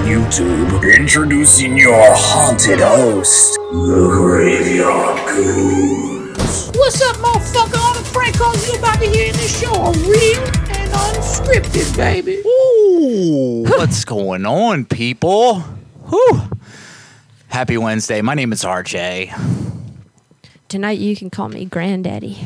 [0.00, 0.96] YouTube.
[0.98, 6.70] Introducing your haunted host, the Graveyard Goons.
[6.74, 7.78] What's up, motherfucker?
[7.78, 11.96] All the prank calls you about to hear in this show are real and unscripted,
[11.96, 12.42] baby.
[12.46, 15.60] Ooh, what's going on, people?
[15.60, 16.42] Whew.
[17.48, 18.22] Happy Wednesday.
[18.22, 19.32] My name is RJ.
[20.68, 22.38] Tonight you can call me Granddaddy.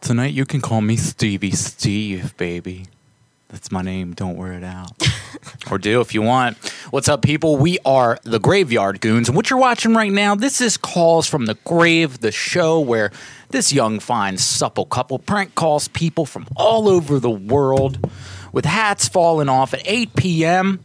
[0.00, 2.86] Tonight you can call me Stevie Steve, baby.
[3.48, 4.12] That's my name.
[4.12, 4.92] Don't wear it out.
[5.70, 6.58] or do if you want.
[6.90, 7.56] What's up, people?
[7.56, 9.28] We are the Graveyard Goons.
[9.28, 13.10] And what you're watching right now, this is Calls from the Grave, the show where
[13.48, 18.10] this young, fine, supple couple prank calls people from all over the world
[18.52, 20.84] with hats falling off at 8 p.m.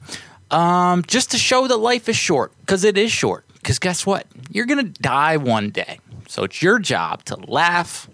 [0.50, 3.46] Um, just to show that life is short, because it is short.
[3.56, 4.26] Because guess what?
[4.50, 6.00] You're going to die one day.
[6.30, 8.10] So it's your job to laugh.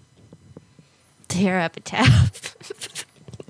[1.28, 2.34] Tear up a tap.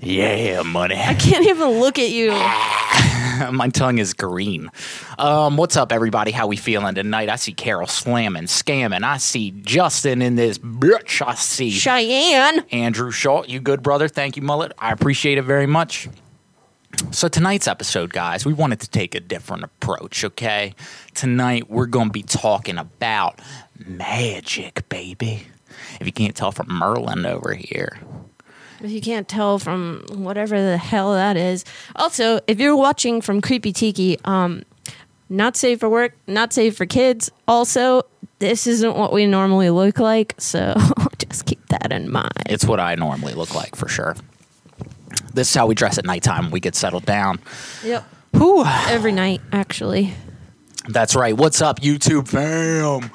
[0.03, 0.95] Yeah, money.
[0.95, 2.31] I can't even look at you.
[3.51, 4.71] My tongue is green.
[5.19, 6.31] Um, what's up, everybody?
[6.31, 7.29] How we feeling tonight?
[7.29, 9.03] I see Carol slamming, scamming.
[9.03, 11.25] I see Justin in this bitch.
[11.25, 12.65] I see Cheyenne.
[12.71, 13.43] Andrew Shaw.
[13.47, 14.07] You good, brother?
[14.07, 14.73] Thank you, Mullet.
[14.79, 16.09] I appreciate it very much.
[17.11, 20.23] So tonight's episode, guys, we wanted to take a different approach.
[20.23, 20.73] Okay,
[21.13, 23.39] tonight we're going to be talking about
[23.85, 25.43] magic, baby.
[25.99, 27.99] If you can't tell from Merlin over here,
[28.83, 31.63] If you can't tell from whatever the hell that is.
[31.95, 34.63] Also, if you're watching from Creepy Tiki, um,
[35.29, 37.31] not safe for work, not safe for kids.
[37.47, 38.03] Also,
[38.39, 40.75] this isn't what we normally look like, so
[41.19, 42.31] just keep that in mind.
[42.47, 44.15] it's what I normally look like for sure.
[45.33, 46.51] This is how we dress at nighttime.
[46.51, 47.39] We get settled down.
[47.83, 48.03] Yep.
[48.33, 48.63] Whew.
[48.65, 50.13] Every night, actually.
[50.89, 51.37] That's right.
[51.37, 53.09] What's up, YouTube fam?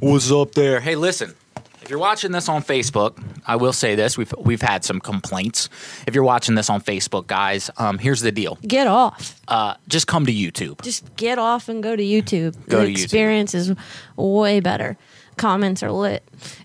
[0.00, 0.80] What's up there?
[0.80, 1.34] Hey, listen.
[1.82, 5.68] If you're watching this on Facebook, I will say this: we've we've had some complaints.
[6.06, 9.40] If you're watching this on Facebook, guys, um, here's the deal: Get off.
[9.48, 10.80] uh, just come to YouTube.
[10.82, 12.54] Just get off and go to YouTube.
[12.68, 13.02] Go the to YouTube.
[13.02, 13.74] experience is
[14.16, 14.96] way better.
[15.36, 16.22] Comments are lit.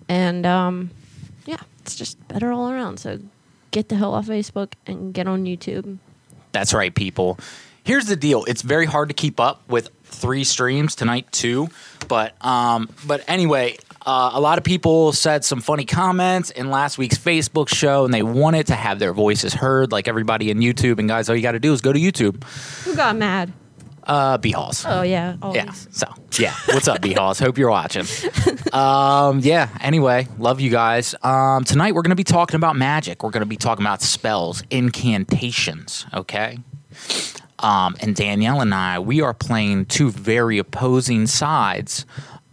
[0.08, 0.92] And um,
[1.46, 3.00] yeah, it's just better all around.
[3.00, 3.20] So
[3.72, 5.98] get the hell off Facebook and get on YouTube.
[6.52, 7.40] That's right, people.
[7.84, 11.70] Here's the deal: it's very hard to keep up with three streams tonight, too.
[12.08, 16.98] But um, but anyway, uh, a lot of people said some funny comments in last
[16.98, 20.98] week's Facebook show, and they wanted to have their voices heard, like everybody in YouTube.
[20.98, 22.42] And guys, all you got to do is go to YouTube.
[22.86, 23.52] Who got mad?
[24.06, 24.86] Uh, B Halls.
[24.88, 25.36] Oh, yeah.
[25.42, 25.58] Always.
[25.58, 25.72] Yeah.
[25.92, 26.08] So
[26.40, 27.38] yeah, what's up, B Halls?
[27.38, 28.06] Hope you're watching.
[28.72, 29.70] Um, yeah.
[29.82, 31.16] Anyway, love you guys.
[31.24, 33.24] Um, tonight we're gonna be talking about magic.
[33.24, 36.06] We're gonna be talking about spells, incantations.
[36.14, 36.60] Okay.
[37.60, 42.06] Um, and Danielle and I, we are playing two very opposing sides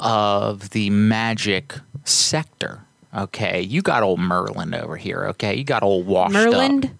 [0.04, 2.82] of the magic sector.
[3.16, 5.24] Okay, you got old Merlin over here.
[5.30, 6.86] Okay, you got old washed Merland?
[6.86, 6.90] up.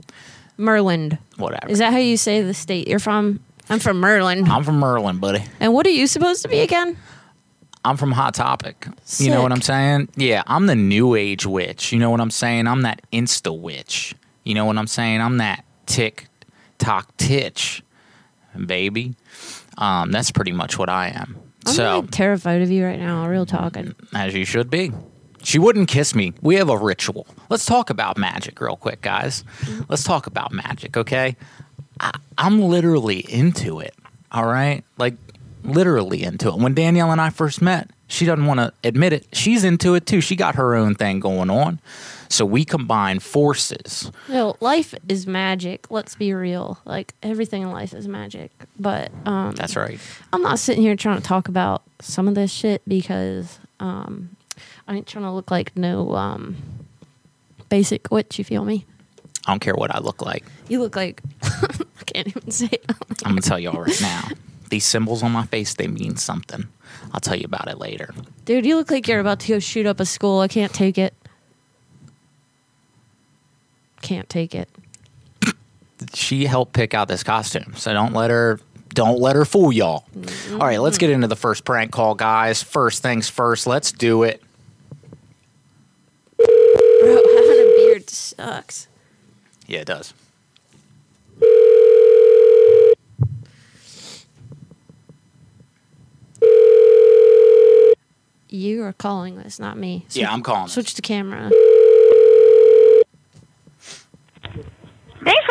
[0.56, 1.18] Merland.
[1.36, 1.70] Whatever.
[1.70, 3.40] Is that how you say the state you're from?
[3.68, 4.48] I'm from Merlin.
[4.48, 5.44] I'm from Merlin, buddy.
[5.60, 6.96] and what are you supposed to be again?
[7.84, 8.86] I'm from Hot Topic.
[9.18, 10.08] You know what I'm saying?
[10.16, 11.92] Yeah, I'm the new age witch.
[11.92, 12.66] You know what I'm saying?
[12.66, 14.14] I'm that insta witch.
[14.44, 15.20] You know what I'm saying?
[15.20, 16.28] I'm that tick
[16.78, 17.82] tock titch,
[18.66, 19.16] baby.
[19.76, 21.36] Um, that's pretty much what I am.
[21.66, 23.26] I'm so, like terrified of you right now.
[23.28, 23.94] Real talking.
[24.14, 24.92] as you should be.
[25.42, 26.32] She wouldn't kiss me.
[26.40, 27.26] We have a ritual.
[27.50, 29.44] Let's talk about magic real quick, guys.
[29.60, 29.82] Mm-hmm.
[29.88, 31.36] Let's talk about magic, okay?
[32.00, 33.94] I, I'm literally into it,
[34.32, 34.82] all right?
[34.96, 35.14] Like,
[35.62, 36.56] literally into it.
[36.56, 39.26] When Danielle and I first met, she doesn't want to admit it.
[39.32, 40.20] She's into it too.
[40.20, 41.80] She got her own thing going on.
[42.34, 44.10] So we combine forces.
[44.28, 45.88] No, life is magic.
[45.88, 46.80] Let's be real.
[46.84, 48.50] Like everything in life is magic.
[48.76, 50.00] But um, That's right.
[50.32, 54.30] I'm not sitting here trying to talk about some of this shit because um,
[54.88, 56.56] I ain't trying to look like no um,
[57.68, 58.36] basic witch.
[58.36, 58.84] You feel me?
[59.46, 60.44] I don't care what I look like.
[60.68, 62.84] You look like I can't even say it.
[63.24, 64.24] I'm going to tell y'all right now.
[64.70, 66.66] These symbols on my face, they mean something.
[67.12, 68.12] I'll tell you about it later.
[68.44, 70.40] Dude, you look like you're about to go shoot up a school.
[70.40, 71.14] I can't take it.
[74.04, 74.68] Can't take it.
[76.12, 78.60] She helped pick out this costume, so don't let her
[78.90, 80.04] don't let her fool y'all.
[80.14, 80.60] Mm-hmm.
[80.60, 82.62] All right, let's get into the first prank call, guys.
[82.62, 84.42] First things first, let's do it.
[86.36, 86.46] Bro,
[87.02, 88.88] having a beard sucks.
[89.66, 90.12] Yeah, it does.
[98.50, 100.04] You are calling this, not me.
[100.10, 100.68] Yeah, I'm calling.
[100.68, 100.94] Switch this.
[100.94, 101.50] the camera.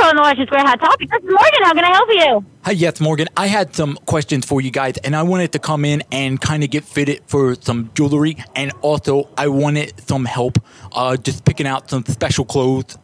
[0.04, 1.10] Calling the Washington Square Hot Topic.
[1.10, 1.64] This is Morgan.
[1.64, 2.46] How can I help you?
[2.66, 3.30] Hi, yes, Morgan.
[3.38, 6.62] I had some questions for you guys, and I wanted to come in and kind
[6.62, 10.58] of get fitted for some jewelry, and also I wanted some help
[10.92, 12.98] uh, just picking out some special clothes.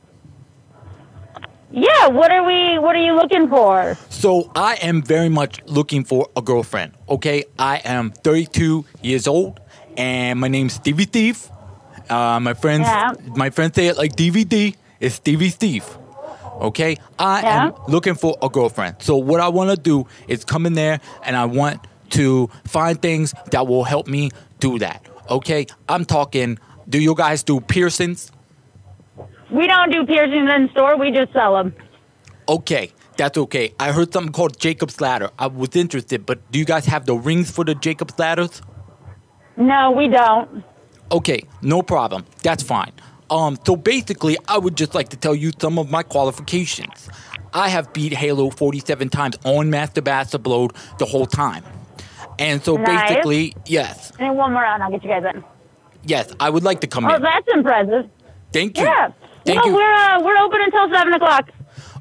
[1.72, 2.08] Yeah.
[2.08, 2.78] What are we?
[2.80, 3.98] What are you looking for?
[4.10, 6.96] So I am very much looking for a girlfriend.
[7.08, 9.62] Okay, I am 32 years old,
[9.96, 11.50] and my name's Stevie Steve.
[12.10, 13.14] Uh, my friends, Yeah.
[13.38, 14.76] my friends say it like DVD.
[15.00, 15.86] It's Stevie Steve.
[16.60, 17.66] Okay, I Yeah.
[17.68, 18.96] am looking for a girlfriend.
[19.00, 21.80] So what I want to do is come in there, and I want
[22.12, 25.06] to find things that will help me do that.
[25.30, 26.58] Okay, I'm talking.
[26.88, 28.32] Do you guys do piercings?
[29.52, 30.98] We don't do piercings in store.
[30.98, 31.74] We just sell them.
[32.48, 33.74] Okay, that's okay.
[33.80, 35.30] I heard something called Jacob's Ladder.
[35.38, 38.62] I was interested, but do you guys have the rings for the Jacob's Ladders?
[39.56, 40.64] No, we don't.
[41.12, 42.26] Okay, no problem.
[42.44, 42.92] That's fine.
[43.30, 47.10] Um, so basically, I would just like to tell you some of my qualifications.
[47.54, 51.64] I have beat Halo 47 times on Master Blaster Bloat the whole time.
[52.38, 53.10] And so Nice.
[53.10, 55.44] basically, yes, And one more round, I'll get you guys in.
[56.06, 57.22] yes, I would like to come Oh, in.
[57.22, 58.10] that's impressive.
[58.54, 58.86] Thank you.
[58.86, 59.10] Yeah.
[59.46, 59.76] Thank no, you.
[59.76, 61.50] we're uh, we're open until seven o'clock.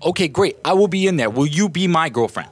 [0.04, 0.56] Okay, great.
[0.64, 1.30] I will be in there.
[1.30, 2.50] Will you be my girlfriend?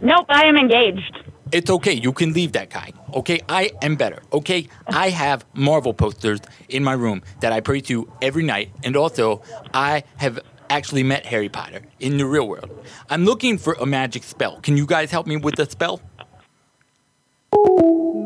[0.00, 1.18] Nope, I am engaged.
[1.52, 1.92] It's okay.
[1.92, 2.92] You can leave that guy.
[3.14, 4.22] Okay, I am better.
[4.32, 8.96] Okay, I have Marvel posters in my room that I pray to every night, and
[8.96, 9.42] also
[9.72, 12.70] I have actually met Harry Potter in the real world.
[13.10, 14.58] I'm looking for a magic spell.
[14.62, 16.00] Can you guys help me with the spell?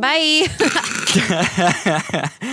[0.00, 0.46] Bye.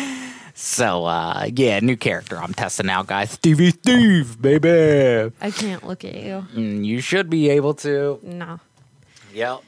[0.57, 3.31] So, uh, yeah, new character I'm testing out, guys.
[3.31, 5.33] Stevie Steve, baby.
[5.41, 6.47] I can't look at you.
[6.56, 8.21] Mm, You should be able to.
[8.23, 8.62] No.
[9.33, 9.62] Yep.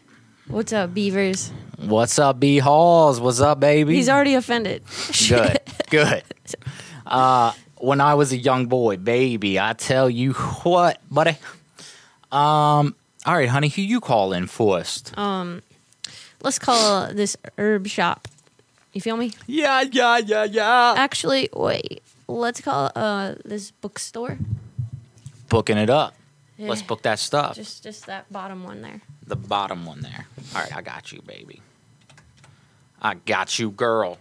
[0.47, 1.51] What's up, beavers?
[1.77, 3.19] What's up, B Halls?
[3.19, 3.95] What's up, baby?
[3.95, 4.81] He's already offended.
[5.29, 5.59] Good,
[5.89, 6.23] good.
[7.05, 11.37] Uh, when I was a young boy, baby, I tell you what, buddy.
[12.31, 12.95] Um,
[13.25, 15.13] all right, honey, who you calling first?
[15.17, 18.27] Let's call this herb shop.
[18.93, 19.33] You feel me?
[19.47, 20.93] yeah, yeah, yeah, yeah.
[20.97, 22.01] Actually, wait.
[22.27, 24.37] Let's call uh this bookstore.
[25.49, 26.13] Booking it up.
[26.57, 26.69] Yeah.
[26.69, 27.55] Let's book that stuff.
[27.55, 29.01] Just just that bottom one there.
[29.25, 30.25] the bottom one there.
[30.55, 31.61] All right, I got you, baby.
[33.01, 34.17] I got you, girl.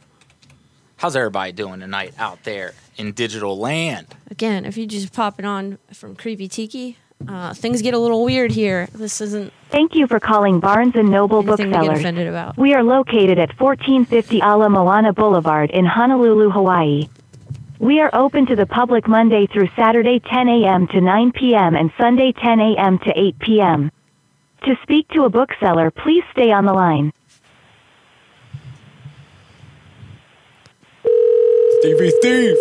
[0.99, 4.15] How's everybody doing tonight out there in digital land?
[4.31, 8.25] Again, if you just pop it on from Creepy Tiki, uh, things get a little
[8.25, 8.88] weird here.
[8.93, 12.56] This isn't Thank you for calling Barnes & Noble anything to Booksellers.
[12.56, 17.09] We are located at 1450 Ala Moana Boulevard in Honolulu, Hawaii.
[17.78, 20.87] We are open to the public Monday through Saturday 10 a.m.
[20.88, 21.75] to 9 p.m.
[21.76, 22.99] and Sunday 10 a.m.
[23.00, 23.93] to 8 p.m.
[24.64, 27.12] To speak to a bookseller, please stay on the line.
[31.81, 32.56] Stevie Steve.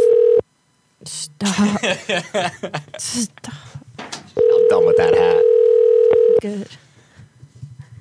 [1.05, 1.79] Stop.
[2.97, 3.53] Stop.
[3.99, 6.41] I'm done with that hat.
[6.41, 6.77] Good.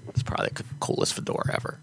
[0.08, 1.78] It's probably the coolest fedora ever.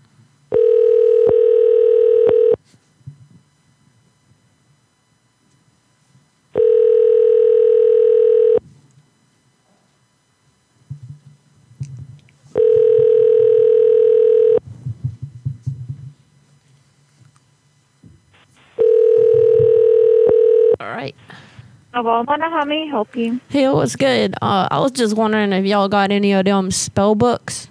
[20.82, 21.16] All right.
[21.94, 23.40] Well, how may I help you?
[23.50, 24.34] Hey, what's good?
[24.42, 27.68] Uh, I was just wondering if y'all got any of them spell books,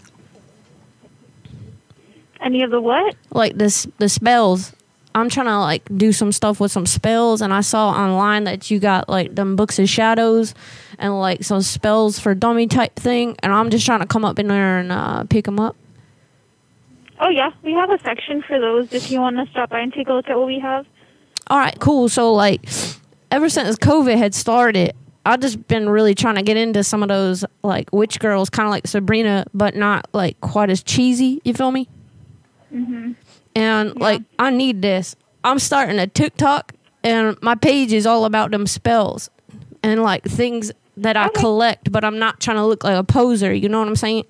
[2.40, 3.17] Any of the what?
[3.33, 4.75] like this the spells.
[5.12, 8.71] I'm trying to like do some stuff with some spells, and I saw online that
[8.71, 10.55] you got like them books of shadows
[10.97, 14.38] and like some spells for dummy type thing, and I'm just trying to come up
[14.38, 15.75] in there and uh, pick them up.
[17.19, 18.93] Oh yeah, we have a section for those.
[18.93, 20.87] If you want to stop by and take a look at what we have.
[21.49, 22.09] All right, cool.
[22.09, 22.61] So like,
[23.31, 24.95] ever since COVID had started,
[25.25, 28.67] I've just been really trying to get into some of those like witch girls, kind
[28.67, 31.41] of like Sabrina, but not like quite as cheesy.
[31.45, 31.89] You feel me?
[32.75, 33.13] Mm-hmm.
[33.55, 35.17] And like, I need this.
[35.45, 39.31] I'm starting a TikTok, and my page is all about them spells
[39.83, 43.53] and like things that I collect, but I'm not trying to look like a poser.
[43.53, 44.25] You know what I'm saying?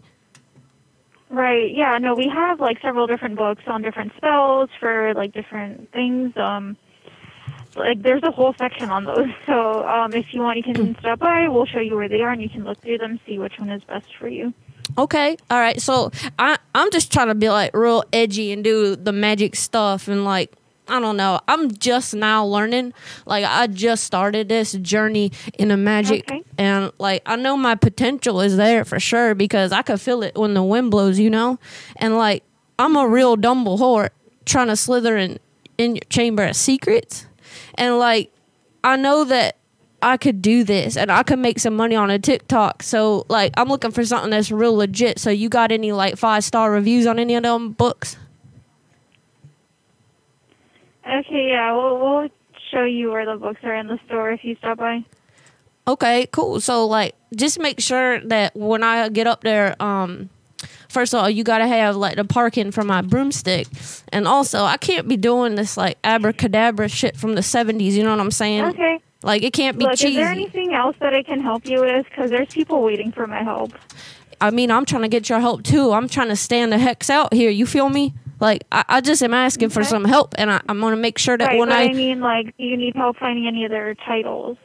[1.29, 1.73] Right.
[1.75, 1.99] Yeah.
[1.99, 6.37] No, we have like several different books on different spells for like different things.
[6.37, 6.77] Um,
[7.81, 9.29] like there's a whole section on those.
[9.47, 11.49] So um, if you want, you can stop by.
[11.49, 13.71] We'll show you where they are, and you can look through them, see which one
[13.71, 14.55] is best for you.
[14.97, 15.81] Okay, all right.
[15.81, 20.09] So I I'm just trying to be like real edgy and do the magic stuff
[20.09, 20.53] and like
[20.89, 21.39] I don't know.
[21.47, 22.93] I'm just now learning.
[23.25, 26.43] Like I just started this journey in the magic Okay.
[26.59, 30.37] and like I know my potential is there for sure because I could feel it
[30.37, 31.59] when the wind blows, you know?
[31.97, 32.43] And like
[32.79, 34.11] I'm a real dumble whore
[34.45, 35.39] trying to slither in
[35.79, 37.27] in your chamber of secrets,
[37.75, 38.33] and like
[38.83, 39.57] I know that
[40.03, 42.83] I could do this and I could make some money on a TikTok.
[42.83, 45.19] So like I'm looking for something that's real legit.
[45.19, 48.17] So you got any like five star reviews on any of them books?
[51.07, 52.29] Okay, yeah, we'll, we'll
[52.71, 55.05] show you where the books are in the store if you stop by.
[55.89, 56.61] Okay, cool.
[56.61, 60.31] So like just make sure that when I get up there, um
[60.91, 63.67] first of all you gotta have like the parking for my broomstick.
[64.13, 68.11] And also I can't be doing this like abracadabra shit from the seventies, you know
[68.11, 68.65] what I'm saying?
[68.65, 69.01] Okay.
[69.23, 70.09] Like it can't be Look, cheesy.
[70.09, 72.07] is there anything else that I can help you with?
[72.09, 73.73] Because there's people waiting for my help.
[74.41, 75.93] I mean, I'm trying to get your help too.
[75.93, 77.51] I'm trying to stand the hex out here.
[77.51, 78.15] You feel me?
[78.41, 81.37] Like I, I just am asking for some help, and I, I'm gonna make sure
[81.37, 84.57] that Right, when I, I mean, like, do you need help finding any other titles?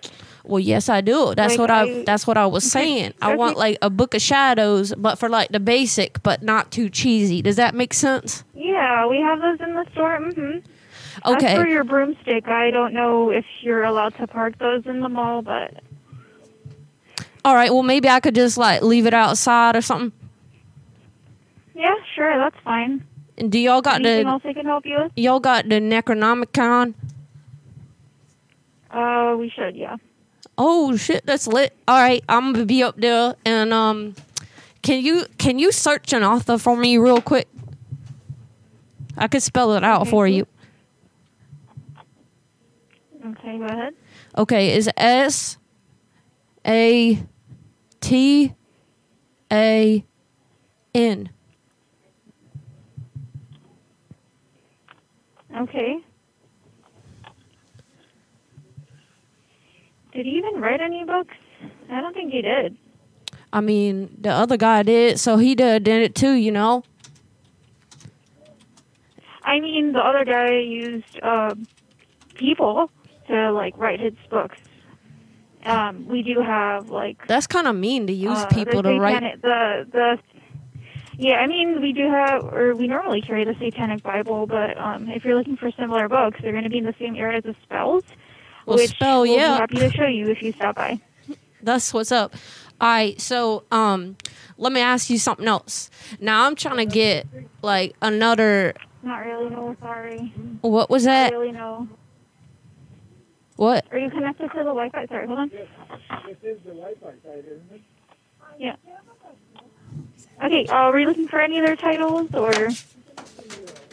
[0.48, 1.34] Well, yes, I do.
[1.36, 3.14] That's Like, what I, I- that's what I was saying.
[3.22, 6.90] I want like a book of shadows, but for like the basic, but not too
[6.90, 7.42] cheesy.
[7.42, 8.44] Does that make sense?
[8.54, 10.20] Yeah, we have those in the store.
[10.20, 10.60] Mm-hmm.
[11.24, 15.10] As for your broomstick, I don't know if you're allowed to park those in the
[15.10, 15.82] mall, but
[17.46, 17.72] All right.
[17.74, 20.12] Well, maybe I could just like leave it outside or something.
[21.74, 23.04] yeah, sure, that's fine.
[23.38, 25.12] And do y'all got Anything the else I can help you with?
[25.16, 26.94] y'all got the Necronomicon?
[28.92, 29.98] Uh, we should, yeah.
[30.58, 31.76] Oh shit, that's lit.
[31.88, 34.16] All right, I'm gonna be up there, and um,
[34.82, 37.48] can you can you search an author for me real quick?
[39.18, 40.48] I could spell it out for you.
[43.26, 43.94] Okay, go ahead.
[44.38, 45.58] Okay, is S
[46.66, 47.22] A
[48.00, 48.54] T
[49.52, 50.06] A
[50.94, 51.30] N.
[55.58, 56.05] Okay.
[60.16, 61.36] Did he even write any books?
[61.92, 62.78] I don't think he did.
[63.52, 66.84] I mean, the other guy did, so he did, did it too, you know.
[69.44, 71.54] I mean, the other guy used uh,
[72.36, 72.90] people
[73.28, 74.58] to like write his books.
[75.66, 79.42] Um, we do have like That's kind of mean to use uh, people to write.
[79.42, 80.20] the the.
[81.18, 85.08] Yeah, I mean, we do have, or we normally carry the Satanic Bible, but um,
[85.08, 87.44] if you're looking for similar books, they're going to be in the same area as
[87.46, 88.04] the spells,
[88.66, 89.66] Well, which spell, we'll yeah.
[89.66, 91.00] be happy to show you if you stop by.
[91.62, 92.36] That's what's up.
[92.82, 94.18] All right, so um,
[94.58, 95.90] let me ask you something else.
[96.20, 97.26] Now I'm trying to get
[97.62, 98.74] like another.
[99.02, 100.34] Not really, no, sorry.
[100.62, 101.32] What was Not that?
[101.32, 101.88] really, no.
[103.56, 103.86] What?
[103.92, 105.06] Are you connected to the Wi-Fi?
[105.06, 105.50] Sorry, hold on.
[105.50, 105.68] This
[106.44, 107.82] is the Wi-Fi site, isn't it?
[108.60, 108.76] Yeah.
[110.44, 112.70] Okay, uh, were you looking for any other titles, or?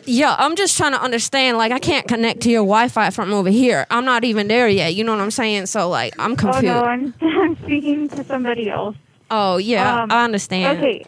[0.04, 1.58] Yeah, I'm just trying to understand.
[1.58, 3.86] Like, I can't connect to your Wi-Fi from over here.
[3.90, 4.94] I'm not even there yet.
[4.94, 5.66] You know what I'm saying?
[5.66, 6.66] So, like, I'm confused.
[6.66, 8.96] Oh no, I'm, I'm speaking to somebody else.
[9.30, 10.78] Oh, yeah, Um, I understand.
[10.78, 11.06] Okay,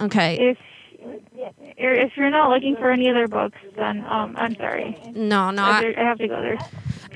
[0.00, 0.50] Okay.
[0.50, 0.58] if
[1.76, 4.96] if you're not looking for any other books, then um, I'm sorry.
[5.14, 5.62] No, no.
[5.64, 6.40] I, I, have to go.
[6.40, 6.68] People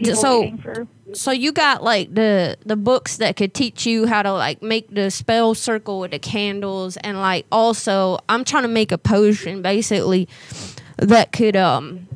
[0.05, 0.87] so- for.
[1.12, 4.93] so you got like the the books that could teach you how to like make
[4.95, 9.62] the spell circle with the candles, and like also I'm trying to make a potion
[9.62, 10.29] basically
[10.99, 12.09] that could um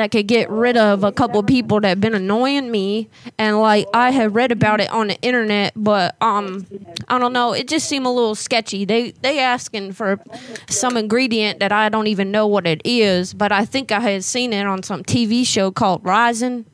[0.00, 3.86] that could get rid of a couple people that have been annoying me and like
[3.92, 6.66] I have read about it on the internet but um
[7.08, 7.52] I don't know.
[7.52, 8.84] It just seemed a little sketchy.
[8.84, 10.20] They they asking for
[10.68, 14.24] some ingredient that I don't even know what it is but I think I had
[14.24, 16.64] seen it on some TV show called Rising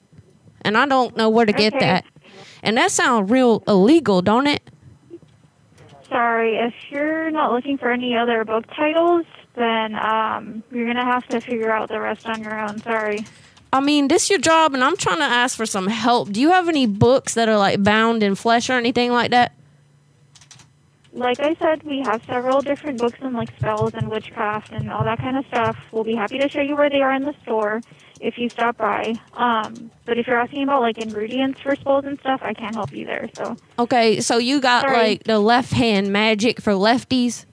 [0.63, 1.85] and I don't know where to get Okay.
[1.85, 2.05] that.
[2.63, 4.63] And that sounds real illegal don't it?
[6.09, 11.27] Sorry, if you're not looking for any other book titles, then um, you're gonna have
[11.29, 12.79] to figure out the rest on your own.
[12.83, 13.25] Sorry.
[13.73, 16.31] I mean, this your job, and I'm trying to ask for some help.
[16.31, 19.53] Do you have any books that are like bound in flesh or anything like that?
[21.13, 25.03] Like I said, we have several different books on like spells and witchcraft and all
[25.05, 25.77] that kind of stuff.
[25.91, 27.81] We'll be happy to show you where they are in the store
[28.21, 29.15] if you stop by.
[29.33, 32.93] Um, but if you're asking about like ingredients for spells and stuff, I can't help
[32.93, 33.31] you there.
[33.35, 34.97] So Okay, so you got Sorry.
[34.97, 37.47] like the left hand magic for lefties.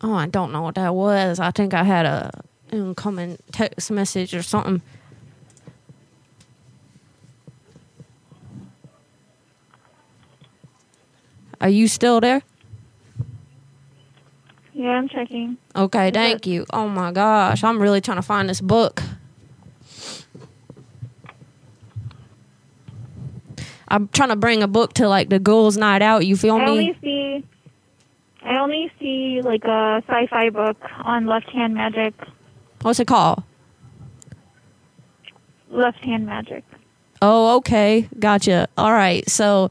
[0.00, 1.40] Oh, I don't know what that was.
[1.40, 2.30] I think I had a
[2.70, 4.80] incoming text message or something.
[11.60, 12.42] Are you still there?
[14.72, 15.56] yeah, I'm checking.
[15.74, 16.64] Okay, thank you.
[16.72, 19.02] Oh my gosh, I'm really trying to find this book.
[23.88, 26.26] I'm trying to bring a book to like the girls' night out.
[26.26, 26.70] You feel I me?
[26.70, 27.44] only see,
[28.42, 32.14] I only see like a sci-fi book on left hand magic.
[32.82, 33.42] What's it called?
[35.70, 36.64] left hand magic.
[37.20, 38.08] Oh, okay.
[38.18, 38.68] Gotcha.
[38.78, 39.28] All right.
[39.28, 39.70] So,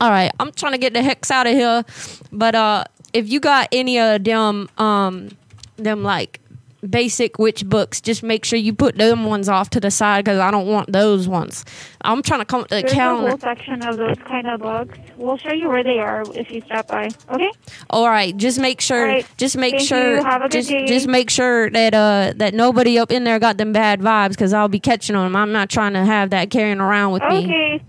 [0.00, 0.32] all right.
[0.40, 1.84] I'm trying to get the hex out of here.
[2.32, 5.28] But uh if you got any of them um
[5.76, 6.40] them like
[6.88, 10.38] basic witch books, just make sure you put them ones off to the side because
[10.38, 11.64] I don't want those ones.
[12.02, 14.60] I'm trying to come up with the There's a whole section of those kind of
[14.60, 14.98] books.
[15.16, 17.08] We'll show you where they are if you stop by.
[17.30, 17.50] Okay?
[17.90, 19.04] All right, just make sure.
[19.04, 19.26] Right.
[19.36, 20.16] Just make Thank sure.
[20.16, 20.22] you.
[20.22, 20.86] Have a good just day.
[20.86, 24.52] just make sure that uh that nobody up in there got them bad vibes because
[24.52, 25.36] I'll be catching on them.
[25.36, 27.44] I'm not trying to have that carrying around with me.
[27.44, 27.82] Okay.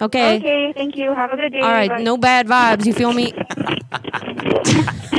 [0.00, 0.36] Okay.
[0.36, 0.72] Okay.
[0.74, 1.14] Thank you.
[1.14, 1.60] Have a good day.
[1.60, 1.90] All right.
[1.90, 2.02] Bye.
[2.02, 2.86] No bad vibes.
[2.86, 3.32] You feel me?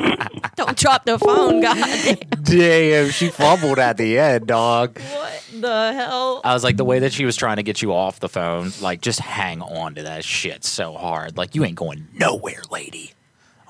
[0.65, 2.25] Don't drop the phone, God.
[2.43, 4.97] Damn, she fumbled at the end, dog.
[4.99, 6.41] what the hell?
[6.43, 8.71] I was like, the way that she was trying to get you off the phone,
[8.81, 11.37] like, just hang on to that shit so hard.
[11.37, 13.11] Like, you ain't going nowhere, lady.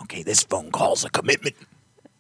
[0.03, 1.55] Okay, this phone call's a commitment.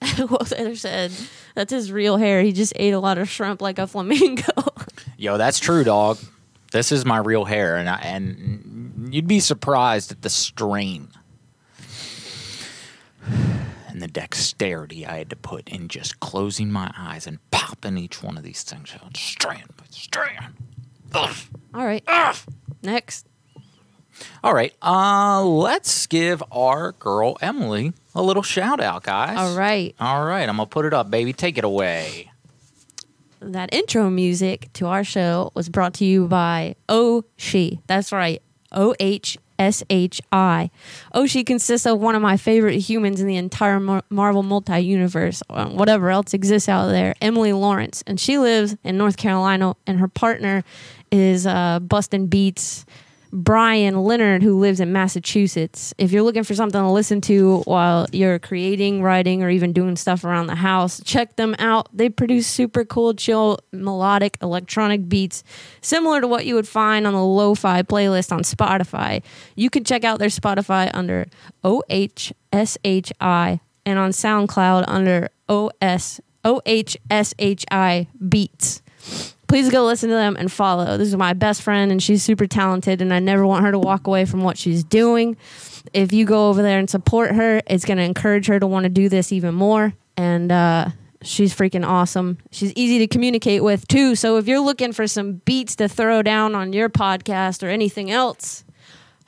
[0.17, 1.11] well, they said
[1.55, 2.41] that's his real hair.
[2.41, 4.43] He just ate a lot of shrimp like a flamingo.
[5.17, 6.17] Yo, that's true, dog.
[6.71, 11.09] This is my real hair, and I, and you'd be surprised at the strain
[13.93, 18.21] and the dexterity I had to put in just closing my eyes and popping each
[18.23, 20.55] one of these things out, strand by strand.
[21.13, 21.35] Ugh.
[21.73, 22.03] All right.
[22.07, 22.35] Ugh.
[22.81, 23.27] Next.
[24.43, 29.37] All right, uh, let's give our girl Emily a little shout out, guys.
[29.37, 29.95] All right.
[29.99, 31.33] All right, I'm gonna put it up, baby.
[31.33, 32.31] Take it away.
[33.39, 37.79] That intro music to our show was brought to you by Oh She.
[37.87, 38.41] That's right.
[38.71, 40.69] O H S H I.
[41.13, 45.41] Oshi consists of one of my favorite humans in the entire Mar- Marvel multi universe,
[45.49, 48.03] whatever else exists out there, Emily Lawrence.
[48.05, 50.63] And she lives in North Carolina, and her partner
[51.11, 52.85] is uh, Bustin' Beats.
[53.35, 55.91] Brian Leonard, who lives in Massachusetts.
[55.97, 59.95] If you're looking for something to listen to while you're creating, writing, or even doing
[59.95, 61.89] stuff around the house, check them out.
[61.91, 65.43] They produce super cool, chill, melodic electronic beats,
[65.81, 69.23] similar to what you would find on the lo fi playlist on Spotify.
[69.55, 71.25] You can check out their Spotify under
[71.63, 78.83] OHSHI and on SoundCloud under OS OHSHI Beats
[79.53, 80.97] please go listen to them and follow.
[80.97, 83.77] This is my best friend, and she's super talented, and I never want her to
[83.77, 85.37] walk away from what she's doing.
[85.93, 88.85] If you go over there and support her, it's going to encourage her to want
[88.85, 89.93] to do this even more.
[90.17, 90.87] And uh,
[91.21, 92.39] she's freaking awesome.
[92.49, 94.15] She's easy to communicate with, too.
[94.15, 98.09] So if you're looking for some beats to throw down on your podcast or anything
[98.09, 98.63] else,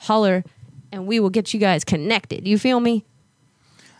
[0.00, 0.42] holler,
[0.90, 2.48] and we will get you guys connected.
[2.48, 3.04] You feel me?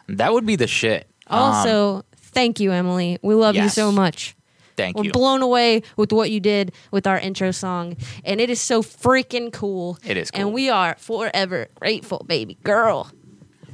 [0.08, 1.08] That would be the shit.
[1.28, 3.20] Um, Also, thank you, Emily.
[3.22, 4.36] We love you so much.
[4.76, 5.12] Thank We're you.
[5.12, 9.52] blown away with what you did with our intro song, and it is so freaking
[9.52, 9.98] cool.
[10.04, 10.40] It is cool.
[10.40, 13.10] and we are forever grateful, baby girl.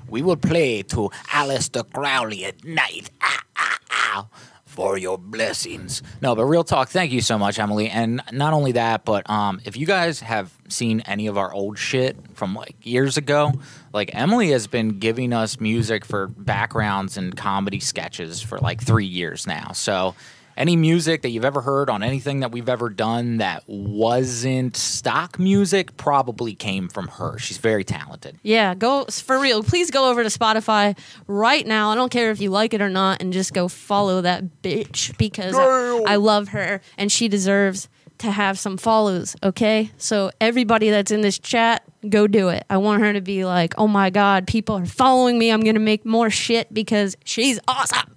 [0.08, 3.10] we will play to Aleister Crowley at night.
[3.22, 4.26] Ah, ah, ah,
[4.66, 6.02] for your blessings.
[6.22, 7.88] No, but real talk, thank you so much, Emily.
[7.90, 11.78] And not only that, but um, if you guys have seen any of our old
[11.78, 13.52] shit from like years ago,
[13.92, 19.04] like Emily has been giving us music for backgrounds and comedy sketches for like three
[19.06, 19.72] years now.
[19.72, 20.14] So
[20.56, 25.38] any music that you've ever heard on anything that we've ever done that wasn't stock
[25.38, 27.38] music probably came from her.
[27.38, 28.38] She's very talented.
[28.42, 29.62] Yeah, go for real.
[29.62, 31.90] Please go over to Spotify right now.
[31.90, 35.16] I don't care if you like it or not, and just go follow that bitch
[35.18, 37.88] because I, I love her and she deserves
[38.18, 39.36] to have some follows.
[39.42, 42.64] Okay, so everybody that's in this chat, go do it.
[42.70, 45.50] I want her to be like, oh my god, people are following me.
[45.50, 48.16] I'm gonna make more shit because she's awesome.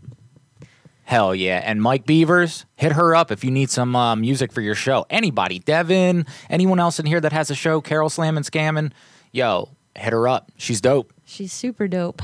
[1.05, 1.61] Hell yeah.
[1.63, 5.05] And Mike Beavers, hit her up if you need some uh, music for your show.
[5.09, 8.91] Anybody, Devin, anyone else in here that has a show, Carol Slam and Scamming,
[9.31, 10.51] yo, hit her up.
[10.57, 11.13] She's dope.
[11.23, 12.23] She's super dope.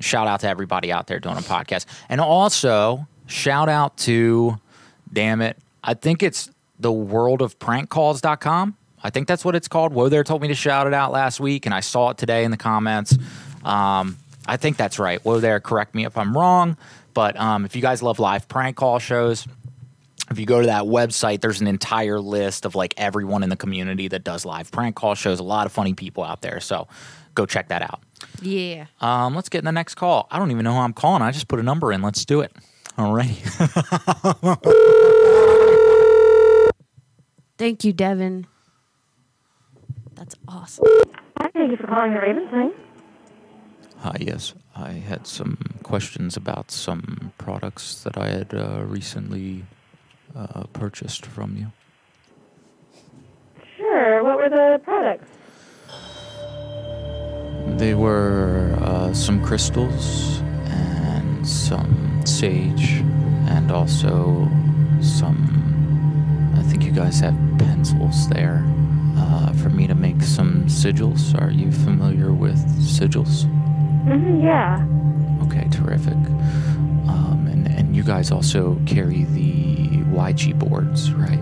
[0.00, 1.86] Shout out to everybody out there doing a podcast.
[2.10, 4.58] And also, shout out to,
[5.10, 8.76] damn it, I think it's the world of prankcalls.com.
[9.02, 9.92] I think that's what it's called.
[9.94, 12.44] Whoa there told me to shout it out last week, and I saw it today
[12.44, 13.16] in the comments.
[13.64, 15.24] Um, I think that's right.
[15.24, 16.76] Whoa there, correct me if I'm wrong.
[17.18, 19.48] But um, if you guys love live prank call shows,
[20.30, 23.56] if you go to that website, there's an entire list of like everyone in the
[23.56, 25.40] community that does live prank call shows.
[25.40, 26.60] A lot of funny people out there.
[26.60, 26.86] So
[27.34, 28.00] go check that out.
[28.40, 28.86] Yeah.
[29.00, 30.28] Um, let's get in the next call.
[30.30, 31.22] I don't even know who I'm calling.
[31.22, 32.02] I just put a number in.
[32.02, 32.52] Let's do it.
[32.96, 33.26] All right.
[37.58, 38.46] Thank you, Devin.
[40.14, 40.84] That's awesome.
[41.40, 42.74] Hi, thank you for calling the Ravens
[44.02, 44.54] Hi, yes.
[44.80, 49.64] I had some questions about some products that I had uh, recently
[50.36, 51.72] uh, purchased from you.
[53.76, 54.22] Sure.
[54.22, 55.28] What were the products?
[57.76, 63.00] They were uh, some crystals and some sage
[63.48, 64.48] and also
[65.02, 68.64] some, I think you guys have pencils there
[69.16, 71.34] uh, for me to make some sigils.
[71.40, 73.46] Are you familiar with sigils?
[74.16, 74.86] Hmm yeah.
[75.44, 76.14] Okay, terrific.
[77.08, 81.38] Um, and, and you guys also carry the Ouija boards, right?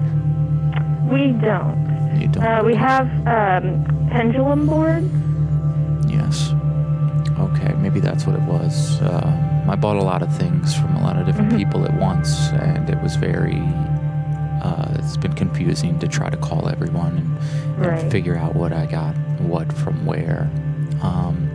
[1.10, 2.16] We don't.
[2.20, 2.42] You don't?
[2.44, 5.06] Uh, we have um, pendulum boards.
[6.10, 6.52] Yes.
[7.38, 9.00] Okay, maybe that's what it was.
[9.02, 12.48] Uh, I bought a lot of things from a lot of different people at once,
[12.50, 13.60] and it was very.
[14.62, 18.10] Uh, it's been confusing to try to call everyone and, and Right.
[18.10, 20.50] figure out what I got, what from where.
[21.02, 21.45] Um,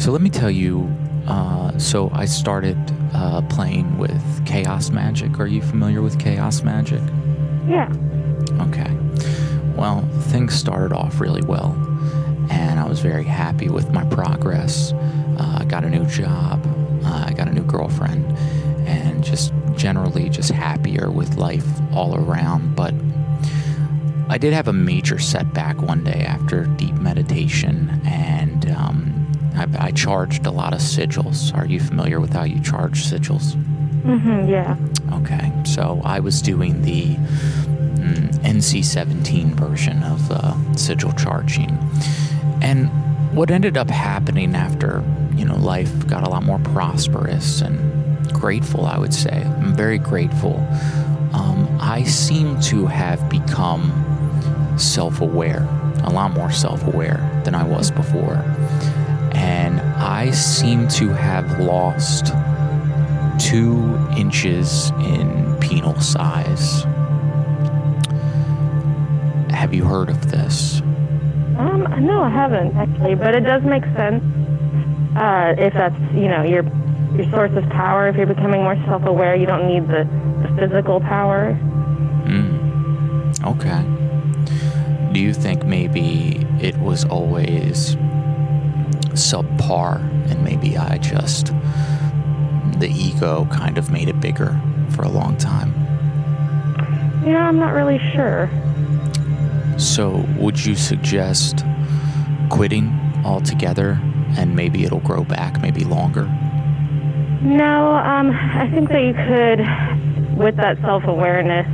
[0.00, 0.90] so let me tell you.
[1.28, 2.78] Uh, so I started
[3.12, 5.38] uh, playing with chaos magic.
[5.38, 7.02] Are you familiar with chaos magic?
[7.68, 7.92] Yeah.
[8.60, 8.90] Okay.
[9.76, 10.00] Well,
[10.32, 11.72] things started off really well,
[12.50, 14.92] and I was very happy with my progress.
[15.38, 16.64] Uh, I got a new job,
[17.04, 18.24] uh, I got a new girlfriend,
[18.88, 22.74] and just generally just happier with life all around.
[22.74, 22.94] But
[24.28, 29.19] I did have a major setback one day after deep meditation, and um,
[29.60, 31.54] I, I charged a lot of sigils.
[31.54, 33.54] Are you familiar with how you charge sigils?
[34.02, 34.76] Mm-hmm, yeah.
[35.18, 41.78] Okay, so I was doing the mm, NC17 version of uh, sigil charging.
[42.62, 42.88] And
[43.36, 48.86] what ended up happening after, you know, life got a lot more prosperous and grateful,
[48.86, 49.42] I would say.
[49.42, 50.56] I'm very grateful.
[51.34, 53.92] Um, I seem to have become
[54.78, 55.68] self aware,
[56.02, 58.42] a lot more self aware than I was before.
[60.00, 62.32] I seem to have lost
[63.38, 66.82] two inches in penal size.
[69.52, 70.80] Have you heard of this?
[71.58, 74.24] Um, no, I haven't actually, but it does make sense.
[75.16, 76.64] Uh, if that's you know your
[77.14, 80.08] your source of power, if you're becoming more self-aware, you don't need the,
[80.42, 81.58] the physical power.
[83.44, 83.84] Okay.
[85.12, 87.96] Do you think maybe it was always
[89.20, 91.52] subpar and maybe I just,
[92.78, 95.74] the ego kind of made it bigger for a long time?
[97.24, 98.50] Yeah, I'm not really sure.
[99.78, 101.64] So, would you suggest
[102.50, 102.88] quitting
[103.24, 104.00] altogether
[104.36, 106.24] and maybe it'll grow back, maybe longer?
[107.42, 111.66] No, um, I think that you could, with that self-awareness,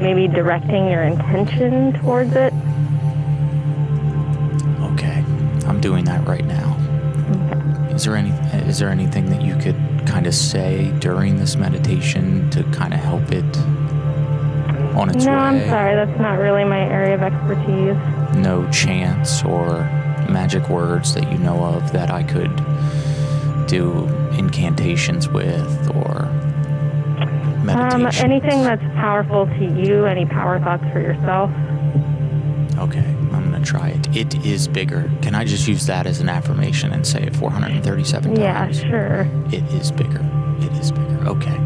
[0.00, 2.52] maybe directing your intention towards it.
[8.00, 8.30] Is there any
[8.66, 13.00] is there anything that you could kind of say during this meditation to kind of
[13.00, 13.58] help it
[14.96, 15.36] on its no, way?
[15.36, 17.98] No, I'm sorry, that's not really my area of expertise.
[18.38, 19.82] No chants or
[20.30, 22.56] magic words that you know of that I could
[23.66, 26.24] do incantations with or
[27.62, 28.06] meditation.
[28.06, 31.50] Um, anything that's powerful to you, any power thoughts for yourself.
[32.78, 33.19] Okay, I'm gonna try
[34.16, 34.34] it.
[34.44, 35.10] Is bigger.
[35.22, 38.82] Can I just use that as an affirmation and say it 437 Yeah, times?
[38.82, 39.20] Yeah, sure.
[39.52, 40.24] It is bigger.
[40.60, 41.28] It is bigger.
[41.28, 41.56] Okay.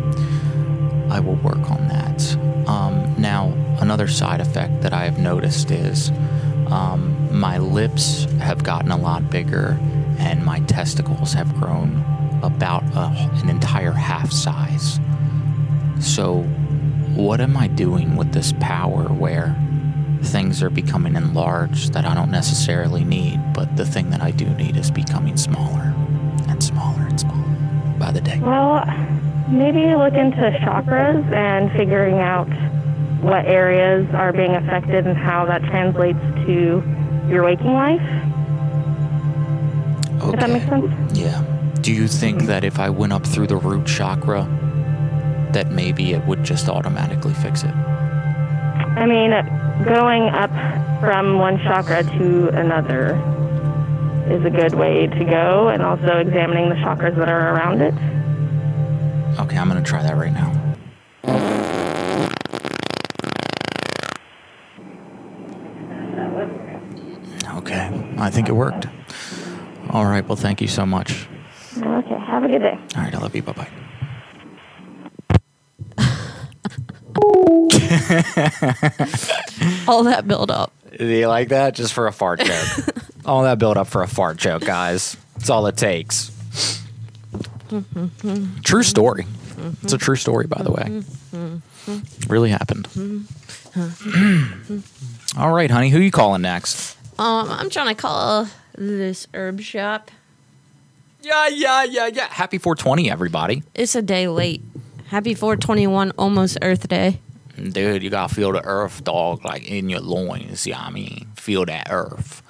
[1.11, 2.37] I will work on that.
[2.69, 6.11] Um, now, another side effect that I have noticed is
[6.69, 9.79] um, my lips have gotten a lot bigger
[10.19, 12.03] and my testicles have grown
[12.43, 14.99] about a, an entire half size.
[16.01, 16.43] So,
[17.15, 19.57] what am I doing with this power where
[20.25, 24.47] things are becoming enlarged that I don't necessarily need, but the thing that I do
[24.51, 25.95] need is becoming smaller
[26.49, 27.45] and smaller and smaller
[27.99, 28.39] by the day?
[28.41, 28.85] Well,
[29.49, 32.49] maybe look into chakras and figuring out
[33.23, 36.83] what areas are being affected and how that translates to
[37.29, 38.03] your waking life.
[40.33, 41.17] If that makes sense.
[41.17, 41.43] Yeah.
[41.81, 44.45] Do you think that if I went up through the root chakra,
[45.53, 47.75] that maybe it would just automatically fix it?
[47.75, 49.33] I mean,
[49.85, 50.51] going up
[51.01, 53.15] from one chakra to another
[54.31, 57.93] is a good way to go, and also examining the chakras that are around it.
[59.39, 60.51] Okay, I'm gonna try that right now.
[67.59, 68.87] Okay, I think it worked.
[69.91, 71.27] All right, well, thank you so much.
[71.77, 72.79] Okay, have a good day.
[72.97, 73.43] All right, I love you.
[73.43, 73.69] Bye bye.
[79.89, 80.73] All that build up.
[80.97, 81.75] Do you like that?
[81.75, 82.87] Just for a fart joke.
[83.25, 85.17] all that build up for a fart joke, guys.
[85.35, 86.31] That's all it takes.
[88.63, 89.27] true story.
[89.83, 91.03] It's a true story, by the way.
[92.29, 92.89] Really happened.
[95.37, 95.91] all right, honey.
[95.91, 96.97] Who you calling next?
[97.19, 100.11] Um, I'm trying to call this herb shop.
[101.23, 102.29] Yeah, yeah, yeah, yeah.
[102.31, 103.63] Happy 420, everybody.
[103.75, 104.63] It's a day late.
[105.09, 107.21] Happy 421, almost Earth Day.
[107.57, 110.67] Dude, you gotta feel the earth, dog, like in your loins.
[110.67, 112.43] Yeah, I mean, feel that earth.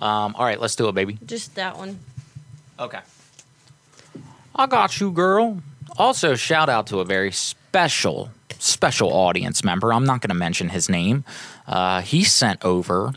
[0.00, 1.18] Um, all right, let's do it, baby.
[1.24, 1.98] Just that one.
[2.78, 3.00] Okay.
[4.54, 5.60] I got you, girl.
[5.96, 9.92] Also, shout out to a very special, special audience member.
[9.92, 11.24] I'm not going to mention his name.
[11.66, 13.12] Uh, he sent over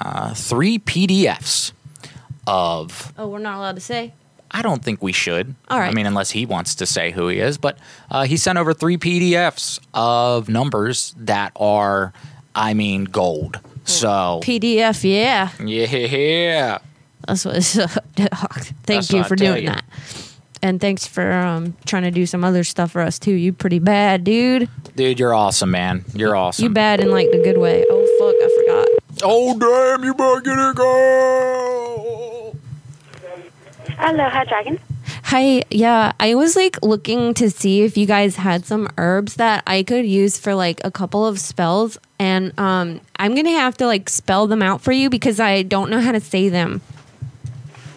[0.00, 1.72] uh, three PDFs
[2.46, 3.12] of.
[3.18, 4.12] Oh, we're not allowed to say.
[4.50, 5.54] I don't think we should.
[5.68, 5.90] All right.
[5.90, 7.58] I mean, unless he wants to say who he is.
[7.58, 7.78] But
[8.10, 12.12] uh, he sent over three PDFs of numbers that are,
[12.54, 13.60] I mean, gold.
[13.84, 15.50] So, PDF, yeah.
[15.64, 16.78] yeah.
[17.26, 17.74] That's what it's
[18.16, 18.30] Thank
[18.86, 19.68] That's you for doing you.
[19.70, 19.84] that.
[20.62, 23.32] And thanks for um, trying to do some other stuff for us too.
[23.32, 24.68] You pretty bad, dude.
[24.96, 26.04] Dude, you're awesome, man.
[26.14, 26.64] You're awesome.
[26.64, 27.84] You bad in like the good way.
[27.88, 29.22] Oh fuck, I forgot.
[29.22, 31.75] Oh, damn, you better get it, girl.
[33.98, 34.78] Aloha, Dragon.
[35.24, 39.62] Hi, yeah, I was like looking to see if you guys had some herbs that
[39.66, 43.86] I could use for like a couple of spells, and um, I'm gonna have to
[43.86, 46.80] like spell them out for you because I don't know how to say them.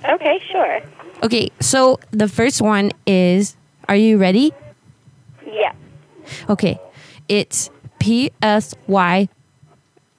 [0.07, 0.81] Okay, sure.
[1.23, 3.55] Okay, so the first one is.
[3.87, 4.53] Are you ready?
[5.45, 5.73] Yeah.
[6.47, 6.79] Okay,
[7.27, 9.27] it's P S Y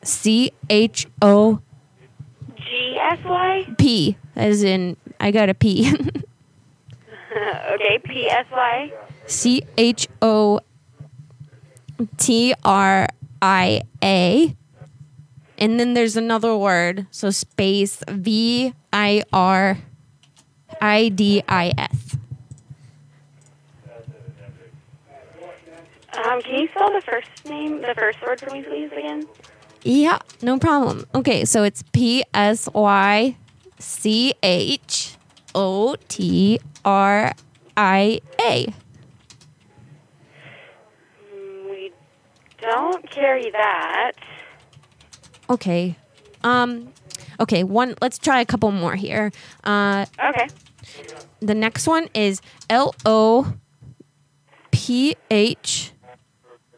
[0.02, 1.60] C H O
[2.56, 3.74] G S Y.
[3.78, 5.92] P, as in I got a P.
[7.72, 8.92] Okay, P S Y.
[9.26, 10.60] C H O
[12.16, 13.08] T R
[13.40, 14.56] I A.
[15.56, 17.06] And then there's another word.
[17.12, 19.78] So space V I R
[20.80, 22.16] I D I S.
[26.24, 29.26] Um, can you spell the first name, the first word for me, please, again?
[29.82, 31.06] Yeah, no problem.
[31.14, 33.36] Okay, so it's P S Y
[33.80, 35.16] C H
[35.54, 37.32] O T R
[37.76, 38.72] I A.
[41.68, 41.92] We
[42.60, 44.12] don't carry that.
[45.48, 45.96] Okay.
[46.44, 46.92] Um
[47.40, 49.32] okay, one let's try a couple more here.
[49.64, 50.48] Uh Okay.
[51.40, 53.54] the next one is L O
[54.70, 55.92] P H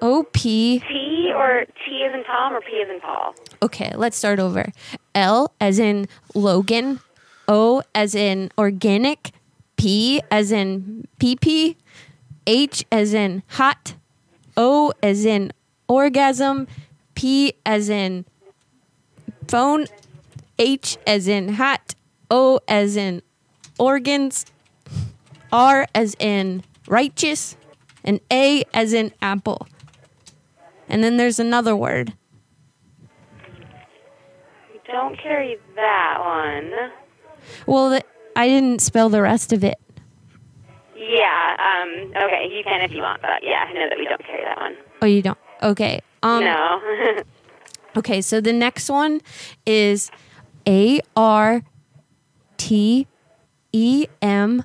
[0.00, 3.34] O P T or T as in Tom or P as in Paul?
[3.62, 4.72] Okay, let's start over.
[5.14, 7.00] L as in Logan,
[7.48, 9.32] O as in organic,
[9.76, 11.76] P as in PP,
[12.46, 13.94] H as in hot,
[14.56, 15.52] O as in
[15.88, 16.66] orgasm,
[17.14, 18.24] P as in
[19.48, 19.86] phone,
[20.58, 21.94] H as in hat,
[22.30, 23.22] O as in
[23.78, 24.46] organs,
[25.52, 27.56] R as in righteous,
[28.04, 29.66] and A as in apple.
[30.88, 32.14] And then there's another word.
[34.92, 36.90] Don't carry that one.
[37.66, 38.04] Well, the,
[38.36, 39.78] I didn't spell the rest of it.
[40.94, 44.24] Yeah, um, okay, you can if you want, but yeah, I know that we don't
[44.24, 44.76] carry that one.
[45.00, 45.38] Oh, you don't.
[45.62, 46.00] Okay.
[46.22, 46.80] Um, no.
[47.94, 48.22] Okay.
[48.22, 49.20] So the next one
[49.66, 50.10] is
[50.66, 51.62] A R
[52.56, 53.06] T
[53.72, 54.64] E M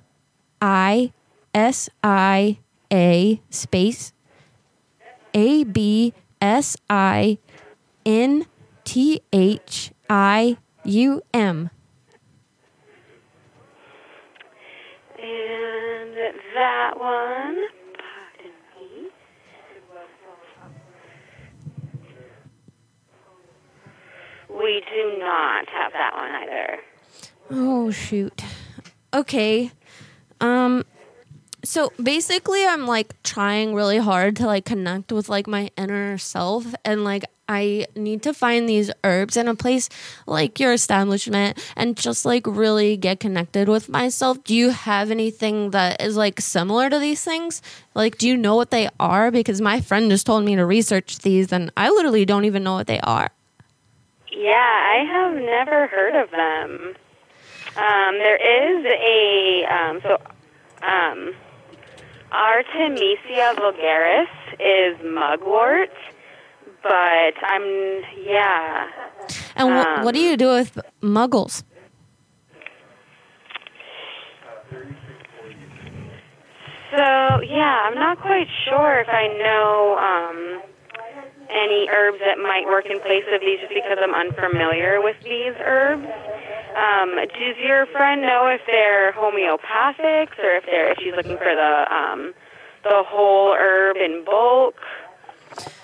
[0.62, 1.12] I
[1.54, 2.60] S I
[2.92, 4.14] A space
[5.34, 7.38] A B S I
[8.06, 8.46] N
[8.86, 11.70] T H I U M.
[15.20, 17.58] and that one,
[17.98, 19.10] pardon me.
[24.50, 26.80] We do not have that one either.
[27.50, 28.44] Oh shoot.
[29.14, 29.72] Okay.
[30.40, 30.84] Um
[31.64, 36.74] so basically I'm like trying really hard to like connect with like my inner self
[36.86, 39.90] and like I need to find these herbs in a place
[40.26, 44.44] like your establishment and just like really get connected with myself.
[44.44, 47.62] Do you have anything that is like similar to these things?
[47.94, 51.20] Like do you know what they are because my friend just told me to research
[51.20, 53.30] these and I literally don't even know what they are.
[54.32, 56.96] Yeah, I have never heard of them.
[57.78, 60.18] Um, there is a um, so
[60.82, 61.34] um,
[62.32, 64.28] Artemisia vulgaris
[64.60, 65.92] is mugwort,
[66.88, 68.88] but I'm yeah.
[69.56, 71.64] And wh- what do you do with muggles?
[76.92, 80.62] So yeah, I'm not quite sure if I know um,
[81.52, 85.54] any herbs that might work in place of these, just because I'm unfamiliar with these
[85.60, 86.08] herbs.
[86.78, 91.54] Um, does your friend know if they're homeopathics or if they're if she's looking for
[91.54, 92.34] the um,
[92.84, 94.76] the whole herb in bulk,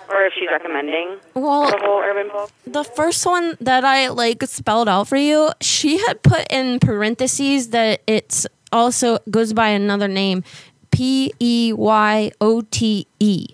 [0.10, 2.52] or if she's recommending Well, the whole herb in bulk?
[2.66, 7.70] the first one that I like spelled out for you, she had put in parentheses
[7.70, 10.44] that it's also goes by another name,
[10.92, 13.48] P E Y O T E.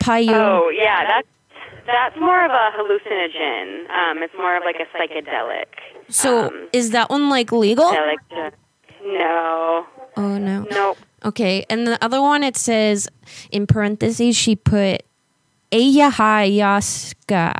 [0.00, 0.30] Payu.
[0.32, 1.28] Oh yeah, that's
[1.86, 3.88] that's more of a hallucinogen.
[3.90, 5.66] Um, it's more of like a psychedelic.
[6.08, 7.86] so um, is that one like legal?
[7.92, 8.52] psychedelic.
[9.04, 10.66] No, Oh no.
[10.70, 10.98] nope.
[11.26, 13.08] Okay, and the other one it says
[13.50, 15.02] in parentheses she put
[15.72, 17.52] ayahuasca.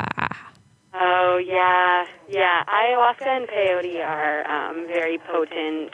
[0.95, 2.63] Oh yeah, yeah.
[2.69, 5.91] Ayahuasca and peyote are um, very potent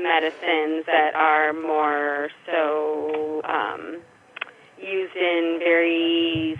[0.00, 4.00] medicines that are more so um,
[4.82, 6.58] used in very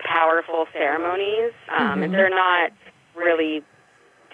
[0.00, 1.52] powerful ceremonies.
[1.68, 2.72] Um, and They're not
[3.14, 3.62] really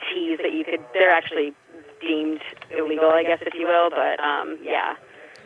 [0.08, 0.80] teas that you could.
[0.94, 1.52] They're actually
[2.00, 2.40] deemed
[2.76, 3.90] illegal, I guess, if you will.
[3.90, 4.94] But um, yeah.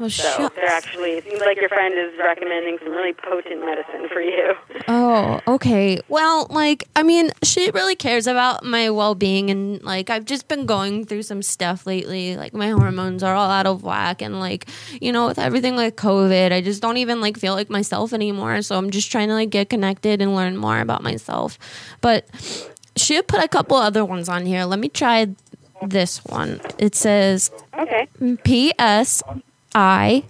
[0.01, 0.55] Oh So shucks.
[0.55, 1.11] they're actually.
[1.13, 4.55] It seems like your friend is recommending some really potent medicine for you.
[4.87, 6.01] Oh, okay.
[6.09, 10.47] Well, like, I mean, she really cares about my well being, and like, I've just
[10.49, 12.37] been going through some stuff lately.
[12.37, 14.67] Like, my hormones are all out of whack, and like,
[15.01, 18.63] you know, with everything like COVID, I just don't even like feel like myself anymore.
[18.63, 21.59] So I'm just trying to like get connected and learn more about myself.
[22.01, 22.27] But
[22.97, 24.65] she had put a couple other ones on here.
[24.65, 25.27] Let me try
[25.83, 26.61] this one.
[26.79, 28.09] It says Okay.
[28.45, 29.23] P.S.
[29.75, 30.25] I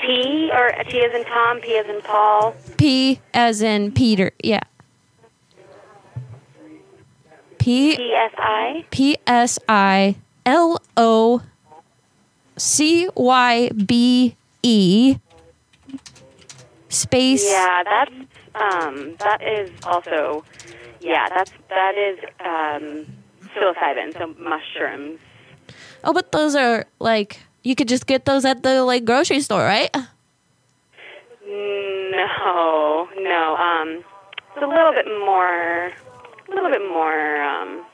[0.00, 2.54] T or T as in Tom, P as in Paul.
[2.76, 4.32] P as in Peter.
[4.42, 4.60] Yeah.
[7.58, 8.84] P P S I.
[8.90, 11.42] P S I L O
[12.56, 15.16] C Y B E
[16.88, 17.46] space.
[17.46, 18.12] Yeah, that's
[18.54, 20.44] um, that is also
[21.00, 23.06] yeah, that's that is um,
[23.54, 25.18] psilocybin, so mushrooms.
[26.02, 29.64] Oh, but those are like you could just get those at the like grocery store,
[29.64, 29.90] right?
[31.46, 33.56] No, no.
[33.56, 34.04] Um,
[34.54, 37.84] it's a little bit more, a little bit more, um,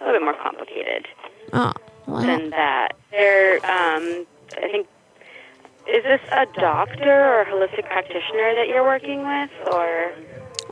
[0.00, 1.06] a little bit more complicated
[1.52, 1.72] Oh,
[2.06, 2.22] well.
[2.22, 2.88] than that.
[3.10, 4.86] There, um, I think.
[5.88, 10.12] Is this a doctor or a holistic practitioner that you're working with, or?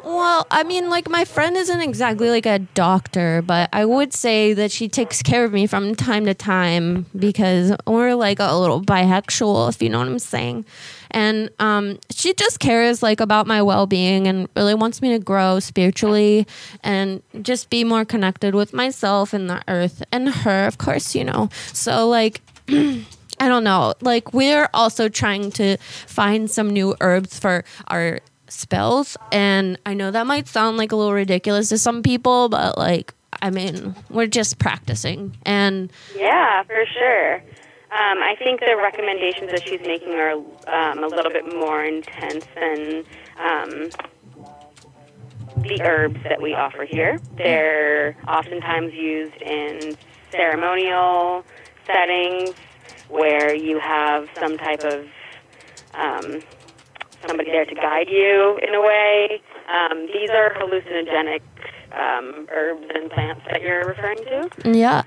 [0.06, 4.52] Well, I mean, like my friend isn't exactly like a doctor, but I would say
[4.52, 8.80] that she takes care of me from time to time because we're like a little
[8.80, 10.64] bisexual, if you know what I'm saying.
[11.10, 15.58] And um, she just cares like about my well-being and really wants me to grow
[15.58, 16.46] spiritually
[16.84, 21.24] and just be more connected with myself and the earth and her, of course, you
[21.24, 21.48] know.
[21.72, 22.42] So like.
[23.38, 23.92] I don't know.
[24.00, 30.10] Like we're also trying to find some new herbs for our spells and I know
[30.10, 34.26] that might sound like a little ridiculous to some people, but like I mean, we're
[34.26, 37.34] just practicing and Yeah, for sure.
[37.34, 42.44] Um, I think the recommendations that she's making are um, a little bit more intense
[42.54, 43.04] than
[43.38, 43.90] um,
[45.62, 47.20] the herbs that we offer here.
[47.36, 49.96] They're oftentimes used in
[50.30, 51.44] ceremonial
[51.86, 52.54] settings
[53.08, 55.06] where you have some type of
[55.94, 56.40] um,
[57.26, 59.40] somebody there to guide you in a way.
[59.68, 61.42] Um, these are hallucinogenic
[61.92, 64.50] um, herbs and plants that you're referring to.
[64.64, 65.02] yeah.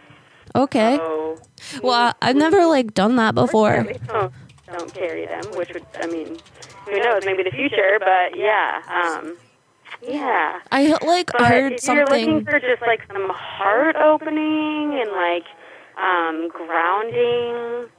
[0.56, 0.98] Okay.
[0.98, 1.38] So
[1.84, 3.84] Well, I've never like done that before.
[4.08, 4.34] Don't,
[4.72, 6.38] don't carry them, which would, I mean,
[6.86, 9.38] who knows, maybe the future, but yeah, um,
[10.02, 10.60] yeah.
[10.72, 15.46] I like But heard if you're looking for just like some heart opening and like
[16.02, 17.90] um, grounding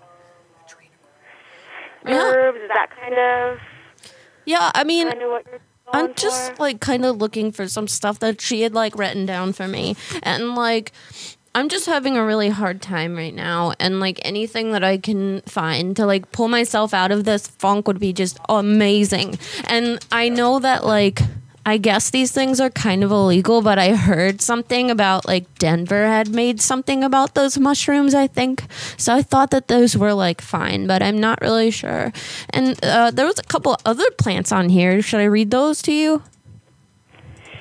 [2.06, 3.58] herbs, that kind of
[4.50, 5.60] Yeah, I mean kind of what you're
[5.92, 6.62] I'm just for?
[6.62, 9.96] like kind of looking for some stuff that she had like written down for me.
[10.24, 10.90] And like
[11.54, 15.42] I'm just having a really hard time right now and like anything that I can
[15.42, 19.38] find to like pull myself out of this funk would be just amazing.
[19.64, 21.20] And I know that like
[21.66, 26.06] I guess these things are kind of illegal, but I heard something about like Denver
[26.06, 28.64] had made something about those mushrooms, I think.
[28.96, 32.12] So I thought that those were like fine, but I'm not really sure.
[32.50, 35.02] And uh, there was a couple other plants on here.
[35.02, 36.22] Should I read those to you?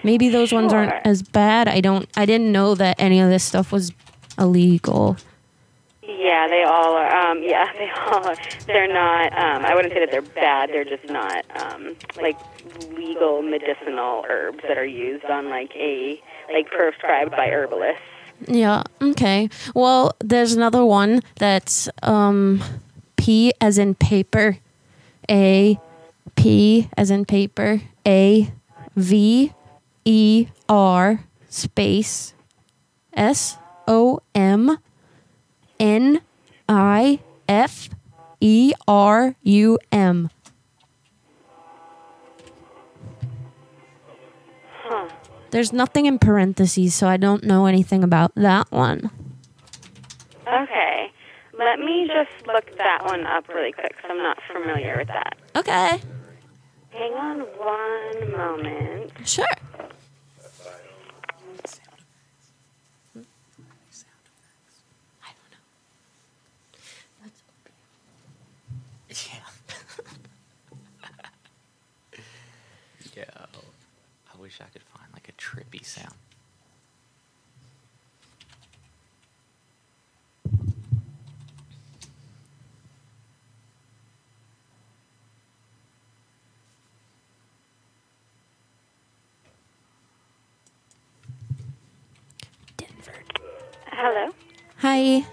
[0.04, 1.68] Maybe those ones aren't as bad.
[1.68, 2.10] I don't.
[2.16, 3.92] I didn't know that any of this stuff was
[4.38, 5.18] illegal.
[6.20, 7.32] Yeah, they all are.
[7.32, 8.36] Um, yeah, they all are.
[8.68, 9.32] They're not.
[9.32, 10.70] Um, I wouldn't say that they're bad.
[10.70, 12.38] They're just not um, like
[12.92, 18.02] legal medicinal herbs that are used on like a like prescribed by herbalists.
[18.48, 18.84] Yeah.
[19.02, 19.50] Okay.
[19.74, 22.62] Well, there's another one that's um,
[23.16, 24.58] P as in paper,
[25.30, 25.80] A,
[26.36, 28.52] P as in paper, A,
[28.96, 29.54] V,
[30.06, 32.34] E, R, space,
[33.14, 33.58] S,
[33.88, 34.78] O, M,
[35.80, 36.22] N,
[36.68, 37.90] I, F,
[38.42, 40.30] E, R, U, M.
[44.84, 45.10] Huh.
[45.52, 49.10] There's nothing in parentheses, so I don't know anything about that one.
[50.48, 51.12] Okay,
[51.58, 55.38] let me just look that one up really quick because I'm not familiar with that.
[55.56, 56.00] Okay.
[56.92, 59.12] Hang on one moment.
[59.26, 59.46] Sure.
[59.46, 59.58] I
[63.16, 63.26] don't
[65.52, 65.60] know.
[69.10, 69.18] Yeah.
[73.16, 73.24] Yo,
[74.34, 75.06] I wish I could find
[75.80, 76.14] like sound.
[92.78, 93.14] Denver.
[93.92, 94.32] Hello.
[94.78, 95.26] Hi.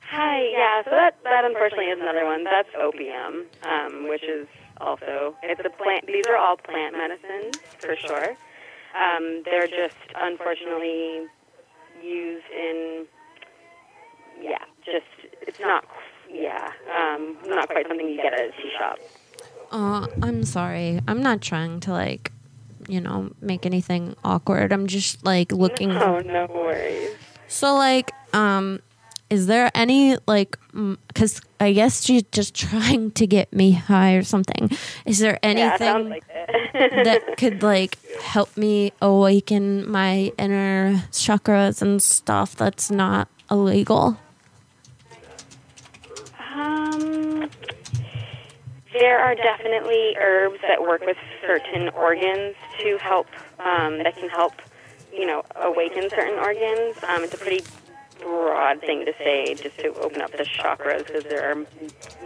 [0.00, 0.42] Hi.
[0.50, 0.82] Yeah.
[0.84, 2.44] So that that unfortunately is another one.
[2.44, 4.46] That's opium, um, which is
[4.80, 6.06] also it's a plant.
[6.06, 8.36] These are all plant medicines for sure.
[8.94, 11.26] Um, they're just unfortunately
[12.02, 13.06] used in
[14.40, 15.06] yeah, just
[15.42, 15.84] it's not
[16.32, 18.98] yeah, um, not quite something you get at a tea shop.
[19.70, 21.00] Uh, I'm sorry.
[21.06, 22.32] I'm not trying to like,
[22.88, 24.72] you know, make anything awkward.
[24.72, 25.90] I'm just like looking.
[26.02, 27.10] Oh, no worries.
[27.48, 28.80] So like, um,
[29.30, 30.58] is there any like,
[31.08, 34.70] because I guess she's just trying to get me high or something.
[35.06, 37.04] Is there Yeah, anything like it.
[37.04, 44.18] that could like help me awaken my inner chakras and stuff that's not illegal?
[46.52, 47.48] Um,
[48.92, 51.16] there are definitely herbs that work with
[51.46, 53.28] certain organs to help,
[53.60, 54.54] um, that can help,
[55.12, 56.96] you know, awaken certain organs.
[57.04, 57.64] Um, it's a pretty
[58.22, 61.56] broad thing to say just to open up the chakras because there are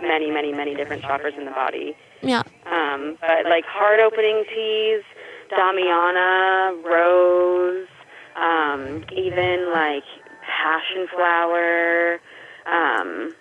[0.00, 1.96] many, many, many different chakras in the body.
[2.22, 2.42] Yeah.
[2.66, 5.02] Um, but like heart opening teas,
[5.50, 7.88] Damiana, rose,
[8.36, 10.04] um, even like
[10.42, 12.20] passion flower,
[12.66, 13.34] um,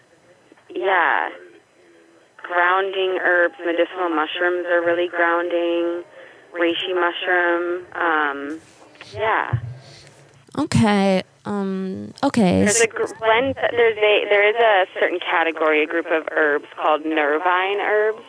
[0.70, 1.30] yeah,
[2.41, 6.04] grounding herbs, medicinal mushrooms are really grounding.
[6.54, 8.60] Reishi mushroom, um,
[9.12, 9.60] yeah.
[10.58, 11.24] Okay.
[11.45, 12.13] Um.
[12.23, 12.63] Okay.
[12.63, 13.55] There's a gr- blend.
[13.55, 18.23] There's a there is a certain category, a group of herbs called nervine herbs,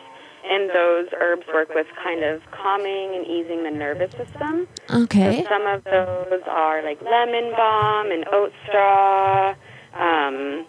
[0.45, 4.67] and those herbs work with kind of calming and easing the nervous system.
[4.93, 5.43] Okay.
[5.43, 9.55] So some of those are like lemon balm and oat straw.
[9.93, 10.65] Um,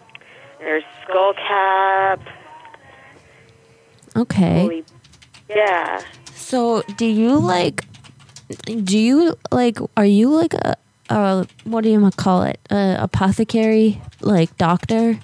[0.60, 2.20] there's skullcap.
[4.14, 4.60] Okay.
[4.62, 4.84] Holy,
[5.50, 6.00] yeah.
[6.32, 7.84] So, do you like?
[8.64, 9.78] Do you like?
[9.96, 10.76] Are you like a?
[11.08, 12.58] A what do you call it?
[12.70, 15.18] A apothecary, like doctor?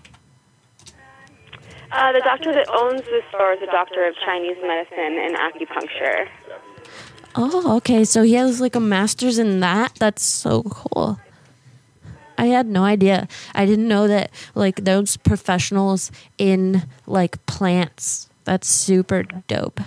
[1.91, 6.29] Uh, the doctor that owns the store is a doctor of Chinese medicine and acupuncture.
[7.35, 8.05] Oh, okay.
[8.05, 9.95] So he has like a master's in that.
[9.99, 11.21] That's so cool.
[12.39, 13.29] I had no idea.
[13.55, 18.31] I didn't know that like those professionals in like plants.
[18.45, 19.81] That's super dope.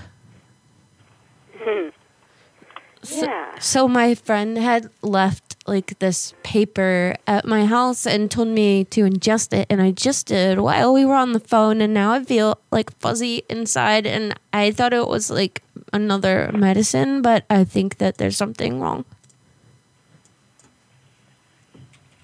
[3.06, 3.60] So, Yeah.
[3.60, 9.02] so my friend had left like this paper at my house and told me to
[9.02, 12.24] ingest it and I just did while we were on the phone and now I
[12.24, 17.98] feel like fuzzy inside and I thought it was like another medicine but I think
[17.98, 19.06] that there's something wrong.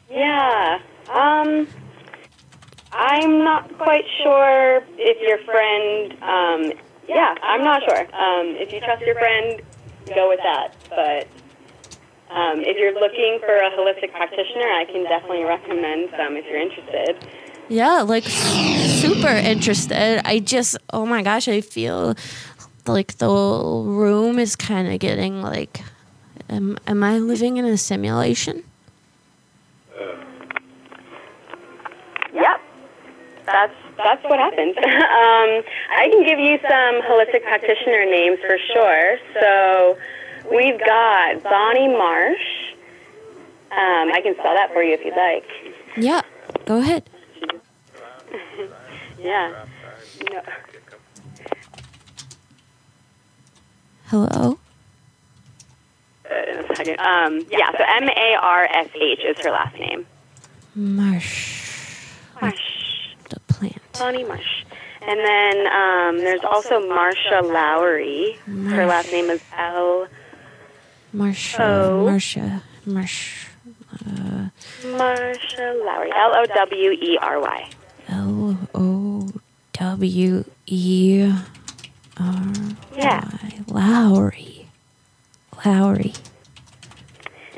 [0.09, 0.79] Yeah.
[1.09, 1.67] Um,
[2.91, 6.11] I'm not quite sure if your friend.
[6.21, 7.99] Um, yeah, I'm not sure.
[7.99, 9.61] Um, if you trust your friend,
[10.13, 10.75] go with that.
[10.89, 11.27] But
[12.33, 16.61] um, if you're looking for a holistic practitioner, I can definitely recommend some if you're
[16.61, 17.17] interested.
[17.67, 20.21] Yeah, like super interested.
[20.25, 22.15] I just oh my gosh, I feel
[22.87, 25.81] like the room is kind of getting like
[26.49, 28.63] am, am I living in a simulation?
[32.33, 32.61] Yep.
[33.45, 34.75] That's that's what happens.
[34.77, 35.63] um,
[35.95, 39.17] I can give you some holistic practitioner names for sure.
[39.39, 39.97] So
[40.49, 42.73] we've got Bonnie Marsh.
[43.71, 45.45] Um, I can spell that for you if you'd like.
[45.97, 46.21] Yeah,
[46.65, 47.09] go ahead.
[49.19, 49.65] Yeah.
[50.31, 50.41] No.
[54.07, 54.57] Hello.
[56.29, 56.99] Uh, in a second.
[56.99, 57.71] Um, yeah.
[57.77, 60.07] So M A R S H is her last name.
[60.73, 62.07] Marsh
[62.41, 63.13] Marsh.
[63.29, 63.77] the plant.
[63.99, 64.65] Bonnie Marsh.
[65.03, 68.39] And then um, there's also Marsha Lowery.
[68.45, 70.07] Her last name is L.
[71.15, 72.05] Marsha, Oh.
[72.09, 73.47] Marsha, Marsh,
[74.83, 76.11] Marsha Lowery.
[76.11, 77.69] L O W E R Y.
[78.09, 79.27] L O
[79.73, 81.31] W E
[82.17, 82.53] R
[82.95, 83.27] Yeah.
[83.67, 84.67] Lowery,
[85.65, 86.13] Lowery.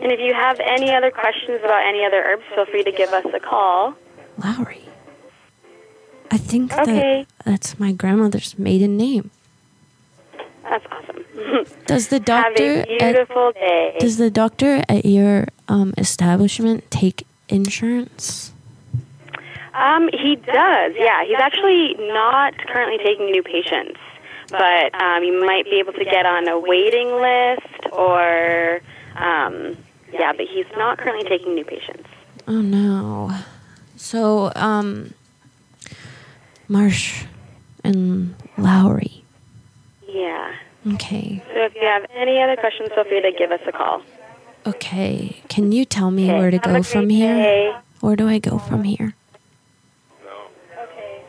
[0.02, 3.10] And if you have any other questions about any other herbs, feel free to give
[3.14, 3.94] us a call.
[4.44, 4.82] Lowery.
[6.32, 7.26] I think Okay.
[7.46, 9.30] that that's my grandmother's maiden name.
[10.64, 11.24] That's awesome.
[11.86, 13.98] Does the Have doctor a at, beautiful day.
[14.00, 18.52] does the doctor at your um, establishment take insurance?
[19.74, 20.94] Um, he does.
[20.98, 24.00] Yeah, he's actually not currently taking new patients,
[24.50, 28.82] but um, you might be able to get on a waiting list, or
[29.16, 29.76] um,
[30.12, 32.08] yeah, but he's not currently taking new patients.
[32.48, 33.32] Oh no.
[33.98, 35.14] So, um,
[36.68, 37.26] Marsh
[37.84, 39.23] and Lowery.
[40.14, 40.54] Yeah.
[40.94, 41.42] Okay.
[41.54, 44.02] So if you have any other questions, feel free to give us a call.
[44.66, 45.42] Okay.
[45.50, 47.36] Can you tell me Okay, where to have go from here?
[47.36, 47.74] day.
[48.02, 49.16] Where do I go from here?
[50.24, 50.84] No.
[50.84, 51.22] Okay.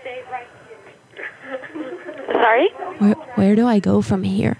[0.00, 2.32] Stay right here?
[2.32, 2.68] Sorry.
[2.98, 4.58] Where Where do I go from here?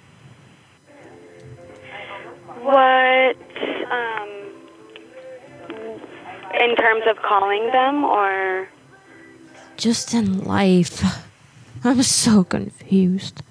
[2.62, 3.36] What?
[3.92, 4.28] Um,
[6.60, 8.68] in terms of calling them, or
[9.76, 11.02] Just in life.
[11.84, 13.42] I'm so confused.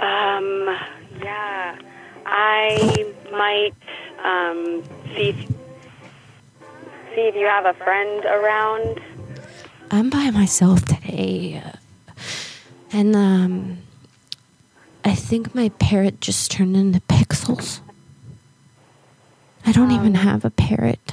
[0.00, 0.76] Um,
[1.22, 1.78] yeah,
[2.26, 3.74] I might
[4.24, 4.82] um,
[5.14, 5.36] see if,
[7.14, 9.00] see if you have a friend around.
[9.90, 11.62] I'm by myself today.
[12.92, 13.78] And, um,
[15.04, 17.78] I think my parrot just turned into pixels.
[19.64, 21.12] I don't even have a parrot.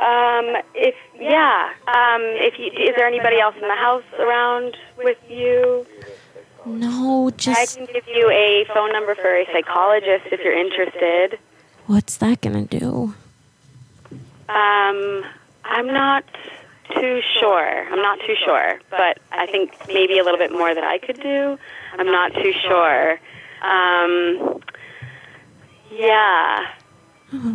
[0.00, 5.18] Um, if yeah, um, if you, is there anybody else in the house around with
[5.28, 5.86] you?
[6.64, 7.58] No, just.
[7.60, 11.38] I can give you a phone number for a psychologist if you're interested.
[11.86, 13.14] what's that gonna do?
[14.48, 15.24] Um,
[15.64, 16.24] I'm not
[16.94, 17.92] too sure.
[17.92, 21.20] I'm not too sure, but I think maybe a little bit more that I could
[21.20, 21.58] do.
[21.98, 23.12] I'm not too sure.
[23.62, 24.60] Um,
[25.92, 26.66] yeah.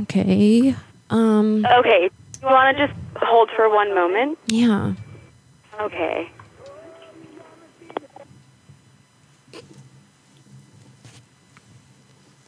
[0.01, 0.75] Okay.
[1.09, 2.09] Um, Okay.
[2.41, 4.37] You want to just hold for one moment?
[4.47, 4.93] yeah.
[5.79, 6.29] Okay.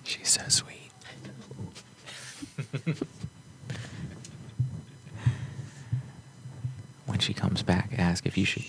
[0.03, 0.91] She's so sweet.
[7.05, 8.63] when she comes back, ask if you should.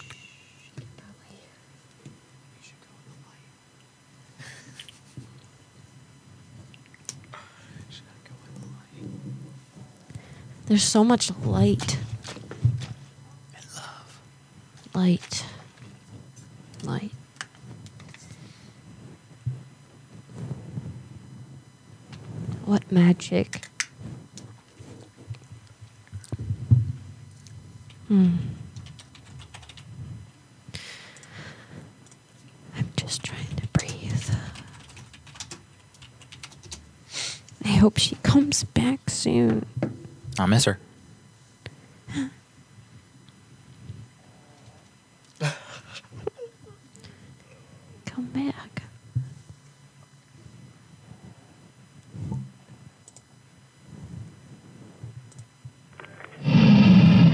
[10.68, 11.98] There's so much light.
[13.56, 14.20] And love.
[14.94, 15.46] Light.
[16.84, 17.10] Light.
[22.66, 23.66] What magic?
[28.08, 28.32] Hmm.
[32.76, 34.30] I'm just trying to breathe.
[37.64, 39.64] I hope she comes back soon.
[40.40, 40.78] I miss her.
[48.06, 48.82] Come back.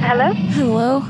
[0.01, 0.33] Hello?
[0.33, 1.01] Hello.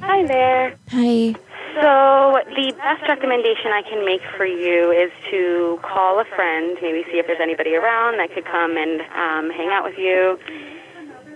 [0.00, 0.76] Hi there.
[0.90, 1.34] Hi.
[1.80, 7.04] So, the best recommendation I can make for you is to call a friend, maybe
[7.10, 10.38] see if there's anybody around that could come and um, hang out with you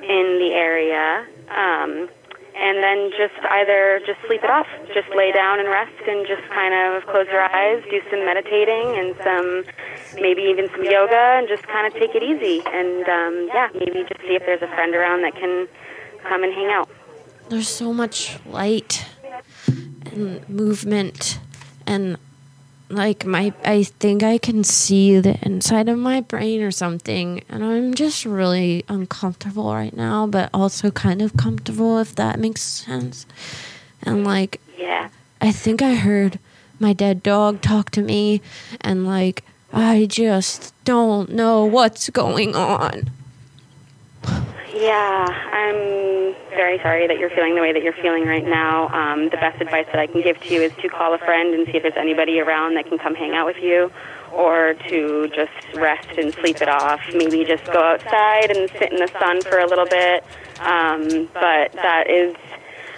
[0.05, 1.27] in the area.
[1.51, 2.09] Um,
[2.57, 6.43] and then just either just sleep it off, just lay down and rest and just
[6.51, 9.65] kind of close your eyes, do some meditating and some,
[10.23, 12.63] maybe even some yoga and just kind of take it easy.
[12.73, 15.67] And um, yeah, maybe just see if there's a friend around that can
[16.23, 16.89] come and hang out.
[17.49, 19.05] There's so much light
[20.13, 21.41] and movement
[21.87, 22.19] and
[22.95, 27.65] like my I think I can see the inside of my brain or something and
[27.65, 33.27] I'm just really uncomfortable right now but also kind of comfortable if that makes sense.
[34.03, 35.09] And like Yeah.
[35.41, 36.39] I think I heard
[36.79, 38.41] my dead dog talk to me
[38.81, 43.11] and like I just don't know what's going on.
[44.75, 48.89] Yeah, I'm very sorry that you're feeling the way that you're feeling right now.
[48.89, 51.55] Um, the best advice that I can give to you is to call a friend
[51.55, 53.93] and see if there's anybody around that can come hang out with you,
[54.33, 57.01] or to just rest and sleep it off.
[57.15, 60.25] Maybe just go outside and sit in the sun for a little bit.
[60.59, 62.35] Um, but that is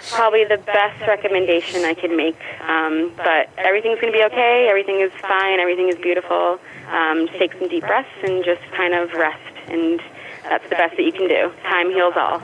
[0.09, 2.41] probably the best recommendation I could make.
[2.61, 4.65] Um, but everything's going to be okay.
[4.67, 5.59] Everything is fine.
[5.59, 6.57] Everything is beautiful.
[6.89, 10.01] Um, take some deep breaths and just kind of rest and
[10.49, 11.51] that's the best that you can do.
[11.63, 12.41] Time heals all.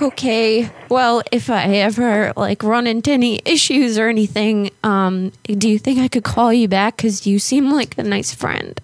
[0.00, 0.70] Okay.
[0.88, 5.98] Well, if I ever like run into any issues or anything, um, do you think
[5.98, 6.96] I could call you back?
[6.98, 8.80] Cause you seem like a nice friend.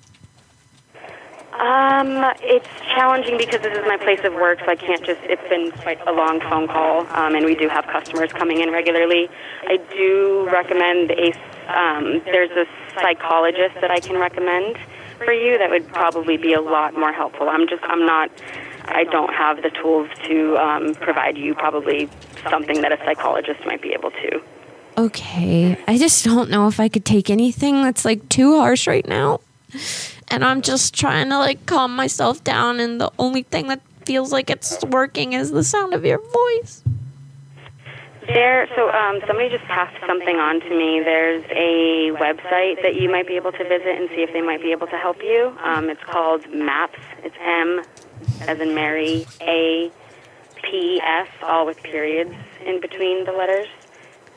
[1.61, 5.20] Um, it's challenging because this is my place of work, so I can't just.
[5.24, 8.70] It's been quite a long phone call, um, and we do have customers coming in
[8.70, 9.28] regularly.
[9.64, 11.32] I do recommend a.
[11.68, 12.64] Um, there's a
[12.95, 14.78] psychologist that I can recommend
[15.25, 17.49] for you that would probably be a lot more helpful.
[17.49, 17.83] I'm just.
[17.85, 18.31] I'm not.
[18.87, 22.09] I don't have the tools to um, provide you probably
[22.49, 24.43] something that a psychologist might be able to.
[24.99, 25.79] Okay.
[25.87, 29.41] I just don't know if I could take anything that's like too harsh right now.
[30.29, 34.33] And I'm just trying to like calm myself down, and the only thing that feels
[34.33, 36.83] like it's working is the sound of your voice.
[38.27, 41.01] There, so um, somebody just passed something on to me.
[41.01, 44.62] There's a website that you might be able to visit and see if they might
[44.62, 45.57] be able to help you.
[45.62, 46.99] Um, it's called MAPS.
[47.25, 47.83] It's M,
[48.43, 49.91] as in Mary, A,
[50.62, 53.68] P, S, all with periods in between the letters.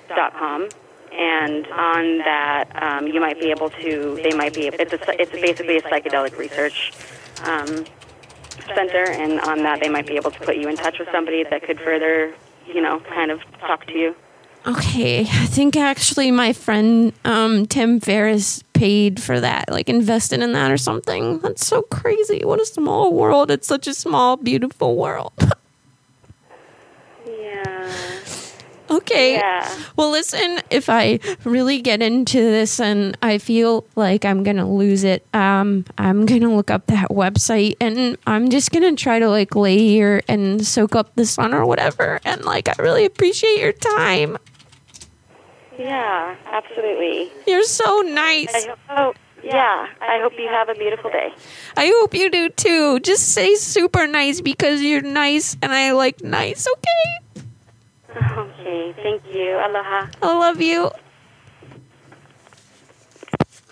[0.10, 0.68] Dot com,
[1.14, 4.20] and on that um, you might be able to.
[4.22, 4.68] They might be.
[4.68, 6.92] It's a, it's basically a psychedelic research
[7.46, 7.86] um,
[8.76, 11.46] center, and on that they might be able to put you in touch with somebody
[11.46, 12.36] that could further,
[12.68, 14.16] you know, kind of talk to you.
[14.66, 20.54] Okay, I think actually my friend um, Tim Ferriss paid for that, like invested in
[20.54, 21.40] that or something.
[21.40, 22.46] That's so crazy.
[22.46, 23.52] What a small world.
[23.52, 25.34] It's such a small, beautiful world.
[27.26, 27.90] Yeah.
[28.98, 29.34] Okay.
[29.36, 29.84] Yeah.
[29.96, 34.66] Well, listen, if I really get into this and I feel like I'm going to
[34.66, 39.02] lose it, um, I'm going to look up that website and I'm just going to
[39.02, 42.20] try to like lay here and soak up the sun or whatever.
[42.26, 44.38] And like, I really appreciate your time.
[45.78, 47.32] Yeah, absolutely.
[47.48, 48.54] You're so nice.
[48.54, 49.14] I hope, oh,
[49.44, 49.88] yeah.
[50.02, 51.34] I hope you have a beautiful day.
[51.76, 53.00] I hope you do too.
[53.00, 57.23] Just say super nice because you're nice and I like nice, okay?
[58.16, 59.56] Okay, thank you.
[59.56, 60.08] Aloha.
[60.22, 60.92] I love you.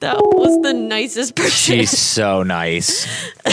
[0.00, 1.50] that was the nicest person.
[1.50, 3.06] She's so nice.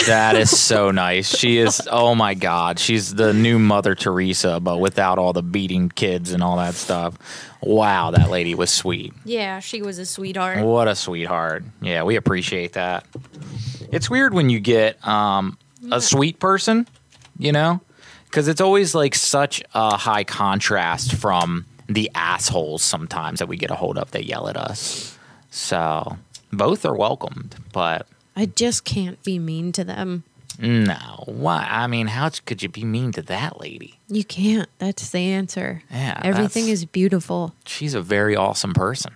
[0.08, 1.36] That is so nice.
[1.36, 1.88] She is.
[1.92, 6.44] Oh my God, she's the new Mother Teresa, but without all the beating kids and
[6.44, 7.18] all that stuff.
[7.62, 9.14] Wow, that lady was sweet.
[9.24, 10.60] yeah, she was a sweetheart.
[10.66, 11.64] What a sweetheart.
[11.82, 13.06] Yeah, we appreciate that.
[13.92, 15.58] It's weird when you get um,
[15.90, 16.86] a sweet person,
[17.38, 17.80] you know,
[18.34, 23.70] because it's always like such a high contrast from the assholes sometimes that we get
[23.70, 25.16] a hold of that yell at us.
[25.52, 26.18] So
[26.52, 30.24] both are welcomed, but I just can't be mean to them.
[30.60, 31.24] no.
[31.28, 31.68] Why?
[31.70, 34.00] I mean, how could you be mean to that lady?
[34.08, 34.68] You can't.
[34.80, 35.84] That's the answer.
[35.92, 37.54] Yeah, Everything is beautiful.
[37.68, 39.14] She's a very awesome person.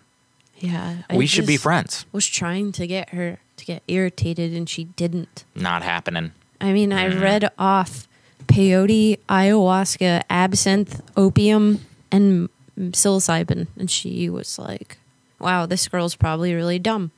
[0.60, 0.98] Yeah.
[1.10, 2.06] I we should be friends.
[2.12, 5.44] Was trying to get her to get irritated and she didn't.
[5.56, 6.34] Not happening.
[6.62, 7.22] I mean, I Mm.
[7.22, 8.07] read off
[8.48, 14.98] peyote, ayahuasca, absinthe, opium, and psilocybin, and she was like,
[15.40, 17.12] "Wow, this girl's probably really dumb."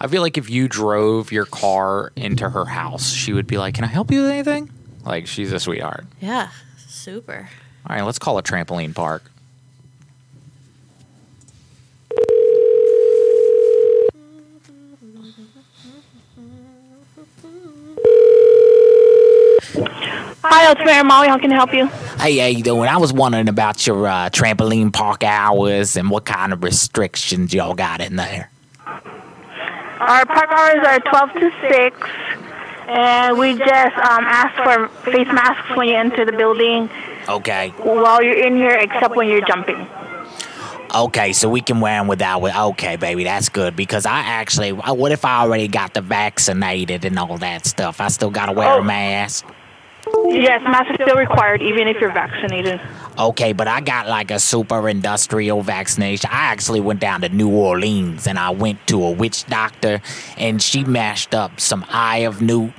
[0.00, 3.74] I feel like if you drove your car into her house, she would be like,
[3.74, 4.70] "Can I help you with anything?"
[5.04, 6.06] Like she's a sweetheart.
[6.20, 6.50] Yeah,
[6.88, 7.48] super.
[7.86, 9.22] All right, let's call a trampoline park.
[20.50, 21.28] Hi, it's Mary Molly.
[21.28, 21.86] How can I help you?
[22.18, 22.88] Hey, how you doing?
[22.88, 27.74] I was wondering about your uh, trampoline park hours and what kind of restrictions y'all
[27.74, 28.50] got in there.
[28.86, 32.08] Our park hours are 12 to 6,
[32.88, 36.88] and we just um, ask for face masks when you enter the building
[37.28, 39.86] Okay, while you're in here, except when you're jumping.
[40.94, 42.42] okay, so we can wear them without.
[42.70, 44.72] Okay, baby, that's good because I actually.
[44.72, 48.00] What if I already got the vaccinated and all that stuff?
[48.00, 48.78] I still gotta wear Oh.
[48.80, 49.44] a mask.
[50.30, 52.80] Yes, masks are still required, even if you're vaccinated.
[53.18, 56.28] Okay, but I got like a super industrial vaccination.
[56.30, 60.02] I actually went down to New Orleans and I went to a witch doctor
[60.36, 62.72] and she mashed up some eye of newt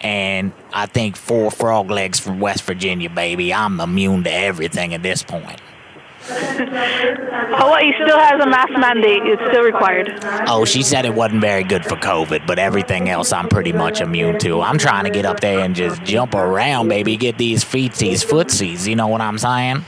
[0.00, 3.52] and I think four frog legs from West Virginia, baby.
[3.52, 5.60] I'm immune to everything at this point.
[6.26, 9.22] Hawaii still has a mask mandate.
[9.24, 10.18] It's still required.
[10.48, 14.00] Oh, she said it wasn't very good for COVID, but everything else I'm pretty much
[14.00, 14.62] immune to.
[14.62, 18.86] I'm trying to get up there and just jump around, baby, get these feetsies, footsies,
[18.88, 19.84] you know what I'm saying?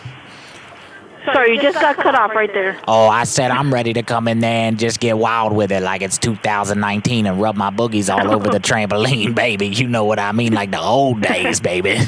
[1.33, 2.81] Sorry, you just got cut off right there.
[2.89, 5.83] Oh, I said I'm ready to come in there and just get wild with it
[5.83, 9.69] like it's 2019 and rub my boogies all over the trampoline, baby.
[9.69, 10.53] You know what I mean?
[10.53, 11.99] Like the old days, baby.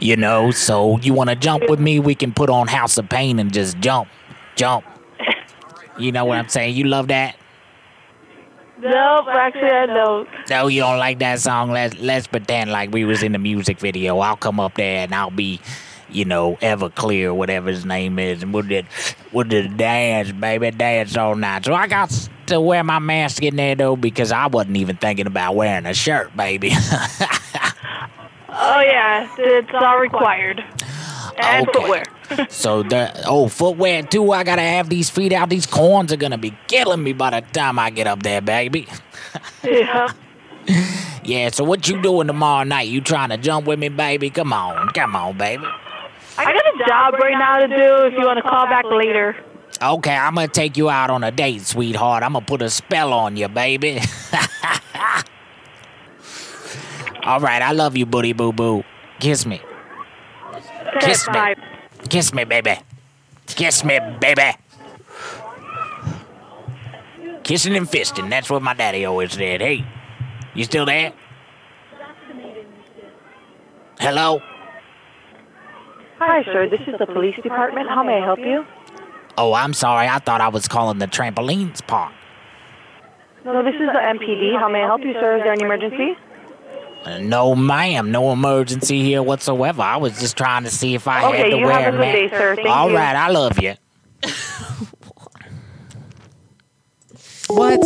[0.00, 1.98] you know, so you want to jump with me?
[1.98, 4.08] We can put on House of Pain and just jump,
[4.56, 4.84] jump.
[5.98, 6.76] You know what I'm saying?
[6.76, 7.36] You love that?
[8.82, 10.28] Nope, actually, I don't.
[10.50, 11.70] No, you don't like that song.
[11.70, 14.18] Let's let's pretend like we was in the music video.
[14.18, 15.60] I'll come up there and I'll be,
[16.14, 21.16] you know, Everclear, whatever his name is, and we'll just we'll just dance, baby, dance
[21.16, 21.64] all night.
[21.64, 22.10] So I got
[22.46, 25.94] to wear my mask in there though because I wasn't even thinking about wearing a
[25.94, 26.72] shirt, baby.
[28.54, 30.62] Oh yeah, it's all required.
[31.38, 31.78] And Okay.
[31.80, 32.04] footwear.
[32.50, 34.30] so the oh footwear too.
[34.32, 35.48] I gotta have these feet out.
[35.48, 38.86] These corns are gonna be killing me by the time I get up there, baby.
[39.64, 40.12] Yeah.
[41.24, 41.48] Yeah.
[41.50, 42.88] So what you doing tomorrow night?
[42.88, 44.28] You trying to jump with me, baby?
[44.28, 45.64] Come on, come on, baby.
[46.38, 48.06] I got a job right now to do.
[48.06, 49.36] If you want to call back later.
[49.80, 52.22] Okay, I'm gonna take you out on a date, sweetheart.
[52.22, 54.00] I'm gonna put a spell on you, baby.
[57.24, 58.84] All right, I love you, booty boo boo.
[59.20, 59.60] Kiss me.
[61.00, 61.54] Kiss me.
[62.08, 62.78] Kiss me, baby.
[63.46, 64.56] Kiss me, baby.
[67.42, 68.30] Kissing and fisting.
[68.30, 69.60] That's what my daddy always said.
[69.60, 69.84] Hey,
[70.54, 71.12] you still there?
[73.98, 74.40] Hello?
[76.24, 76.68] Hi, sir.
[76.68, 77.88] This is the police department.
[77.88, 78.64] How may I help you?
[79.36, 80.06] Oh, I'm sorry.
[80.06, 82.12] I thought I was calling the trampolines park.
[83.44, 84.56] No, this is the MPD.
[84.58, 85.38] How may I help you, sir?
[85.38, 86.16] Is there an emergency?
[87.04, 88.12] Uh, No, ma'am.
[88.12, 89.82] No emergency here whatsoever.
[89.82, 91.96] I was just trying to see if I had Okay, to you wear have a
[91.96, 92.54] good ma- day, sir.
[92.54, 92.96] Thank All you.
[92.96, 93.74] right, I love you.
[97.54, 97.80] what?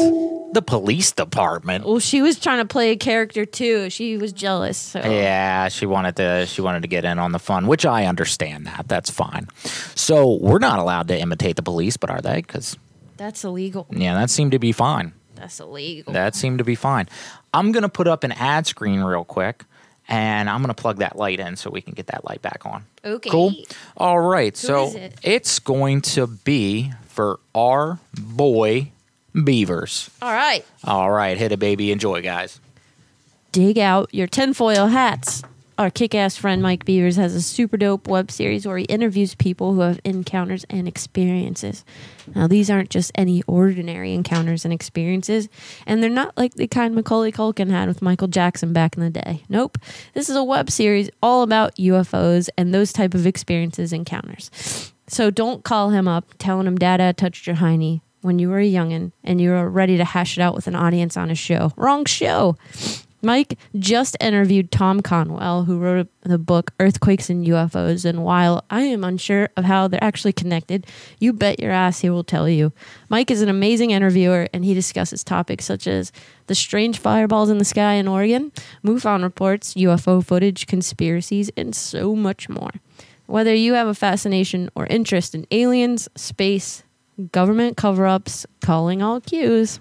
[0.54, 1.84] The police department.
[1.84, 3.90] Well, she was trying to play a character too.
[3.90, 4.78] She was jealous.
[4.78, 5.00] So.
[5.00, 6.46] Yeah, she wanted to.
[6.46, 8.66] She wanted to get in on the fun, which I understand.
[8.66, 9.48] That that's fine.
[9.94, 12.36] So we're not allowed to imitate the police, but are they?
[12.36, 12.76] Because
[13.18, 13.86] That's illegal.
[13.90, 15.12] yeah, that seemed to be fine.
[15.34, 16.14] That's illegal.
[16.14, 17.08] That seemed to be fine.
[17.52, 19.64] I'm gonna put up an ad screen real quick,
[20.08, 22.84] and I'm gonna plug that light in so we can get that light back on.
[23.04, 23.28] Okay.
[23.28, 23.52] Cool.
[23.98, 24.56] All right.
[24.56, 25.18] Who so it?
[25.22, 28.92] it's going to be for our boy
[29.44, 30.10] Beavers.
[30.22, 30.64] All right.
[30.84, 31.92] All right, hit a baby.
[31.92, 32.60] Enjoy, guys.
[33.52, 35.42] dig out your tinfoil hats.
[35.78, 39.34] Our kick ass friend Mike Beavers has a super dope web series where he interviews
[39.34, 41.84] people who have encounters and experiences.
[42.34, 45.50] Now, these aren't just any ordinary encounters and experiences,
[45.86, 49.10] and they're not like the kind Macaulay Culkin had with Michael Jackson back in the
[49.10, 49.42] day.
[49.50, 49.76] Nope.
[50.14, 54.92] This is a web series all about UFOs and those type of experiences, encounters.
[55.08, 58.70] So don't call him up telling him Dada touched your hiney when you were a
[58.70, 61.72] youngin' and you were ready to hash it out with an audience on a show.
[61.76, 62.56] Wrong show.
[63.22, 68.04] Mike just interviewed Tom Conwell, who wrote the book Earthquakes and UFOs.
[68.04, 70.86] And while I am unsure of how they're actually connected,
[71.18, 72.72] you bet your ass he will tell you.
[73.08, 76.12] Mike is an amazing interviewer, and he discusses topics such as
[76.46, 78.52] the strange fireballs in the sky in Oregon,
[78.84, 82.70] MUFON reports, UFO footage, conspiracies, and so much more.
[83.26, 86.84] Whether you have a fascination or interest in aliens, space,
[87.32, 89.80] government cover ups, calling all cues,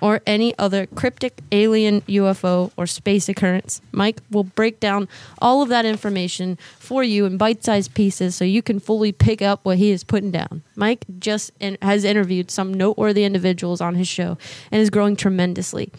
[0.00, 5.08] or any other cryptic alien UFO or space occurrence, Mike will break down
[5.40, 9.40] all of that information for you in bite sized pieces so you can fully pick
[9.40, 10.62] up what he is putting down.
[10.76, 14.36] Mike just in- has interviewed some noteworthy individuals on his show
[14.70, 15.90] and is growing tremendously.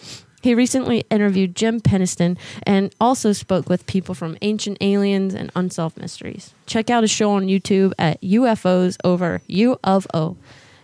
[0.41, 5.97] He recently interviewed Jim Penniston and also spoke with people from Ancient Aliens and Unsolved
[5.97, 6.53] Mysteries.
[6.67, 10.37] Check out his show on YouTube at UFOs over U of O.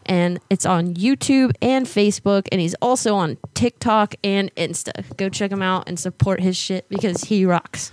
[0.06, 5.16] And it's on YouTube and Facebook, and he's also on TikTok and Insta.
[5.18, 7.92] Go check him out and support his shit because he rocks.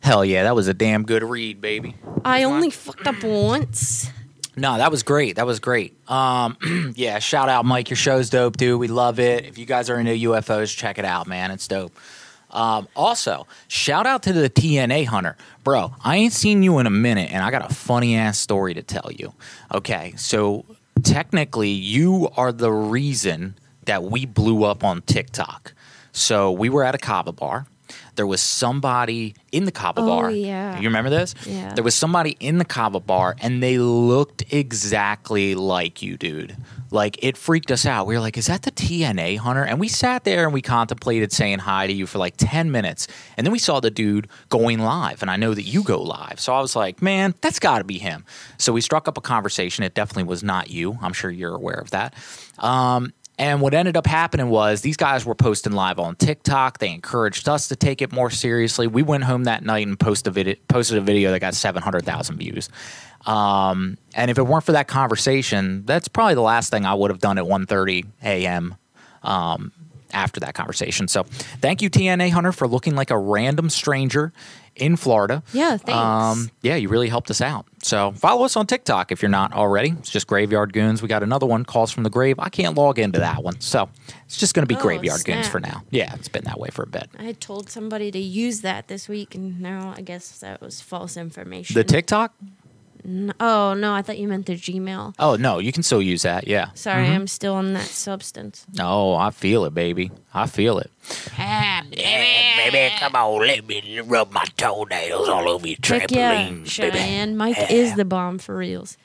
[0.00, 1.94] Hell yeah, that was a damn good read, baby.
[2.24, 4.10] I only fucked up once.
[4.56, 5.36] No, that was great.
[5.36, 5.96] That was great.
[6.10, 7.90] Um, yeah, shout out, Mike.
[7.90, 8.80] Your show's dope, dude.
[8.80, 9.44] We love it.
[9.44, 11.50] If you guys are into UFOs, check it out, man.
[11.50, 11.92] It's dope.
[12.50, 15.94] Um, also, shout out to the TNA hunter, bro.
[16.02, 18.82] I ain't seen you in a minute, and I got a funny ass story to
[18.82, 19.32] tell you.
[19.72, 20.64] Okay, so
[21.04, 25.74] technically, you are the reason that we blew up on TikTok.
[26.12, 27.66] So we were at a kava bar.
[28.16, 30.30] There was somebody in the kava Oh, bar.
[30.30, 30.78] yeah.
[30.78, 31.34] You remember this?
[31.46, 31.72] Yeah.
[31.74, 36.56] There was somebody in the kava bar, and they looked exactly like you, dude.
[36.92, 38.06] Like it freaked us out.
[38.08, 41.32] We were like, "Is that the TNA hunter?" And we sat there and we contemplated
[41.32, 43.06] saying hi to you for like ten minutes,
[43.36, 45.22] and then we saw the dude going live.
[45.22, 47.84] And I know that you go live, so I was like, "Man, that's got to
[47.84, 48.24] be him."
[48.58, 49.84] So we struck up a conversation.
[49.84, 50.98] It definitely was not you.
[51.00, 52.14] I'm sure you're aware of that.
[52.58, 56.76] Um, and what ended up happening was these guys were posting live on TikTok.
[56.76, 58.86] They encouraged us to take it more seriously.
[58.86, 62.36] We went home that night and posted a video, posted a video that got 700,000
[62.36, 62.68] views.
[63.24, 67.10] Um, and if it weren't for that conversation, that's probably the last thing I would
[67.10, 68.74] have done at 1:30 a.m.
[69.22, 69.72] Um,
[70.12, 71.08] after that conversation.
[71.08, 71.24] So,
[71.60, 74.32] thank you, TNA Hunter, for looking like a random stranger
[74.76, 75.42] in Florida.
[75.52, 75.92] Yeah, thanks.
[75.92, 77.66] Um, yeah, you really helped us out.
[77.82, 79.90] So follow us on TikTok if you're not already.
[79.98, 81.02] It's just Graveyard Goons.
[81.02, 82.38] We got another one, Calls from the Grave.
[82.38, 83.60] I can't log into that one.
[83.60, 83.88] So
[84.24, 85.82] it's just going to be Oh, Graveyard Goons for now.
[85.90, 87.10] Yeah, it's been that way for a bit.
[87.18, 91.16] I told somebody to use that this week, and now I guess that was false
[91.16, 91.74] information.
[91.74, 92.32] The TikTok?
[93.04, 95.14] N- oh no, I thought you meant the Gmail.
[95.18, 96.46] Oh no, you can still use that.
[96.46, 96.70] Yeah.
[96.74, 97.14] Sorry, Mhm.
[97.14, 98.66] I'm still on that substance.
[98.78, 100.10] Oh, I feel it, baby.
[100.34, 100.90] I feel it.
[101.38, 106.68] Ah, baby, come on, let me rub my toenails all over your Heck yeah, baby.
[106.68, 107.36] Cheyenne.
[107.36, 108.96] Mike is the bomb for reals.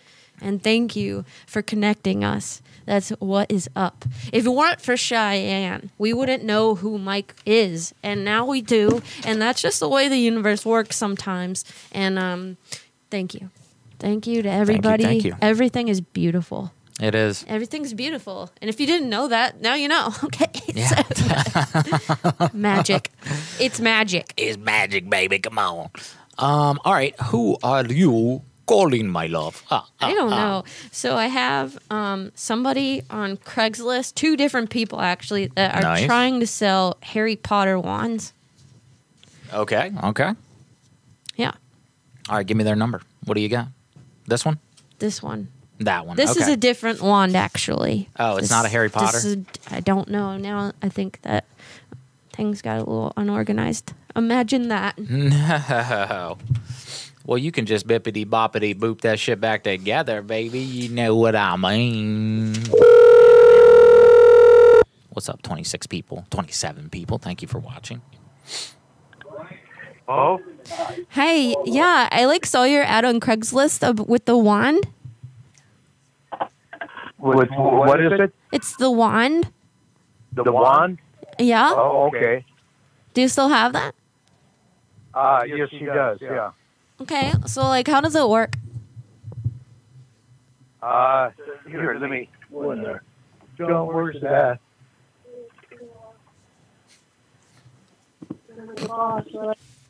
[0.41, 2.61] And thank you for connecting us.
[2.85, 4.03] That's what is up.
[4.33, 7.93] If it weren't for Cheyenne, we wouldn't know who Mike is.
[8.03, 9.01] And now we do.
[9.25, 11.63] And that's just the way the universe works sometimes.
[11.93, 12.57] And um,
[13.09, 13.49] thank you.
[14.05, 15.03] Thank you to everybody.
[15.03, 15.35] thank you.
[15.41, 16.71] Everything is beautiful.
[17.01, 17.43] It is.
[17.47, 18.51] Everything's beautiful.
[18.61, 20.13] And if you didn't know that, now you know.
[20.25, 20.51] Okay.
[20.67, 21.01] Yeah.
[22.53, 23.09] magic.
[23.59, 24.31] It's magic.
[24.37, 25.39] It's magic, baby.
[25.39, 25.89] Come on.
[26.37, 26.79] Um.
[26.85, 27.19] All right.
[27.31, 29.63] Who are you calling, my love?
[29.71, 30.37] Ah, ah, I don't ah.
[30.37, 30.63] know.
[30.91, 36.05] So I have um, somebody on Craigslist, two different people actually, that are Nice.
[36.05, 38.33] trying to sell Harry Potter wands.
[39.51, 39.91] Okay.
[40.03, 40.31] Okay.
[41.37, 41.53] Yeah,
[42.29, 42.45] All right.
[42.45, 43.01] Give me their number.
[43.25, 43.69] What do you got?
[44.27, 44.59] This one.
[44.99, 45.49] this one.
[45.79, 46.15] That one.
[46.15, 48.07] This is a different wand, actually.
[48.17, 49.17] Oh, it's This- not a Harry this Potter?
[49.17, 49.37] is-
[49.69, 50.37] I don't know.
[50.37, 51.43] Now I think that
[52.33, 53.93] things got a little unorganized.
[54.15, 54.97] Imagine that.
[54.99, 56.37] No.
[57.27, 60.59] Well, you can just bippity boppity boop that shit back together, baby.
[60.59, 62.53] You know what I mean.
[65.09, 66.25] What's up, 26 people?
[66.29, 67.17] 27 people.
[67.17, 68.03] Thank you for watching.
[70.07, 70.39] Oh,
[71.09, 74.87] Hey, yeah, I like saw your ad on Craigslist of, with the wand.
[77.17, 78.33] with, what is it?
[78.51, 79.51] It's the wand.
[80.33, 80.99] The wand?
[81.39, 81.71] Yeah.
[81.75, 82.45] Oh, okay.
[83.13, 83.95] Do you still have that?
[85.13, 86.19] Uh, yes, she does.
[86.21, 86.51] Yeah.
[87.01, 87.33] Okay.
[87.47, 88.55] So like, how does it work?
[90.81, 91.31] Uh,
[91.67, 92.29] here, let me.
[92.49, 93.03] One there.
[93.57, 94.59] John, where's that?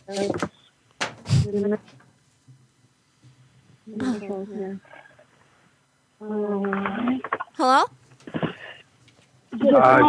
[0.08, 1.78] Hello.
[7.60, 7.86] Uh,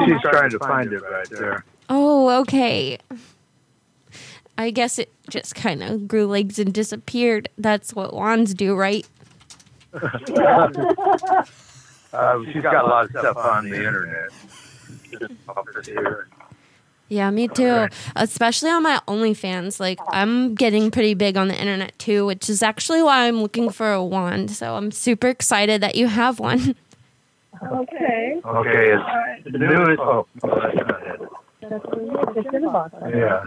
[0.07, 1.65] she's trying to find it right there.
[1.89, 2.99] Oh, okay.
[4.59, 7.49] I guess it just kind of grew legs and disappeared.
[7.57, 9.07] That's what wands do, right?
[12.13, 14.31] Uh, she's got a lot of stuff on the internet.
[15.49, 16.29] Office here.
[17.09, 17.89] Yeah, me too.
[18.17, 19.79] Especially on my OnlyFans.
[19.79, 23.71] Like, I'm getting pretty big on the internet too, which is actually why I'm looking
[23.71, 24.51] for a wand.
[24.51, 26.75] So I'm super excited that you have one.
[27.63, 28.39] Okay.
[28.45, 29.99] Okay, it's the newest.
[29.99, 32.37] Oh, oh, that's not it.
[32.37, 32.95] It's in the box.
[33.15, 33.45] Yeah.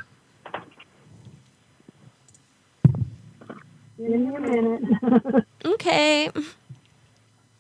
[4.00, 5.46] Give me a minute.
[5.66, 6.26] okay.
[6.26, 6.44] It,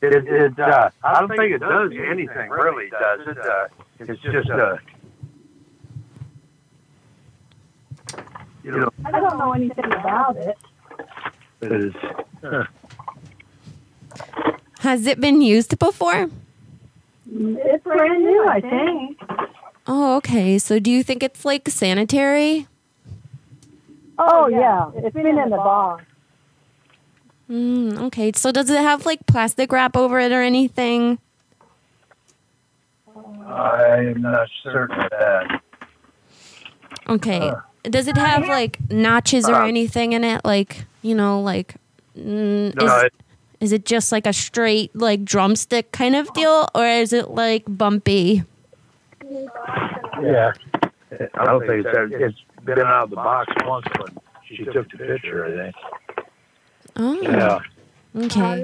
[0.01, 3.37] it, uh, I don't think it does anything really, does it?
[3.37, 3.67] Uh,
[3.99, 4.77] it's just, uh,
[8.63, 10.57] you know, I don't know anything about it.
[11.61, 11.93] it is.
[12.43, 12.63] uh,
[14.79, 16.29] Has it been used before?
[17.31, 19.21] It's brand new, I think.
[19.87, 20.57] Oh, okay.
[20.57, 22.67] So do you think it's like sanitary?
[24.17, 24.91] Oh, yeah.
[24.95, 26.03] It's been in the box.
[27.49, 28.31] Mm, okay.
[28.35, 31.19] So does it have like plastic wrap over it or anything?
[33.47, 35.61] I'm not certain of that.
[37.07, 37.51] Okay.
[37.83, 40.43] Does it have like notches or Uh, anything in it?
[40.43, 41.75] Like, you know, like,
[42.17, 43.13] mm, No, is, it-
[43.61, 46.67] is it just like a straight, like, drumstick kind of deal?
[46.75, 48.43] Or is it like bumpy?
[50.21, 50.51] Yeah.
[51.35, 54.97] I don't think it's, it's been out of the box once when she took the
[54.97, 55.75] picture, I think.
[56.97, 57.21] Oh.
[57.21, 57.59] Yeah.
[58.15, 58.61] Okay.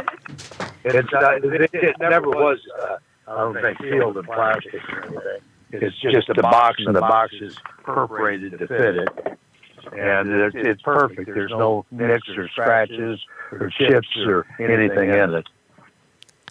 [0.83, 2.97] It's not, it, it never was, uh,
[3.27, 5.41] I don't think, sealed in plastic or anything.
[5.81, 9.09] It's just the box, and the box is perforated to fit it.
[9.93, 11.29] And it's, it's perfect.
[11.33, 13.19] There's no nicks or scratches
[13.51, 15.47] or chips or anything in it.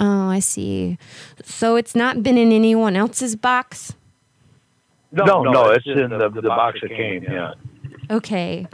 [0.00, 0.98] Oh, I see.
[1.42, 3.94] So it's not been in anyone else's box?
[5.12, 7.54] No, no, no it's in the, the box that came, yeah.
[8.10, 8.66] Okay.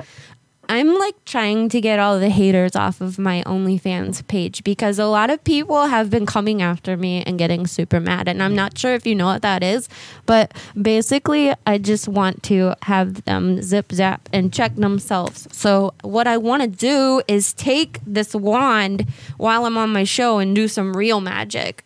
[0.71, 5.07] I'm like trying to get all the haters off of my OnlyFans page because a
[5.07, 8.29] lot of people have been coming after me and getting super mad.
[8.29, 9.89] And I'm not sure if you know what that is,
[10.27, 15.49] but basically, I just want to have them zip zap and check themselves.
[15.51, 19.09] So, what I want to do is take this wand
[19.39, 21.85] while I'm on my show and do some real magic.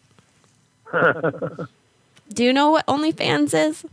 [0.92, 3.86] Do you know what OnlyFans is?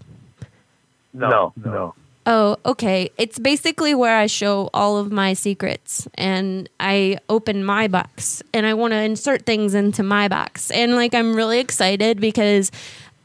[1.14, 1.96] No, no.
[2.28, 3.10] Oh, okay.
[3.18, 8.66] It's basically where I show all of my secrets and I open my box and
[8.66, 10.70] I want to insert things into my box.
[10.70, 12.72] And like, I'm really excited because,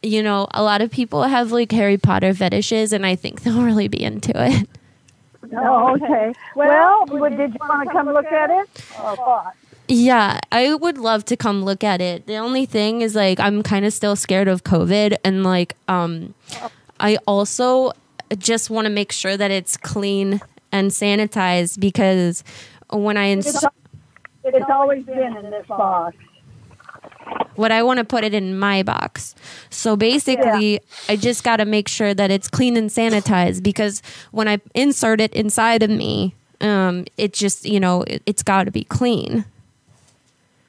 [0.03, 3.63] you know, a lot of people have like Harry Potter fetishes and I think they'll
[3.63, 4.69] really be into it.
[5.55, 6.33] Oh, okay.
[6.55, 8.69] Well, well, did you want to come look at it?
[9.01, 9.53] Or?
[9.89, 12.27] Yeah, I would love to come look at it.
[12.27, 16.35] The only thing is like I'm kind of still scared of COVID and like um
[16.99, 17.93] I also
[18.35, 20.41] just want to make sure that it's clean
[20.73, 22.43] and sanitized because
[22.91, 23.65] when I ins- It's,
[24.45, 26.17] it's always been in this box.
[27.57, 29.35] what I want to put it in my box.
[29.71, 34.03] So basically, I just got to make sure that it's clean and sanitized because
[34.33, 38.65] when I insert it inside of me, um, it just you know it, it's got
[38.65, 39.45] to be clean.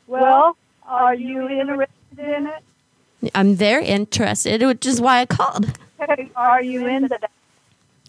[0.08, 0.56] Well,
[0.88, 3.32] are you interested in it?
[3.36, 5.78] I'm very interested, which is why I called.
[6.00, 7.20] Hey, Are you in the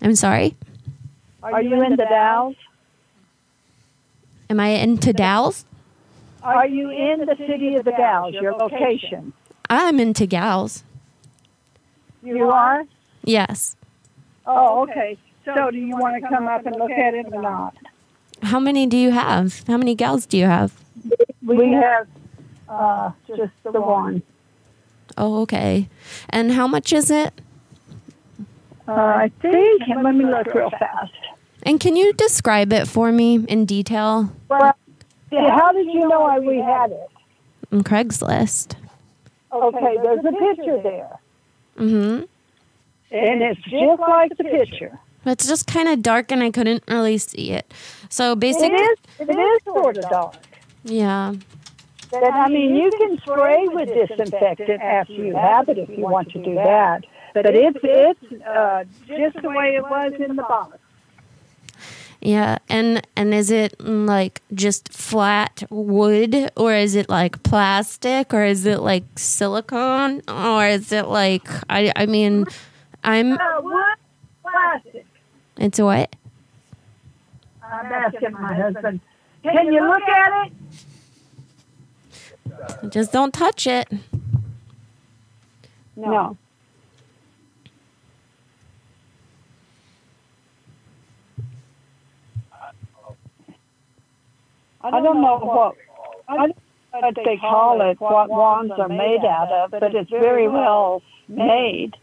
[0.03, 0.57] I'm sorry.
[1.43, 2.57] Are you in the Dalles?
[4.51, 5.65] Am I into Dalles?
[6.43, 9.33] Are you in the city of the gals, Your location?
[9.69, 10.85] I'm into gals.
[12.23, 12.85] You are?
[13.25, 13.77] Yes.
[14.47, 15.19] Oh, okay.
[15.45, 17.77] So, do you want to come up and look at it or not?
[18.43, 19.65] How many do you have?
[19.67, 20.73] How many gals do you have?
[21.43, 22.07] We have
[22.69, 24.23] uh, just the one.
[25.17, 25.89] Oh, okay.
[26.31, 27.41] And how much is it?
[28.89, 29.83] Uh, I think.
[30.03, 31.13] Let me look real fast.
[31.65, 34.33] And can you describe it for me in detail?
[34.49, 34.75] Well,
[35.31, 37.11] how did you know I, we had it?
[37.71, 38.77] On Craigslist.
[39.53, 41.19] Okay, there's a picture there,
[41.79, 42.25] Mm-hmm.
[43.15, 44.99] and it's just like the picture.
[45.27, 47.73] It's just kind of dark, and I couldn't really see it.
[48.09, 49.29] So basically, It is.
[49.29, 50.35] It is sort of dark.
[50.85, 51.35] yeah.
[52.11, 56.31] But, I mean, you can spray with disinfectant after you have it if you want
[56.33, 57.05] to do that.
[57.43, 60.79] But it's it's uh, just the way it was in the box.
[62.21, 68.35] Yeah, and and is it mm, like just flat wood, or is it like plastic,
[68.35, 72.45] or is it like silicone, or is it like I I mean,
[73.05, 73.99] I'm Uh, what?
[74.43, 75.07] Plastic.
[75.59, 76.17] it's what?
[77.63, 79.01] I'm asking my husband.
[79.45, 80.53] Can you look at it?
[82.91, 83.89] Just don't touch it.
[85.95, 86.37] No.
[94.95, 95.75] I don't know what
[96.29, 100.11] I don't know what they call it, what wands are made out of, but it's
[100.11, 101.97] very well made.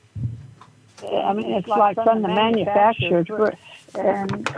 [1.03, 3.27] I mean, it's like from the manufacturers.
[3.95, 4.49] And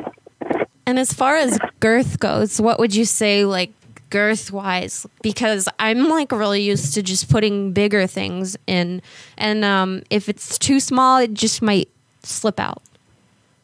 [0.85, 3.71] And as far as girth goes, what would you say, like
[4.09, 5.05] girth wise?
[5.21, 9.01] Because I'm like really used to just putting bigger things in,
[9.37, 11.89] and um, if it's too small, it just might
[12.23, 12.81] slip out.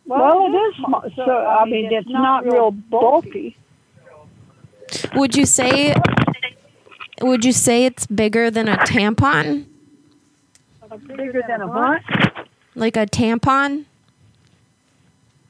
[0.06, 3.56] well, it is small, so I mean, it's not real bulky.
[5.16, 5.96] Would you say?
[7.22, 9.66] Would you say it's bigger than a tampon?
[11.08, 12.02] Bigger than a what?
[12.76, 13.86] Like a tampon?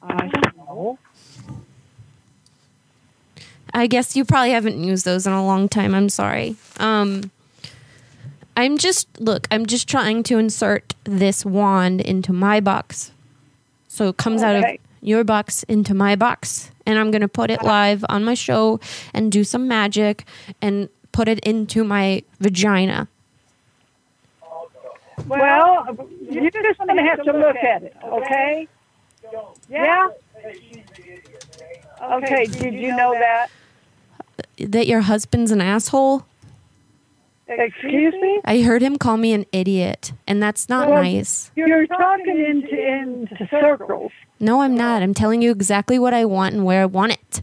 [0.02, 1.00] I don't know.
[3.74, 5.96] I guess you probably haven't used those in a long time.
[5.96, 6.56] I'm sorry.
[6.78, 7.32] Um,
[8.56, 9.48] I'm just look.
[9.50, 13.12] I'm just trying to insert this wand into my box,
[13.88, 14.64] so it comes out of
[15.02, 18.80] your box into my box, and I'm gonna put it live on my show
[19.14, 20.26] and do some magic
[20.62, 23.08] and put it into my vagina.
[25.28, 28.68] Well, you're just going to have to look at it, okay?
[29.70, 30.10] Yeah?
[32.02, 33.48] Okay, did you know that?
[34.58, 36.26] That your husband's an asshole.
[37.48, 38.42] Excuse me?
[38.44, 41.52] I heard him call me an idiot, and that's not Well, nice.
[41.56, 44.12] You're talking into, into circles.
[44.40, 45.02] No, I'm not.
[45.02, 47.42] I'm telling you exactly what I want and where I want it.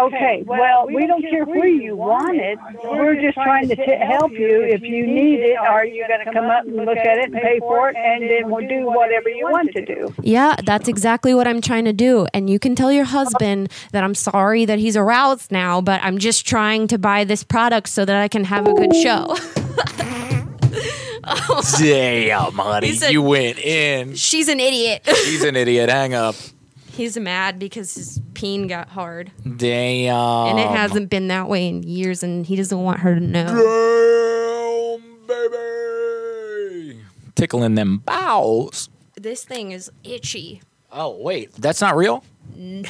[0.00, 2.58] Okay, well, we don't care where you want it.
[2.84, 4.62] We're just trying to t- help you.
[4.62, 7.34] If you need it, are you going to come up and look at it and
[7.34, 10.14] pay for it, and then we'll do whatever you want to do.
[10.22, 12.26] Yeah, that's exactly what I'm trying to do.
[12.32, 16.18] And you can tell your husband that I'm sorry that he's aroused now, but I'm
[16.18, 19.36] just trying to buy this product so that I can have a good show.
[21.78, 24.14] Damn, honey, said- you went in.
[24.14, 25.02] She's an idiot.
[25.06, 25.88] He's an idiot.
[25.88, 26.34] Hang up.
[26.92, 29.30] he's mad because his peen got hard.
[29.56, 30.48] Damn.
[30.48, 34.98] and it hasn't been that way in years, and he doesn't want her to know.
[34.98, 37.00] Damn, baby.
[37.34, 38.88] Tickling them bowels.
[39.14, 40.60] This thing is itchy.
[40.90, 41.52] Oh, wait.
[41.54, 42.24] That's not real?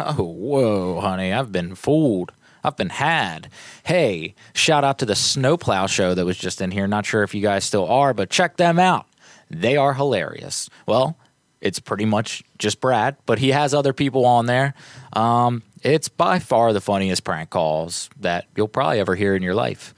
[0.00, 1.32] Oh, whoa, honey.
[1.32, 2.32] I've been fooled.
[2.64, 3.48] I've been had.
[3.84, 6.86] Hey, shout out to the Snowplow show that was just in here.
[6.86, 9.06] Not sure if you guys still are, but check them out.
[9.50, 10.70] They are hilarious.
[10.86, 11.16] Well,
[11.60, 14.74] it's pretty much just Brad, but he has other people on there.
[15.12, 19.54] Um, it's by far the funniest prank calls that you'll probably ever hear in your
[19.54, 19.94] life.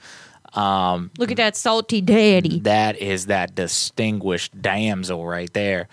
[0.53, 2.59] Um, Look at that salty daddy.
[2.61, 5.87] that is that distinguished damsel right there.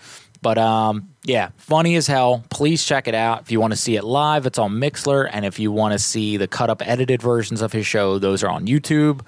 [0.45, 2.43] But um, yeah, funny as hell.
[2.51, 3.41] Please check it out.
[3.41, 5.27] If you want to see it live, it's on Mixlr.
[5.33, 8.43] And if you want to see the cut up edited versions of his show, those
[8.43, 9.21] are on YouTube.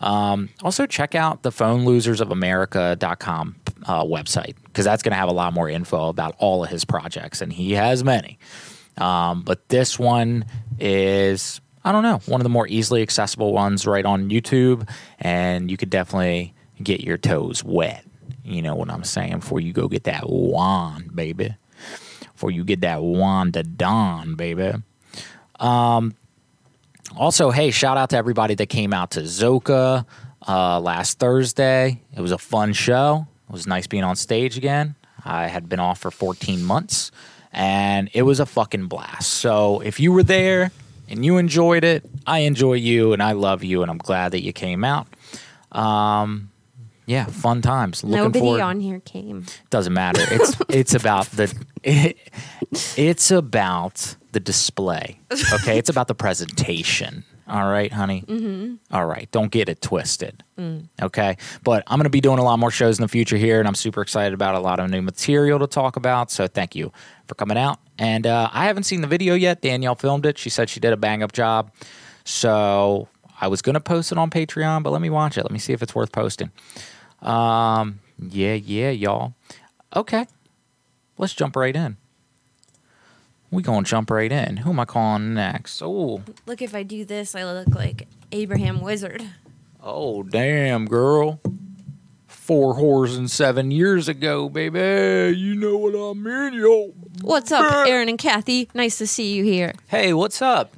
[0.00, 5.52] Um, also, check out the phonelosers.of.america.com uh, website because that's going to have a lot
[5.52, 8.38] more info about all of his projects, and he has many.
[8.96, 10.46] Um, but this one
[10.80, 14.88] is, I don't know, one of the more easily accessible ones right on YouTube,
[15.20, 18.06] and you could definitely get your toes wet.
[18.44, 19.40] You know what I'm saying?
[19.40, 21.54] Before you go get that wand, baby.
[22.20, 24.72] Before you get that wand to don, baby.
[25.60, 26.14] Um,
[27.16, 30.04] also, hey, shout out to everybody that came out to Zoka
[30.48, 32.02] uh, last Thursday.
[32.16, 33.26] It was a fun show.
[33.48, 34.94] It was nice being on stage again.
[35.24, 37.12] I had been off for 14 months
[37.52, 39.30] and it was a fucking blast.
[39.30, 40.72] So if you were there
[41.08, 44.42] and you enjoyed it, I enjoy you and I love you and I'm glad that
[44.42, 45.06] you came out.
[45.70, 46.50] Um,
[47.06, 48.04] yeah, fun times.
[48.04, 48.60] Looking Nobody forward.
[48.60, 49.46] on here came.
[49.70, 50.22] Doesn't matter.
[50.30, 52.16] It's it's about the it,
[52.96, 55.18] it's about the display.
[55.52, 57.24] Okay, it's about the presentation.
[57.48, 58.24] All right, honey.
[58.26, 58.76] Mm-hmm.
[58.94, 60.42] All right, don't get it twisted.
[60.58, 60.88] Mm.
[61.02, 63.58] Okay, but I'm going to be doing a lot more shows in the future here,
[63.58, 66.30] and I'm super excited about a lot of new material to talk about.
[66.30, 66.92] So thank you
[67.26, 67.78] for coming out.
[67.98, 69.60] And uh, I haven't seen the video yet.
[69.60, 70.38] Danielle filmed it.
[70.38, 71.72] She said she did a bang up job.
[72.24, 73.08] So
[73.40, 75.42] I was going to post it on Patreon, but let me watch it.
[75.42, 76.52] Let me see if it's worth posting.
[77.22, 79.34] Um, yeah, yeah, y'all.
[79.94, 80.26] Okay,
[81.18, 81.96] let's jump right in.
[83.50, 84.58] We gonna jump right in.
[84.58, 85.82] Who am I calling next?
[85.82, 89.22] Oh, Look, if I do this, I look like Abraham Wizard.
[89.82, 91.40] oh, damn, girl.
[92.26, 95.38] Four whores and seven years ago, baby.
[95.38, 96.92] You know what I mean, yo.
[97.20, 98.68] What's up, Aaron and Kathy?
[98.74, 99.74] Nice to see you here.
[99.88, 100.72] Hey, what's up?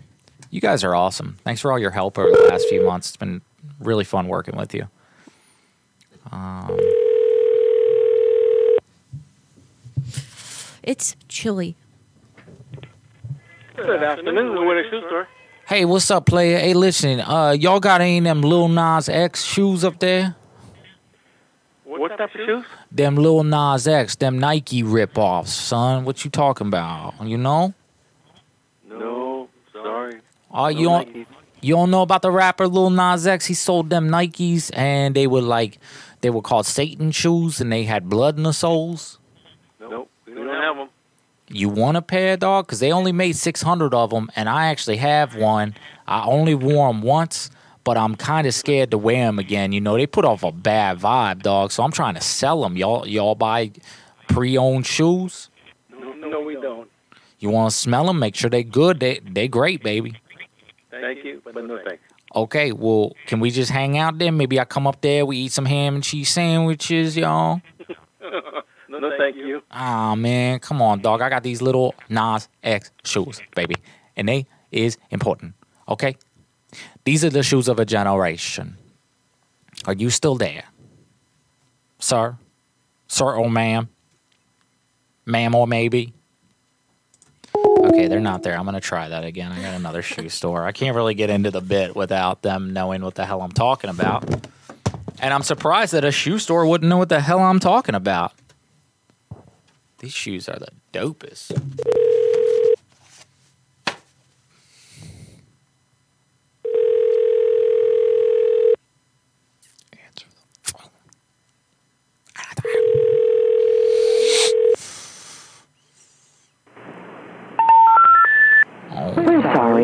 [0.50, 1.38] You guys are awesome.
[1.42, 3.08] Thanks for all your help over the last few months.
[3.08, 3.40] It's been
[3.80, 4.88] really fun working with you.
[6.34, 6.76] Um,
[10.82, 11.76] It's chilly.
[13.76, 15.28] Good afternoon, the Shoe Store.
[15.66, 16.58] hey, what's up, player?
[16.58, 20.36] Hey, listen, uh, y'all got any of them Lil Nas X shoes up there?
[21.84, 22.64] What type of shoes?
[22.92, 26.04] Them Lil Nas X, them Nike rip-offs, son.
[26.04, 27.14] What you talking about?
[27.22, 27.72] You know?
[28.88, 30.20] No, sorry.
[30.50, 31.26] Oh, you No don't
[31.62, 33.46] you don't know about the rapper Lil Nas X?
[33.46, 35.78] He sold them Nikes, and they were like
[36.24, 39.18] they were called Satan shoes, and they had blood in the soles.
[39.78, 40.88] Nope, we don't have them.
[41.50, 42.64] You want a pair, dog?
[42.64, 45.74] Because they only made 600 of them, and I actually have one.
[46.08, 47.50] I only wore them once,
[47.84, 49.72] but I'm kind of scared to wear them again.
[49.72, 51.72] You know, they put off a bad vibe, dog.
[51.72, 52.78] So I'm trying to sell them.
[52.78, 53.72] Y'all, y'all buy
[54.26, 55.50] pre-owned shoes?
[55.90, 56.88] No, no, we don't.
[57.38, 58.18] You want to smell them?
[58.18, 58.98] Make sure they're good.
[59.00, 60.14] They they great, baby.
[60.90, 62.02] Thank you, but no thanks.
[62.34, 64.32] Okay, well, can we just hang out there?
[64.32, 67.62] Maybe I come up there, we eat some ham and cheese sandwiches, y'all.
[68.88, 69.62] no, no, thank you.
[69.70, 71.20] Ah man, come on, dog.
[71.22, 73.76] I got these little Nas X shoes, baby,
[74.16, 75.54] and they is important.
[75.88, 76.16] Okay,
[77.04, 78.78] these are the shoes of a generation.
[79.86, 80.64] Are you still there,
[82.00, 82.36] sir,
[83.06, 83.88] sir or ma'am,
[85.24, 86.14] ma'am or maybe?
[87.94, 88.58] Okay, they're not there.
[88.58, 89.52] I'm gonna try that again.
[89.52, 90.66] I got another shoe store.
[90.66, 93.88] I can't really get into the bit without them knowing what the hell I'm talking
[93.88, 94.28] about.
[95.20, 98.32] And I'm surprised that a shoe store wouldn't know what the hell I'm talking about.
[99.98, 101.52] These shoes are the dopest.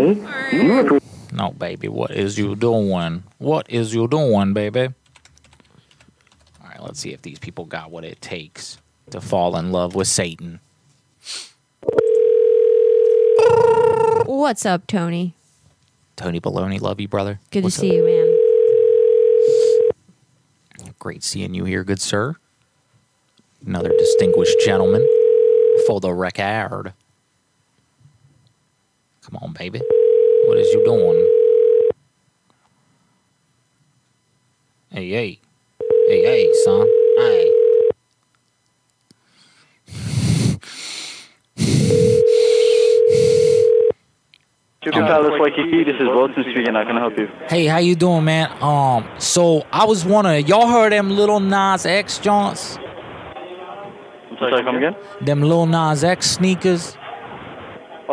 [0.01, 0.51] We're.
[0.53, 1.03] You have
[1.33, 1.89] No, baby.
[1.89, 3.23] What is you doing?
[3.39, 4.89] What is you doing, baby?
[6.63, 8.79] All right, let's see if these people got what it takes
[9.11, 10.61] to fall in love with Satan.
[14.27, 15.35] What's up, Tony?
[16.17, 17.41] Tony Baloney, love you, brother.
[17.51, 18.27] Good What's to see you, man.
[20.99, 22.37] Great seeing you here, good sir.
[23.67, 25.07] Another distinguished gentleman
[25.87, 26.93] for the record.
[29.23, 29.81] Come on, baby.
[30.47, 31.29] What is you doing?
[34.91, 35.39] Hey, hey.
[36.09, 36.87] Hey, hey, son.
[37.19, 37.53] Hey.
[44.83, 46.75] Chicken Palace Waikiki, this is Wilson speaking.
[46.75, 47.29] How can I help you?
[47.49, 48.51] Hey, how you doing, man?
[48.63, 52.79] Um, so I was wondering, y'all heard them little Nas X joints?
[52.79, 54.97] I'm sorry, come again?
[55.21, 56.97] Them little Nas X sneakers?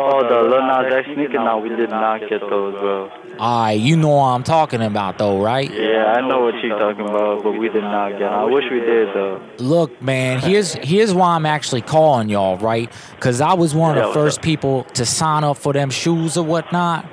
[0.00, 1.42] Oh, the Lil Nas X sneaker?
[1.42, 3.10] No, we did not get those, bro.
[3.36, 5.68] Alright, you know what I'm talking about though, right?
[5.72, 8.32] Yeah, I know what you're talking about, but we did not get 'em.
[8.32, 9.40] I wish we did, though.
[9.58, 12.90] Look, man, here's here's why I'm actually calling y'all, right?
[13.18, 16.44] Cause I was one of the first people to sign up for them shoes or
[16.44, 17.04] whatnot.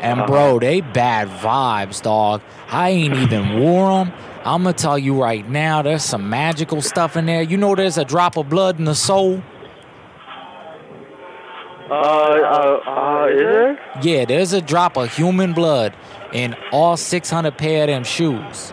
[0.00, 0.26] And Uh-huh.
[0.26, 2.40] bro, they bad vibes, dog.
[2.70, 4.12] I ain't even wore them.
[4.44, 7.42] I'm gonna tell you right now, there's some magical stuff in there.
[7.42, 9.42] You know, there's a drop of blood in the soul.
[11.90, 13.80] Uh, uh, uh, is there?
[14.02, 15.94] Yeah, there's a drop of human blood
[16.32, 18.72] in all 600 pair of them shoes.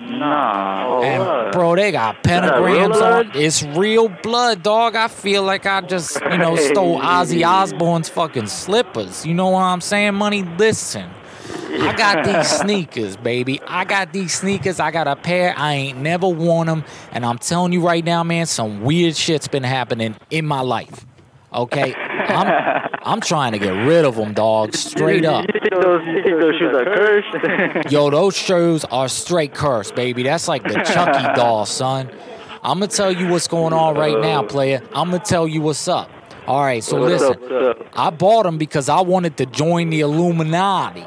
[0.00, 0.86] Nah.
[0.88, 1.52] Oh, And what?
[1.52, 3.26] bro, they got pentagrams blood?
[3.26, 3.32] on.
[3.36, 4.94] It's real blood, dog.
[4.96, 9.24] I feel like I just, you know, stole Ozzy Osbourne's fucking slippers.
[9.24, 10.42] You know what I'm saying, money?
[10.42, 11.08] Listen.
[11.74, 13.60] I got these sneakers, baby.
[13.66, 14.78] I got these sneakers.
[14.78, 15.54] I got a pair.
[15.56, 16.84] I ain't never worn them.
[17.12, 21.06] And I'm telling you right now, man, some weird shit's been happening in my life.
[21.54, 21.94] Okay?
[21.94, 24.74] I'm I'm trying to get rid of them, dog.
[24.74, 25.46] Straight up.
[25.52, 27.90] You think those, you think those shoes are cursed?
[27.92, 30.22] Yo, those shoes are straight cursed, baby.
[30.22, 32.10] That's like the Chucky doll, son.
[32.62, 34.80] I'm gonna tell you what's going on right now, player.
[34.94, 36.08] I'm gonna tell you what's up.
[36.46, 37.52] All right, so What's listen.
[37.54, 37.88] up, up?
[37.94, 41.04] I bought them because I wanted to join the Illuminati.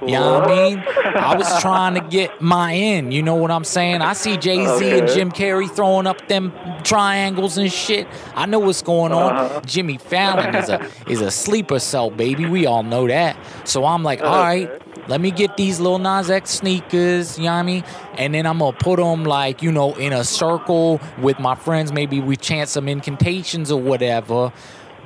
[0.00, 0.78] You know what I mean?
[1.16, 3.10] I was trying to get my in.
[3.10, 4.00] You know what I'm saying?
[4.00, 6.52] I see Jay Z and Jim Carrey throwing up them
[6.84, 8.06] triangles and shit.
[8.34, 9.34] I know what's going on.
[9.36, 9.60] Uh-huh.
[9.66, 12.46] Jimmy Fallon is a is a sleeper cell, baby.
[12.46, 13.36] We all know that.
[13.64, 14.70] So I'm like, all right,
[15.08, 17.36] let me get these little Nas X sneakers.
[17.38, 17.84] You know what I mean?
[18.16, 21.92] And then I'm gonna put them like you know in a circle with my friends.
[21.92, 24.52] Maybe we chant some incantations or whatever.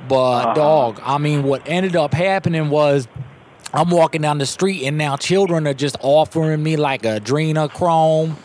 [0.07, 3.07] But dog, I mean, what ended up happening was.
[3.73, 8.35] I'm walking down the street and now children are just offering me like adrenochrome,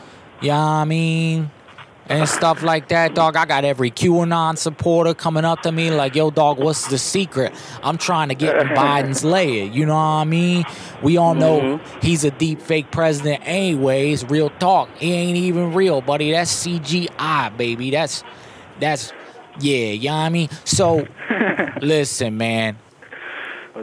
[0.41, 1.51] you know what I mean?
[2.09, 3.37] And stuff like that, dog.
[3.37, 7.53] I got every QAnon supporter coming up to me like, yo, dog, what's the secret?
[7.83, 10.65] I'm trying to get in Biden's layer, you know what I mean?
[11.03, 12.01] We all know mm-hmm.
[12.01, 14.89] he's a deep fake president anyways, real talk.
[14.97, 16.31] He ain't even real, buddy.
[16.31, 17.91] That's CGI, baby.
[17.91, 18.25] That's,
[18.81, 19.13] that's,
[19.61, 20.49] yeah, you know what I mean?
[20.65, 21.07] So,
[21.83, 22.79] listen, man.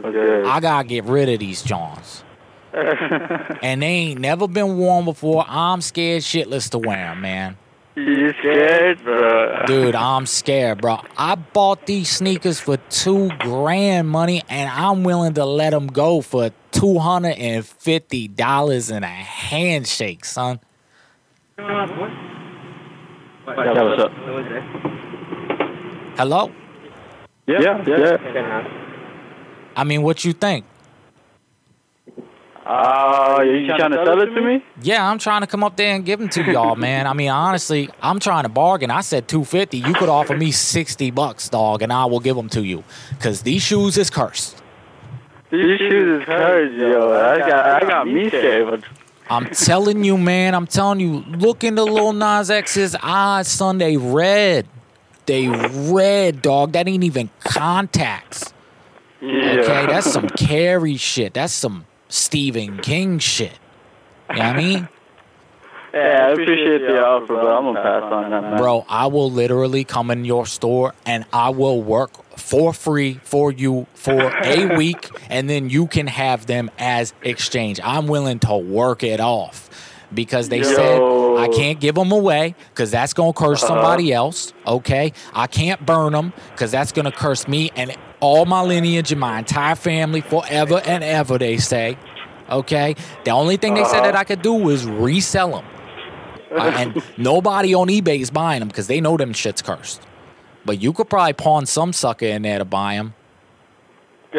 [0.04, 0.48] Okay.
[0.48, 2.22] I gotta get rid of these Johns.
[2.72, 5.44] and they ain't never been worn before.
[5.48, 7.56] I'm scared shitless to wear 'em, man.
[7.94, 9.62] You scared, bro?
[9.66, 11.00] Dude, I'm scared, bro.
[11.16, 16.20] I bought these sneakers for two grand money, and I'm willing to let them go
[16.20, 20.60] for two hundred and fifty dollars in a handshake, son.
[21.58, 21.86] Yeah,
[23.46, 24.12] what's up?
[26.18, 26.52] Hello?
[27.46, 28.85] Yeah, yeah.
[29.76, 30.64] I mean, what you think?
[32.66, 34.64] Uh, you trying to sell it to me?
[34.82, 37.06] Yeah, I'm trying to come up there and give them to y'all, man.
[37.06, 38.90] I mean, honestly, I'm trying to bargain.
[38.90, 39.78] I said 250.
[39.78, 42.82] You could offer me 60 bucks, dog, and I will give them to you.
[43.20, 44.60] Cause these shoes is cursed.
[45.50, 47.12] These shoes is cursed, yo.
[47.12, 48.84] I got, I got me scared.
[49.28, 50.54] I'm telling you, man.
[50.54, 51.20] I'm telling you.
[51.20, 53.78] Look into Lil Nas X's eyes, son.
[53.78, 54.66] They red.
[55.26, 56.72] They red, dog.
[56.72, 58.52] That ain't even contacts.
[59.26, 59.60] Yeah.
[59.60, 61.34] Okay, that's some Carrie shit.
[61.34, 63.52] That's some Stephen King shit.
[64.30, 64.88] You know what I mean?
[65.94, 68.56] Yeah, I appreciate the offer, but I'm gonna pass on that, man.
[68.58, 73.50] Bro, I will literally come in your store and I will work for free for
[73.50, 77.80] you for a week and then you can have them as exchange.
[77.82, 79.70] I'm willing to work it off
[80.12, 83.74] because they said I can't give them away because that's going to curse Uh-huh.
[83.76, 84.52] somebody else.
[84.66, 85.14] Okay.
[85.32, 89.20] I can't burn them because that's going to curse me and all my lineage and
[89.20, 91.98] my entire family forever and ever, they say.
[92.50, 92.94] Okay.
[93.24, 94.04] The only thing they said Uh-huh.
[94.06, 95.64] that I could do was resell them.
[96.56, 100.00] Uh, and nobody on eBay is buying them because they know them shit's cursed.
[100.64, 103.14] But you could probably pawn some sucker in there to buy them.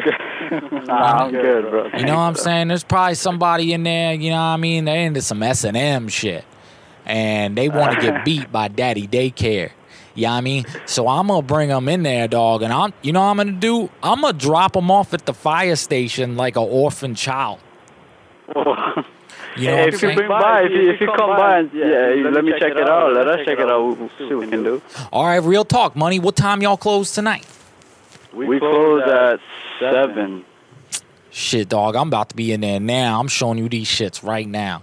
[0.86, 1.86] nah, I'm good, bro.
[1.98, 2.68] You know what I'm saying?
[2.70, 4.14] There's probably somebody in there.
[4.14, 4.86] You know what I mean?
[4.86, 6.46] They into some S and M shit,
[7.06, 9.72] and they want to get beat by Daddy Daycare.
[10.18, 10.66] You know what I mean?
[10.88, 13.52] So I'm gonna bring them in there, dog, and I'm, you know, what I'm gonna
[13.52, 13.92] do.
[14.02, 17.60] I'm gonna drop them off at the fire station like an orphan child.
[18.48, 20.16] You know Hey, if you saying?
[20.16, 22.90] bring by, if you, if you come by, and, yeah, you let me check it
[22.90, 23.14] out.
[23.14, 23.84] Let us check it out.
[23.86, 24.82] We'll we'll see what we can do.
[25.12, 26.20] All right, real talk, money.
[26.20, 27.46] What time y'all close tonight?
[28.34, 29.40] We close at
[29.80, 30.46] seven.
[31.30, 31.96] Shit, dog.
[31.96, 33.20] I'm about to be in there now.
[33.20, 34.82] I'm showing you these shits right now.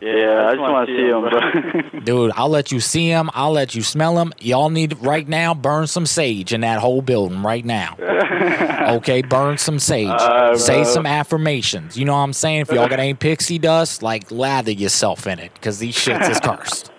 [0.00, 1.92] Yeah, I just, want to see him.
[1.94, 3.30] him Dude, I'll let you see him.
[3.32, 4.34] I'll let you smell him.
[4.40, 7.96] Y'all need right now burn some sage in that whole building right now.
[8.96, 10.08] okay, burn some sage.
[10.08, 11.96] Uh, Say some affirmations.
[11.96, 12.60] You know what I'm saying?
[12.60, 16.40] If y'all got any pixie dust, like lather yourself in it because these shits is
[16.40, 16.90] cursed.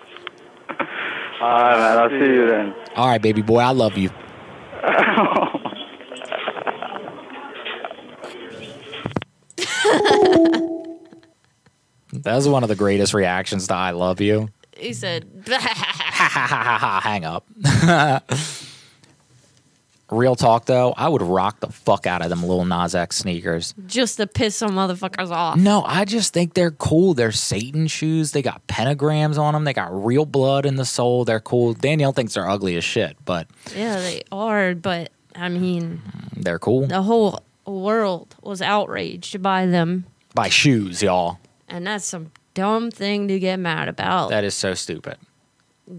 [1.39, 1.97] All right, man.
[1.99, 2.73] I'll see you then.
[2.95, 3.59] All right, baby boy.
[3.59, 4.09] I love you.
[12.23, 17.45] That was one of the greatest reactions to "I love you." he said, Hang up.
[20.09, 23.73] Real talk though, I would rock the fuck out of them little Nas X sneakers.
[23.87, 25.57] just to piss some motherfuckers off.
[25.57, 27.13] No, I just think they're cool.
[27.13, 28.31] They're Satan shoes.
[28.31, 29.65] They got pentagrams on them.
[29.65, 31.25] They got real blood in the sole.
[31.25, 31.73] They're cool.
[31.73, 36.01] Danielle thinks they're ugly as shit, but Yeah, they are, but I mean,
[36.37, 36.87] they're cool.
[36.87, 41.37] the whole world was outraged by them, By shoes, y'all.
[41.67, 44.29] And that's some dumb thing to get mad about.
[44.29, 45.17] That is so stupid.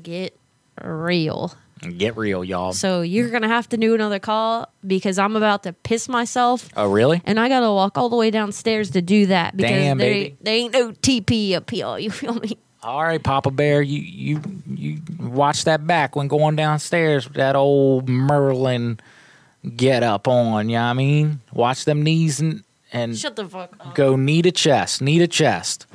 [0.02, 0.36] Get
[0.82, 1.54] real.
[1.96, 2.72] Get real, y'all.
[2.72, 6.90] So you're gonna have to do another call because I'm about to piss myself, oh,
[6.90, 7.22] really?
[7.24, 10.72] and I gotta walk all the way downstairs to do that because Damn, there, ain't
[10.72, 11.98] no TP up here.
[11.98, 12.58] You feel me?
[12.82, 17.54] All right, Papa Bear, you you you watch that back when going downstairs with that
[17.56, 18.98] old Merlin
[19.76, 20.68] get up on.
[20.68, 21.40] You know what I mean?
[21.52, 23.94] Watch them knees and and Shut the fuck up.
[23.94, 25.86] go need a chest, need a chest.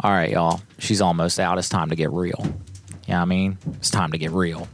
[0.00, 0.60] All right, y'all.
[0.78, 1.58] She's almost out.
[1.58, 2.34] It's time to get real.
[2.40, 3.58] You know what I mean?
[3.74, 4.68] It's time to get real.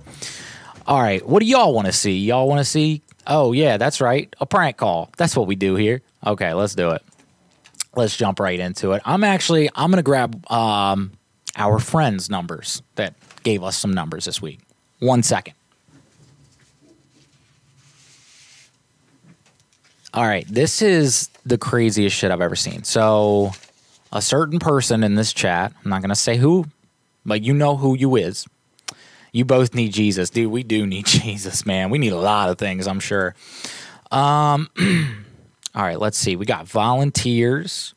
[0.87, 2.19] All right, what do y'all want to see?
[2.19, 3.03] Y'all want to see?
[3.27, 4.35] Oh, yeah, that's right.
[4.41, 5.11] A prank call.
[5.19, 6.01] That's what we do here.
[6.27, 7.03] Okay, let's do it.
[7.95, 9.03] Let's jump right into it.
[9.05, 11.13] I'm actually I'm going to grab um
[11.57, 14.61] our friends' numbers that gave us some numbers this week.
[15.01, 15.55] One second.
[20.15, 22.85] All right, this is the craziest shit I've ever seen.
[22.85, 23.53] So,
[24.13, 26.67] a certain person in this chat, I'm not going to say who,
[27.27, 28.47] but you know who you is.
[29.33, 30.31] You both need Jesus.
[30.31, 31.91] Dude, we do need Jesus, man.
[31.91, 33.35] We need a lot of things, I'm sure.
[34.11, 34.69] Um
[35.75, 36.35] All right, let's see.
[36.35, 37.95] We got volunteers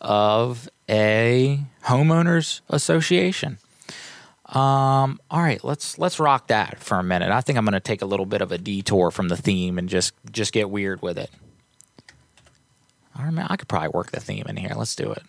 [0.00, 3.58] of a homeowners association.
[4.46, 7.30] Um, all right, let's let's rock that for a minute.
[7.30, 9.78] I think I'm going to take a little bit of a detour from the theme
[9.78, 11.30] and just just get weird with it.
[13.18, 14.72] Right, man, I could probably work the theme in here.
[14.76, 15.22] Let's do it.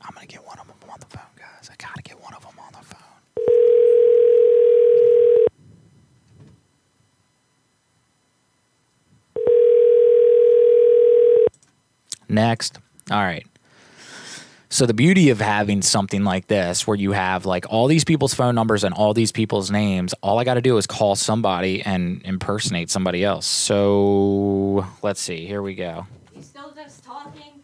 [0.00, 1.70] I'm gonna get one of them on the phone, guys.
[1.70, 2.98] I gotta get one of them on the phone.
[12.32, 12.78] Next.
[13.10, 13.46] All right.
[14.70, 18.32] So the beauty of having something like this where you have like all these people's
[18.32, 21.82] phone numbers and all these people's names, all I got to do is call somebody
[21.82, 23.44] and impersonate somebody else.
[23.44, 25.44] So let's see.
[25.46, 26.06] Here we go.
[26.34, 27.60] You still just talking?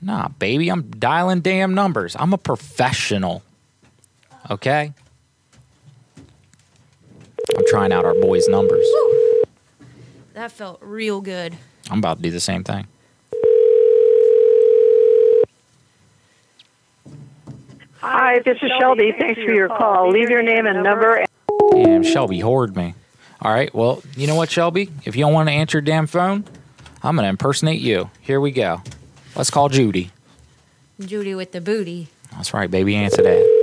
[0.00, 2.14] Nah, baby, I'm dialing damn numbers.
[2.16, 3.42] I'm a professional.
[4.48, 4.94] Okay?
[7.56, 8.86] I'm trying out our boys' numbers.
[10.34, 11.56] That felt real good.
[11.90, 12.86] I'm about to do the same thing.
[18.00, 19.12] Hi, this is Shelby.
[19.18, 20.10] Thanks for your call.
[20.10, 21.24] Leave your name and number.
[21.72, 22.94] Damn, Shelby hoard me.
[23.42, 24.90] All right, well, you know what, Shelby?
[25.04, 26.44] If you don't want to answer your damn phone,
[27.02, 28.10] I'm going to impersonate you.
[28.20, 28.82] Here we go.
[29.36, 30.10] Let's call Judy.
[30.98, 32.08] Judy with the booty.
[32.32, 32.96] That's right, baby.
[32.96, 33.60] Answer that.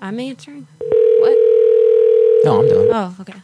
[0.00, 0.66] I'm answering.
[0.78, 1.36] What?
[2.44, 2.88] No, I'm done.
[2.90, 3.40] Oh, okay.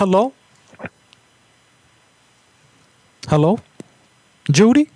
[0.00, 0.32] Hello?
[3.28, 3.58] Hello?
[4.50, 4.88] Judy?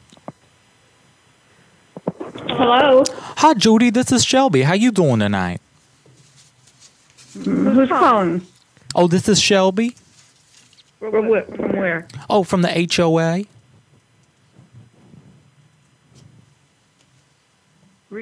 [2.48, 3.04] Hello?
[3.36, 3.90] Hi, Judy.
[3.90, 4.62] This is Shelby.
[4.62, 5.60] How you doing tonight?
[7.34, 8.46] Who's calling?
[8.94, 9.94] Oh, this is Shelby.
[11.00, 11.42] From where?
[11.42, 12.08] From where?
[12.30, 13.44] Oh, from the HOA.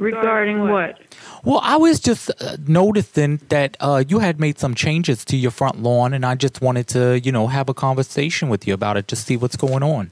[0.00, 0.98] Regarding what?
[1.44, 5.50] Well, I was just uh, noticing that uh, you had made some changes to your
[5.50, 8.96] front lawn, and I just wanted to, you know, have a conversation with you about
[8.96, 10.10] it, just see what's going on.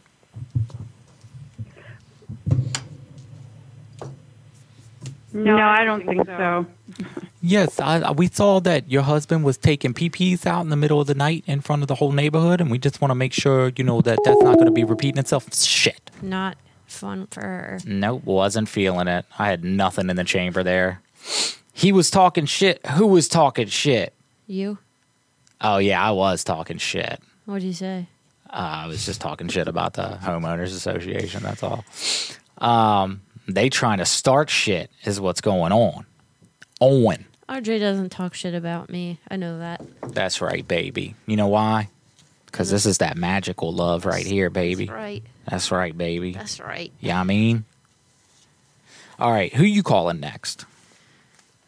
[5.32, 6.66] No, I don't think so.
[7.40, 11.00] Yes, I, I- we saw that your husband was taking PPs out in the middle
[11.00, 13.32] of the night in front of the whole neighborhood, and we just want to make
[13.32, 15.52] sure, you know, that that's not going to be repeating itself.
[15.54, 16.10] Shit.
[16.20, 16.56] Not
[17.00, 17.78] fun for her.
[17.84, 19.24] Nope, wasn't feeling it.
[19.38, 21.00] I had nothing in the chamber there.
[21.72, 22.84] He was talking shit.
[22.86, 24.12] Who was talking shit?
[24.46, 24.78] You?
[25.60, 27.20] Oh, yeah, I was talking shit.
[27.46, 28.06] What'd you say?
[28.48, 31.42] Uh, I was just talking shit about the homeowners association.
[31.42, 31.84] That's all.
[32.58, 36.06] Um, they trying to start shit is what's going on.
[36.80, 39.18] Owen, Audrey doesn't talk shit about me.
[39.30, 39.82] I know that.
[40.08, 41.14] that's right, baby.
[41.26, 41.88] You know why?
[42.50, 44.86] Because this is that magical love right here, baby.
[44.86, 45.22] That's right.
[45.48, 46.32] That's right, baby.
[46.32, 46.92] That's right.
[47.00, 47.64] Yeah, I mean.
[49.18, 50.64] All right, who you calling next?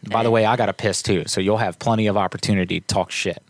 [0.09, 2.87] By the way, I got a piss too, so you'll have plenty of opportunity to
[2.87, 3.43] talk shit.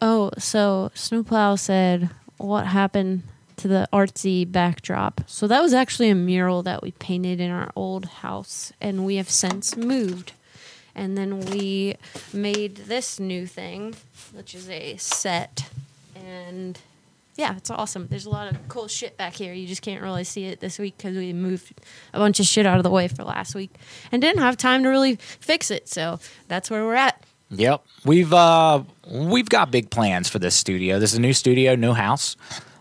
[0.00, 3.22] Oh, so Snowplow said, "What happened
[3.56, 7.70] to the artsy backdrop?" So that was actually a mural that we painted in our
[7.76, 10.32] old house, and we have since moved.
[10.94, 11.96] And then we
[12.32, 13.94] made this new thing,
[14.32, 15.70] which is a set,
[16.14, 16.78] and
[17.36, 18.08] yeah, it's awesome.
[18.08, 19.54] There's a lot of cool shit back here.
[19.54, 21.80] You just can't really see it this week because we moved
[22.12, 23.70] a bunch of shit out of the way for last week
[24.10, 25.88] and didn't have time to really fix it.
[25.88, 27.24] So that's where we're at.
[27.50, 30.98] Yep, we've uh, we've got big plans for this studio.
[30.98, 32.36] This is a new studio, new house,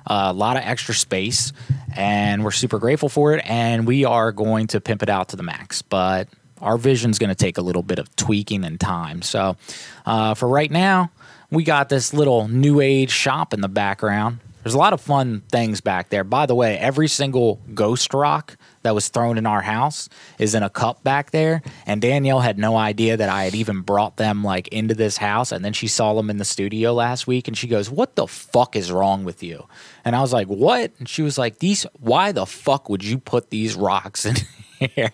[0.08, 1.52] uh, a lot of extra space,
[1.96, 3.44] and we're super grateful for it.
[3.46, 5.82] And we are going to pimp it out to the max.
[5.82, 6.30] But
[6.62, 9.22] our vision's going to take a little bit of tweaking and time.
[9.22, 9.58] So
[10.06, 11.12] uh, for right now,
[11.50, 14.40] we got this little new age shop in the background.
[14.64, 16.24] There's a lot of fun things back there.
[16.24, 20.08] By the way, every single ghost rock that was thrown in our house
[20.38, 21.64] is in a cup back there.
[21.88, 25.52] And Danielle had no idea that I had even brought them like into this house.
[25.52, 28.28] And then she saw them in the studio last week and she goes, What the
[28.28, 29.68] fuck is wrong with you?
[30.06, 30.92] And I was like, What?
[31.00, 34.36] And she was like, These why the fuck would you put these rocks in
[34.90, 35.12] here?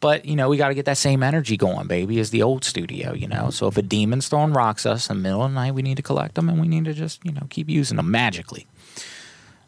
[0.00, 3.12] but you know, we gotta get that same energy going, baby, as the old studio,
[3.12, 3.50] you know.
[3.50, 5.82] So if a demon's throwing rocks at us in the middle of the night, we
[5.82, 8.66] need to collect them and we need to just, you know, keep using them magically.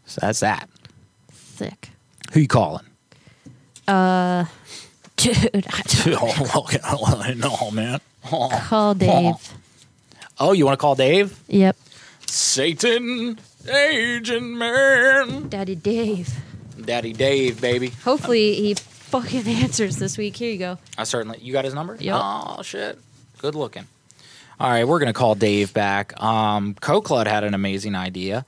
[0.06, 0.68] So that's that.
[1.30, 1.90] Thick.
[2.32, 2.86] Who you calling?
[3.88, 4.44] Uh,
[5.16, 6.22] dude, I don't
[6.84, 8.00] oh, no, man.
[8.32, 8.48] Oh.
[8.68, 9.54] call Dave.
[10.38, 11.38] Oh, you want to call Dave?
[11.48, 11.76] Yep.
[12.26, 13.38] Satan,
[13.68, 15.48] agent man.
[15.48, 16.34] Daddy Dave.
[16.84, 17.88] Daddy Dave, baby.
[18.04, 18.76] Hopefully he
[19.20, 20.36] fucking answers this week.
[20.36, 20.78] Here you go.
[20.98, 21.38] I certainly.
[21.40, 21.97] You got his number?
[21.98, 22.16] Yep.
[22.18, 22.98] Oh shit.
[23.38, 23.86] Good looking.
[24.59, 26.20] All right, we're gonna call Dave back.
[26.22, 28.47] Um, Coclud had an amazing idea,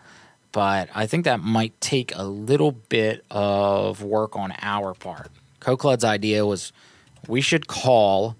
[0.52, 5.30] but I think that might take a little bit of work on our part.
[5.60, 6.72] Coclud's idea was
[7.26, 8.36] we should call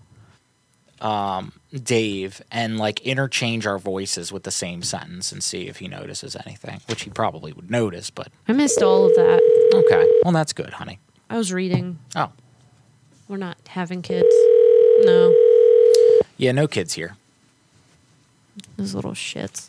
[1.03, 5.89] um, Dave and like interchange our voices with the same sentence and see if he
[5.89, 8.09] notices anything, which he probably would notice.
[8.09, 9.73] But I missed all of that.
[9.75, 11.01] okay, well that's good, honey.
[11.31, 11.99] I was reading.
[12.17, 12.31] Oh,
[13.29, 14.27] We're not having kids.
[15.05, 15.35] No,
[16.37, 17.17] yeah, no kids here.
[18.77, 19.69] those little shits.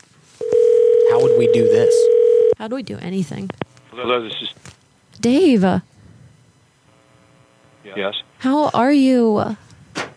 [1.10, 1.94] How would we do this?
[2.58, 3.50] How do we do anything?
[3.90, 4.48] Hello, this is.
[5.20, 5.64] Dave,
[7.96, 8.22] Yes.
[8.38, 9.56] how are you?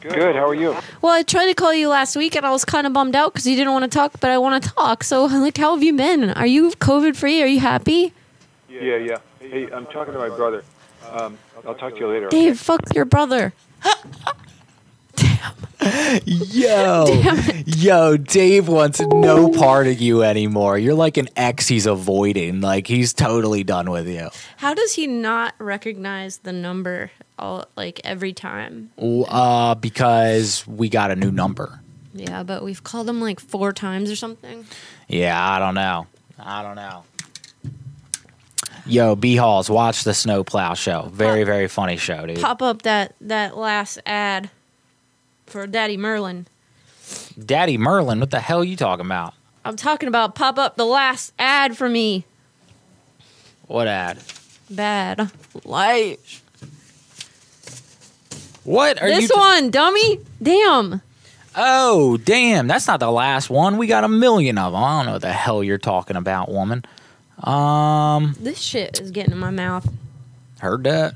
[0.01, 0.35] Good.
[0.35, 0.75] How are you?
[1.01, 3.33] Well, I tried to call you last week and I was kind of bummed out
[3.33, 5.03] because you didn't want to talk, but I want to talk.
[5.03, 6.29] So, like, how have you been?
[6.31, 7.41] Are you COVID free?
[7.41, 8.13] Are you happy?
[8.69, 9.17] Yeah, yeah.
[9.39, 10.63] Hey, I'm talking to my brother.
[11.13, 12.27] Um, I'll talk to you later.
[12.29, 13.53] Dave, fuck your brother.
[15.15, 15.53] Damn.
[16.25, 17.05] Yo,
[17.65, 20.77] yo, Dave wants no part of you anymore.
[20.77, 22.61] You're like an ex he's avoiding.
[22.61, 24.29] Like he's totally done with you.
[24.57, 28.91] How does he not recognize the number all like every time?
[28.97, 31.79] Uh, because we got a new number.
[32.13, 34.65] Yeah, but we've called him like four times or something.
[35.07, 36.07] Yeah, I don't know.
[36.39, 37.03] I don't know.
[38.85, 41.09] Yo, B Halls, watch the Snowplow show.
[41.11, 42.41] Very, very funny show, dude.
[42.41, 44.49] Pop up that that last ad
[45.45, 46.47] for Daddy Merlin.
[47.43, 49.33] Daddy Merlin, what the hell are you talking about?
[49.65, 52.25] I'm talking about pop up the last ad for me.
[53.67, 54.19] What ad?
[54.69, 55.31] Bad
[55.63, 56.41] life.
[58.63, 59.21] What are you?
[59.21, 60.19] this one, dummy.
[60.41, 61.01] Damn.
[61.55, 62.67] Oh, damn.
[62.67, 63.77] That's not the last one.
[63.77, 64.83] We got a million of them.
[64.83, 66.83] I don't know what the hell you're talking about, woman.
[67.43, 69.87] Um, This shit is getting in my mouth.
[70.59, 71.13] heard that.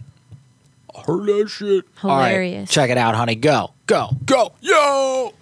[1.06, 1.86] Heard that shit.
[2.04, 2.70] All right, Hilarious.
[2.72, 3.36] check it out, honey.
[3.36, 4.54] Go, go, go.
[4.62, 5.34] Yo.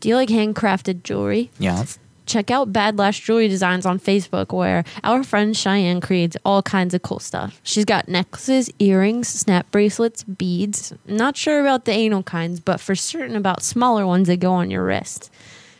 [0.00, 1.50] Do you like handcrafted jewelry?
[1.58, 1.84] Yeah.
[2.26, 6.92] Check out Bad Lash Jewelry Designs on Facebook, where our friend Cheyenne creates all kinds
[6.92, 7.60] of cool stuff.
[7.62, 10.92] She's got necklaces, earrings, snap bracelets, beads.
[11.06, 14.70] Not sure about the anal kinds, but for certain about smaller ones that go on
[14.72, 15.30] your wrist.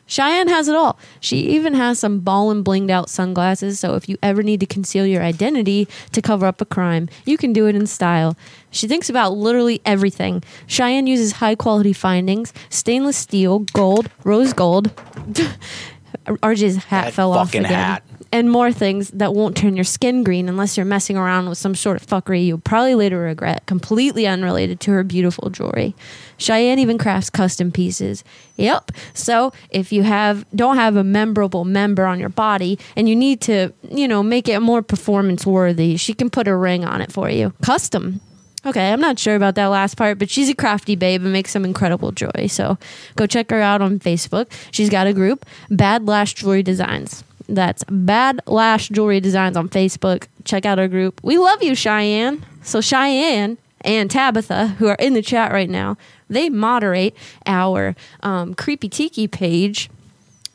[0.07, 0.99] Cheyenne has it all.
[1.21, 4.67] She even has some ball and blinged out sunglasses, so if you ever need to
[4.67, 8.37] conceal your identity to cover up a crime, you can do it in style.
[8.71, 10.43] She thinks about literally everything.
[10.67, 14.91] Cheyenne uses high quality findings stainless steel, gold, rose gold.
[16.27, 17.65] RJ's hat That fell off again.
[17.65, 18.03] hat.
[18.33, 21.75] And more things that won't turn your skin green unless you're messing around with some
[21.75, 25.95] sort of fuckery you'll probably later regret, completely unrelated to her beautiful jewelry.
[26.37, 28.25] Cheyenne even crafts custom pieces.
[28.57, 28.93] Yep.
[29.15, 33.41] So if you have don't have a memorable member on your body and you need
[33.43, 37.13] to, you know, make it more performance worthy, she can put a ring on it
[37.13, 37.55] for you.
[37.63, 38.21] Custom.
[38.67, 41.53] Okay, I'm not sure about that last part, but she's a crafty babe and makes
[41.53, 42.49] some incredible jewelry.
[42.49, 42.79] So
[43.15, 44.51] go check her out on Facebook.
[44.73, 47.23] She's got a group, Bad Lash Jewelry Designs.
[47.49, 50.27] That's Bad Lash Jewelry Designs on Facebook.
[50.45, 51.21] Check out our group.
[51.23, 52.45] We love you, Cheyenne.
[52.63, 55.97] So Cheyenne and Tabitha, who are in the chat right now,
[56.29, 57.15] they moderate
[57.47, 57.95] our
[58.25, 59.89] um, Creepy Tiki page,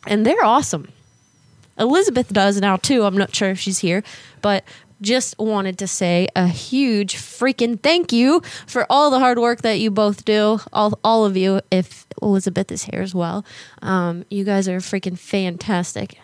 [0.06, 0.90] and they're awesome.
[1.80, 3.06] Elizabeth does now too.
[3.06, 4.04] I'm not sure if she's here,
[4.42, 4.66] but
[5.02, 9.80] just wanted to say a huge freaking thank you for all the hard work that
[9.80, 10.60] you both do.
[10.72, 13.46] All, all of you, if Elizabeth is here as well.
[13.82, 16.18] Um, you guys are freaking fantastic.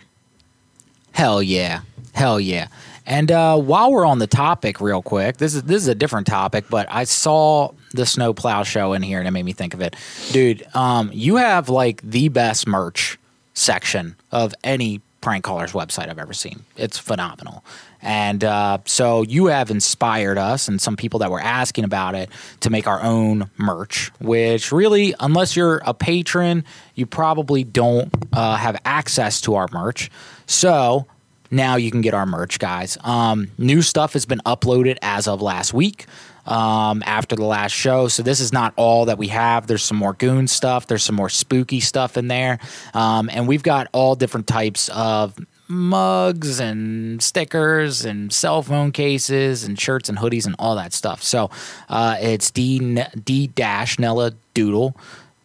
[1.11, 1.81] Hell yeah.
[2.13, 2.67] Hell yeah.
[3.05, 6.27] And uh, while we're on the topic, real quick, this is this is a different
[6.27, 9.81] topic, but I saw the snowplow show in here and it made me think of
[9.81, 9.95] it.
[10.31, 13.17] Dude, um, you have like the best merch
[13.53, 16.63] section of any prank caller's website I've ever seen.
[16.75, 17.63] It's phenomenal.
[18.01, 22.29] And uh, so you have inspired us and some people that were asking about it
[22.61, 26.63] to make our own merch, which really, unless you're a patron,
[26.95, 30.11] you probably don't uh, have access to our merch.
[30.45, 31.07] So
[31.49, 32.97] now you can get our merch, guys.
[33.03, 36.05] Um, new stuff has been uploaded as of last week.
[36.45, 38.07] Um, after the last show.
[38.07, 39.67] So this is not all that we have.
[39.67, 40.87] There's some more goon stuff.
[40.87, 42.59] There's some more spooky stuff in there.
[42.93, 45.37] Um, and we've got all different types of
[45.67, 51.21] mugs and stickers and cell phone cases and shirts and hoodies and all that stuff.
[51.23, 51.49] So
[51.89, 54.95] uh, it's d d dash nella doodle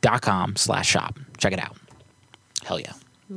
[0.01, 1.19] dot com slash shop.
[1.39, 1.77] Check it out.
[2.65, 2.93] Hell yeah.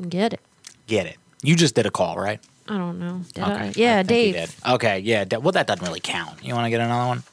[0.10, 0.42] Get it.
[0.88, 1.18] Get it.
[1.42, 2.40] You just did a call, right?
[2.68, 3.22] I don't know.
[3.34, 3.74] Did Okay, I?
[3.76, 4.56] Yeah, I Dave.
[4.68, 5.26] Okay, yeah.
[5.38, 6.44] Well, that doesn't really count.
[6.44, 7.24] You want to get another one?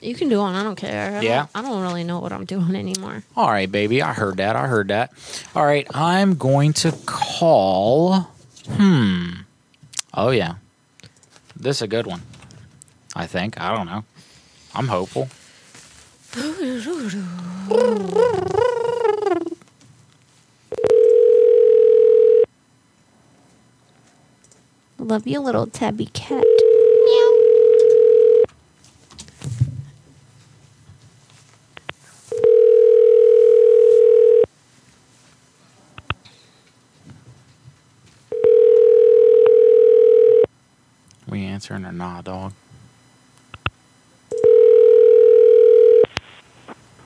[0.00, 0.54] You can do one.
[0.54, 1.08] I don't care.
[1.08, 1.46] I don't- Yeah?
[1.54, 3.22] I don't really know what I'm doing anymore.
[3.36, 4.02] All right, baby.
[4.02, 4.56] I heard that.
[4.56, 5.12] I heard that.
[5.54, 5.86] All right.
[5.94, 8.26] I'm going to call.
[8.76, 9.30] Hmm.
[10.14, 10.54] Oh, yeah.
[11.56, 12.22] This is a good one.
[13.14, 13.60] I think.
[13.60, 14.04] I don't know.
[14.74, 15.28] I'm hopeful.
[24.98, 26.44] Love you, little tabby cat.
[41.28, 42.54] We answering or nah, dog?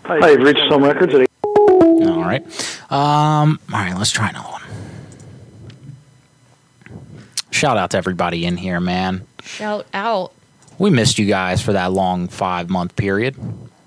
[0.05, 2.41] Hi, you've reached Some Records at All right.
[2.89, 3.59] Um.
[3.73, 3.97] All right.
[3.97, 4.63] Let's try another one.
[7.51, 9.27] Shout out to everybody in here, man.
[9.43, 10.33] Shout out.
[10.79, 13.35] We missed you guys for that long five month period.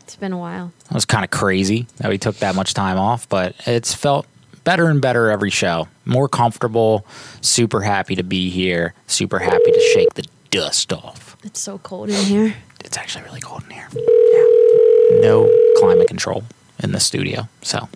[0.02, 0.74] It's been a while.
[0.90, 4.28] It was kind of crazy that we took that much time off, but it's felt
[4.66, 5.88] better and better every show.
[6.04, 7.06] More comfortable.
[7.40, 8.94] Super happy to be here.
[9.08, 11.38] Super happy to shake the dust off.
[11.44, 12.56] It's so cold in here.
[12.84, 13.88] It's actually really cold in here.
[13.94, 15.20] Yeah.
[15.22, 16.44] No climate control
[16.82, 17.48] in the studio.
[17.62, 17.90] So,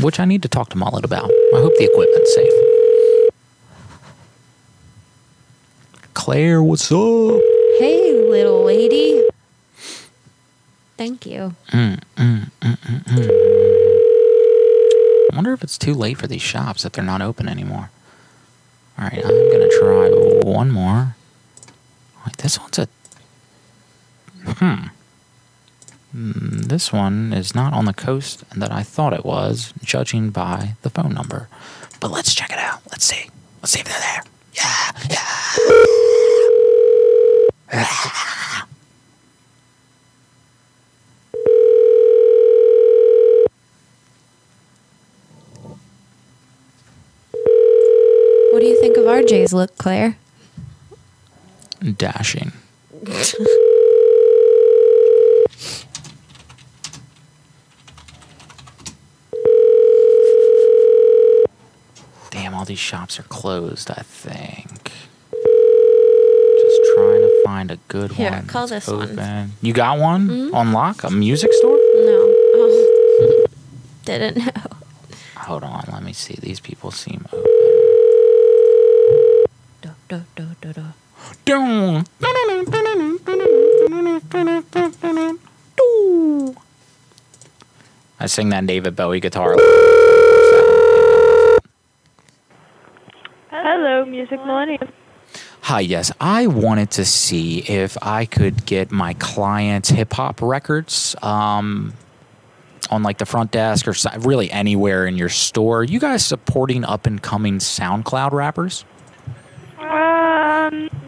[0.00, 1.30] which I need to talk to Mullet about.
[1.30, 2.52] I hope the equipment's safe.
[6.14, 7.40] Claire, what's up?
[7.78, 9.26] Hey, little lady.
[10.96, 11.54] Thank you.
[11.72, 13.30] Mm, mm, mm, mm, mm.
[15.32, 17.90] I wonder if it's too late for these shops if they're not open anymore.
[18.98, 20.10] All right, I'm gonna try
[20.42, 21.16] one more.
[22.38, 22.88] This one's a.
[24.44, 24.86] Hmm.
[26.16, 30.74] Mm, This one is not on the coast that I thought it was, judging by
[30.82, 31.48] the phone number.
[32.00, 32.80] But let's check it out.
[32.90, 33.30] Let's see.
[33.62, 34.22] Let's see if they're there.
[34.54, 35.20] Yeah, yeah.
[48.52, 50.16] What do you think of RJ's look, Claire?
[51.80, 52.52] Dashing.
[62.30, 64.92] Damn, all these shops are closed, I think.
[65.32, 68.16] Just trying to find a good one.
[68.16, 68.46] Here, one.
[68.46, 69.02] call this one.
[69.18, 69.52] open.
[69.60, 70.54] You got one Mhm.
[70.54, 71.02] on lock?
[71.02, 71.76] A music store?
[71.76, 72.34] No.
[72.54, 73.46] Oh.
[74.04, 74.62] Didn't know.
[75.36, 76.36] Hold on, let me see.
[76.40, 77.44] These people seem open.
[79.82, 80.72] Do, do, do, do.
[80.72, 80.94] Dun.
[88.22, 89.56] I sing that David Bowie guitar.
[93.50, 94.92] Hello, Music Millennium.
[95.62, 96.12] Hi, yes.
[96.20, 101.94] I wanted to see if I could get my clients' hip hop records um,
[102.90, 105.84] on like the front desk or really anywhere in your store.
[105.84, 108.84] You guys supporting up and coming SoundCloud rappers?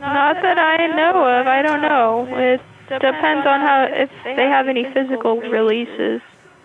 [0.02, 1.46] Not that I know of.
[1.46, 2.26] I don't know.
[2.36, 6.20] It depends on how if they have any physical releases.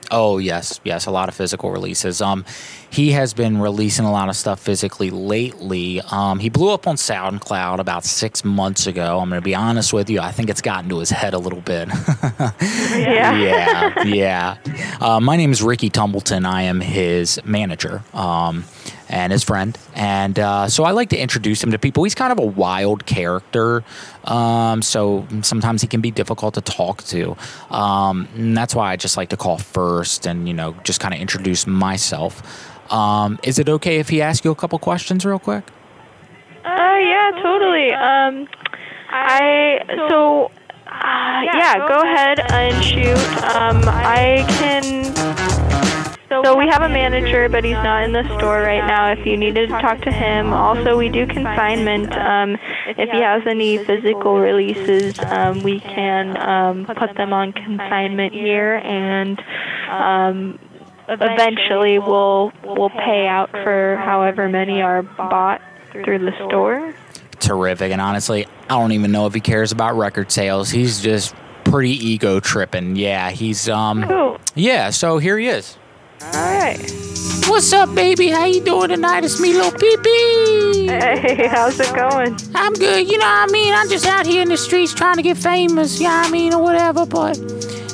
[0.09, 2.22] Oh yes, yes, a lot of physical releases.
[2.22, 2.45] Um,
[2.89, 6.01] he has been releasing a lot of stuff physically lately.
[6.11, 9.19] Um, he blew up on SoundCloud about six months ago.
[9.19, 10.19] I'm going to be honest with you.
[10.22, 11.89] I think it's gotten to his head a little bit.
[12.97, 13.38] Yeah.
[13.38, 14.57] yeah, yeah.
[14.99, 16.45] Uh, my name is Ricky Tumbleton.
[16.45, 18.01] I am his manager.
[18.14, 18.64] Um,
[19.09, 19.77] and his friend.
[19.95, 22.03] And uh, so I like to introduce him to people.
[22.03, 23.84] He's kind of a wild character.
[24.23, 27.35] Um, so sometimes he can be difficult to talk to.
[27.69, 31.13] Um, and that's why I just like to call first and, you know, just kind
[31.13, 32.41] of introduce myself.
[32.91, 35.63] Um, is it okay if he asks you a couple questions real quick?
[36.63, 37.91] Uh, yeah, totally.
[37.93, 38.47] Um,
[39.09, 39.79] I
[40.09, 40.51] so
[40.88, 43.17] uh, yeah, go ahead and shoot.
[43.43, 45.56] Um, I can.
[46.30, 49.12] So we have a manager, but he's not in the store right now.
[49.12, 52.12] If you needed to talk to him, also we do consignment.
[52.18, 58.34] Um, if he has any physical releases, um, we can um, put them on consignment
[58.34, 59.41] here, and
[59.90, 60.60] um,
[61.08, 66.94] eventually we'll we'll pay out for however many are bought through the store.
[67.40, 67.91] Terrific.
[67.91, 70.70] And honestly, I don't even know if he cares about record sales.
[70.70, 71.34] He's just
[71.64, 72.98] pretty ego tripping.
[72.98, 74.40] Yeah, he's um Cool.
[74.56, 75.78] Yeah, so here he is.
[76.19, 76.80] All right.
[77.48, 78.30] What's up, baby?
[78.30, 79.23] How you doing tonight?
[79.23, 79.95] It's me, little pee
[80.88, 82.35] Hey, how's it going?
[82.56, 83.07] I'm good.
[83.07, 83.72] You know what I mean?
[83.72, 85.99] I'm just out here in the streets trying to get famous.
[85.99, 87.06] You know what I mean, or whatever.
[87.06, 87.35] But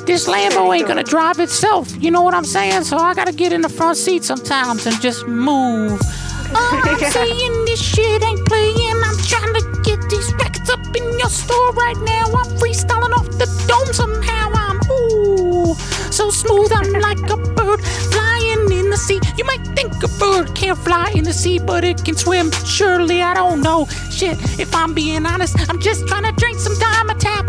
[0.06, 2.02] this Lambo ain't gonna drive itself.
[2.02, 2.84] You know what I'm saying?
[2.84, 6.00] So I gotta get in the front seat sometimes and just move.
[6.56, 9.02] Oh, I'm saying this shit ain't playing.
[9.04, 12.26] I'm trying to get these records up in your store right now.
[12.26, 14.63] I'm freestyling off the dome somehow.
[14.90, 15.76] Ooh
[16.14, 16.70] so smooth.
[16.72, 19.20] I'm like a bird flying in the sea.
[19.36, 22.52] You might think a bird can't fly in the sea, but it can swim.
[22.64, 23.86] Surely I don't know.
[24.10, 27.46] Shit, if I'm being honest, I'm just trying to drink some time tap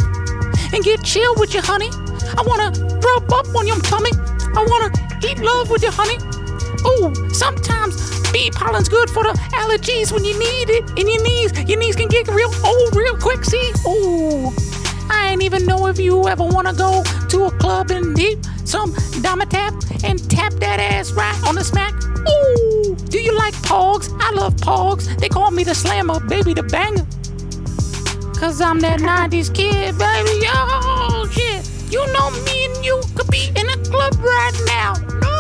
[0.74, 1.90] and get chill with you, honey.
[2.38, 2.72] I wanna
[3.06, 4.12] rub up on your tummy.
[4.58, 4.90] I wanna
[5.24, 6.18] eat love with you, honey.
[6.90, 7.96] Ooh, sometimes
[8.32, 11.52] bee pollen's good for the allergies when you need it in your knees.
[11.70, 13.72] Your knees can get real old real quick, see?
[13.88, 14.54] Ooh.
[15.10, 18.94] I ain't even know if you ever wanna go to a club and dip some
[19.22, 19.74] dama tap
[20.04, 21.94] and tap that ass right on the smack.
[22.28, 24.10] Ooh, do you like pogs?
[24.20, 25.06] I love pogs.
[25.20, 27.06] They call me the slammer, baby, the banger.
[28.40, 30.46] Cause I'm that 90s kid, baby.
[30.48, 31.70] Oh, shit.
[31.92, 34.94] You know me and you could be in a club right now.
[35.22, 35.35] No,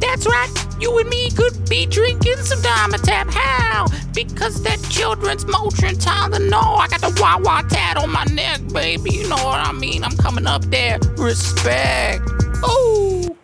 [0.00, 0.50] that's right.
[0.80, 3.28] You and me could be drinking some Dama Tap.
[3.30, 3.86] How?
[4.12, 6.78] Because that children's Motrin Tylenol.
[6.78, 9.10] I got the Wawa tat on my neck, baby.
[9.12, 10.04] You know what I mean?
[10.04, 10.98] I'm coming up there.
[11.16, 12.22] Respect.
[12.68, 13.36] Ooh.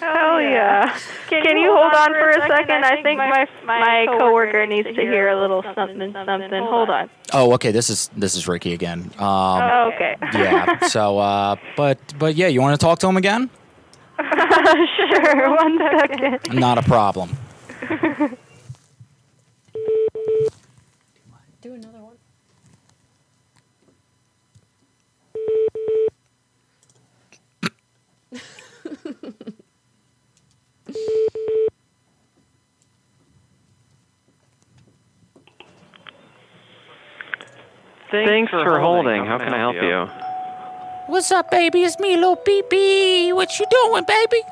[0.00, 0.98] Hell yeah.
[1.28, 2.84] Can, you hold on for a second?
[2.84, 6.50] I think my my coworker needs to hear a little something something.
[6.62, 7.08] Hold on.
[7.32, 7.70] Oh, okay.
[7.70, 9.10] This is this is Ricky again.
[9.18, 9.24] Um,
[9.62, 10.16] Oh, okay.
[10.34, 10.84] yeah.
[10.88, 13.48] So, uh, but but yeah, you want to talk to him again?
[14.96, 15.56] sure.
[15.56, 16.54] One second.
[16.60, 17.36] Not a problem.
[21.60, 22.16] Do another one.
[38.10, 39.24] Thanks for holding.
[39.26, 40.23] How can I help you?
[41.06, 41.82] What's up, baby?
[41.82, 44.42] It's me, little pee What you doing, baby?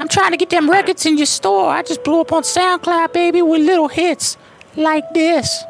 [0.00, 1.70] I'm trying to get them records in your store.
[1.70, 4.36] I just blew up on SoundCloud, baby, with little hits
[4.74, 5.64] like this.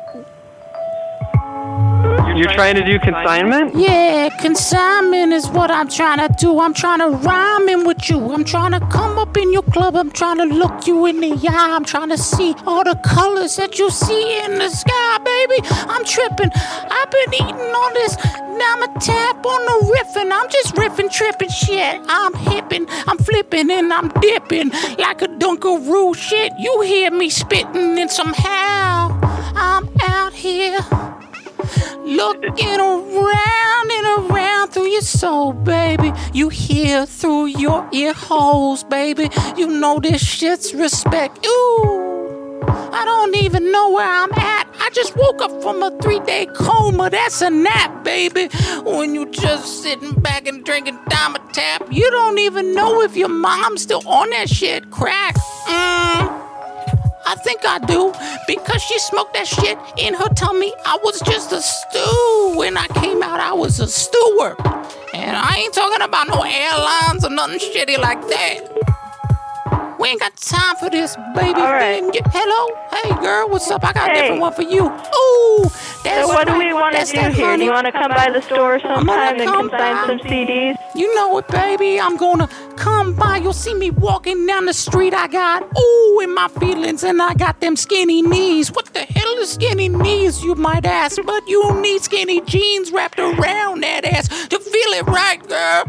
[2.37, 3.77] You're trying to do consignment?
[3.77, 6.59] Yeah, consignment is what I'm trying to do.
[6.59, 8.33] I'm trying to rhyme in with you.
[8.33, 9.95] I'm trying to come up in your club.
[9.95, 11.77] I'm trying to look you in the eye.
[11.77, 15.59] I'm trying to see all the colors that you see in the sky, baby.
[15.89, 16.51] I'm tripping.
[16.55, 18.17] I've been eating all this
[18.57, 20.31] Nama tap on the riffing.
[20.33, 22.01] I'm just riffing, tripping shit.
[22.09, 26.53] I'm hipping, I'm flipping, and I'm dipping like a Dunkaroo shit.
[26.59, 29.19] You hear me spitting, and somehow
[29.55, 30.79] I'm out here.
[32.05, 36.13] Looking around and around through your soul, baby.
[36.33, 39.31] You hear through your ear holes, baby.
[39.57, 41.47] You know this shit's respect.
[41.47, 44.69] Ooh, I don't even know where I'm at.
[44.81, 47.11] I just woke up from a three day coma.
[47.11, 48.49] That's a nap, baby.
[48.85, 53.29] When you just sitting back and drinking Dama Tap, you don't even know if your
[53.29, 54.91] mom's still on that shit.
[54.91, 55.37] Crack.
[55.67, 56.44] Mm.
[57.27, 58.13] I think I do
[58.47, 60.73] because she smoked that shit in her tummy.
[60.85, 62.59] I was just a stew.
[62.59, 64.57] When I came out, I was a steward.
[65.15, 69.04] And I ain't talking about no airlines or nothing shitty like that.
[69.99, 71.61] We ain't got time for this, baby.
[71.61, 72.03] All right.
[72.13, 72.77] Get- Hello?
[72.93, 73.85] Hey, girl, what's up?
[73.85, 74.87] I got a different one for you.
[74.87, 75.65] Ooh,
[76.03, 77.47] So what do we want to That's do that here?
[77.47, 77.65] Honey.
[77.67, 80.07] you want to come by the store I'm gonna sometime and come consign by.
[80.07, 80.77] some CDs?
[80.95, 82.01] You know it, baby.
[82.01, 83.37] I'm gonna come by.
[83.39, 85.15] You'll see me walking down the street.
[85.15, 88.73] I got ooh in my feelings, and I got them skinny knees.
[88.73, 91.21] What the hell is skinny knees, you might ask?
[91.25, 95.85] But you need skinny jeans wrapped around that ass to feel it right, girl.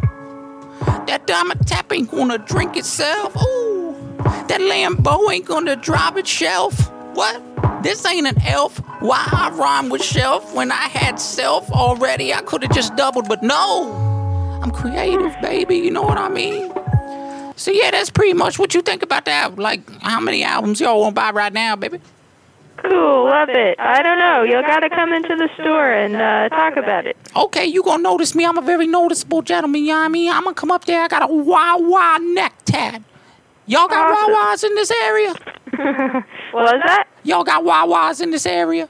[1.08, 3.36] That diamond tap ain't gonna drink itself.
[3.42, 3.85] Ooh,
[4.18, 6.92] that Lambo ain't gonna drive itself.
[7.14, 7.42] What?
[7.84, 8.78] This ain't an elf.
[9.00, 12.34] Why I rhyme with shelf when I had self already?
[12.34, 13.92] I could have just doubled, but no.
[14.64, 15.78] I'm creative, baby.
[15.78, 16.72] You know what I mean?
[17.56, 19.58] So yeah, that's pretty much what you think about that.
[19.58, 22.00] Like, how many albums y'all want to buy right now, baby?
[22.78, 23.80] Cool, love it.
[23.80, 24.44] I don't know.
[24.44, 27.18] You'll gotta come into the store and uh, talk about it.
[27.36, 28.46] Okay, you gonna notice me.
[28.46, 29.82] I'm a very noticeable gentleman.
[29.82, 30.32] You know what I mean?
[30.32, 31.02] I'm gonna come up there.
[31.02, 33.02] I got a Wawa neck tat.
[33.68, 34.54] Y'all got uh-huh.
[34.54, 35.34] Wawas in this area?
[36.52, 37.08] what was that?
[37.24, 38.88] Y'all got Wawas in this area?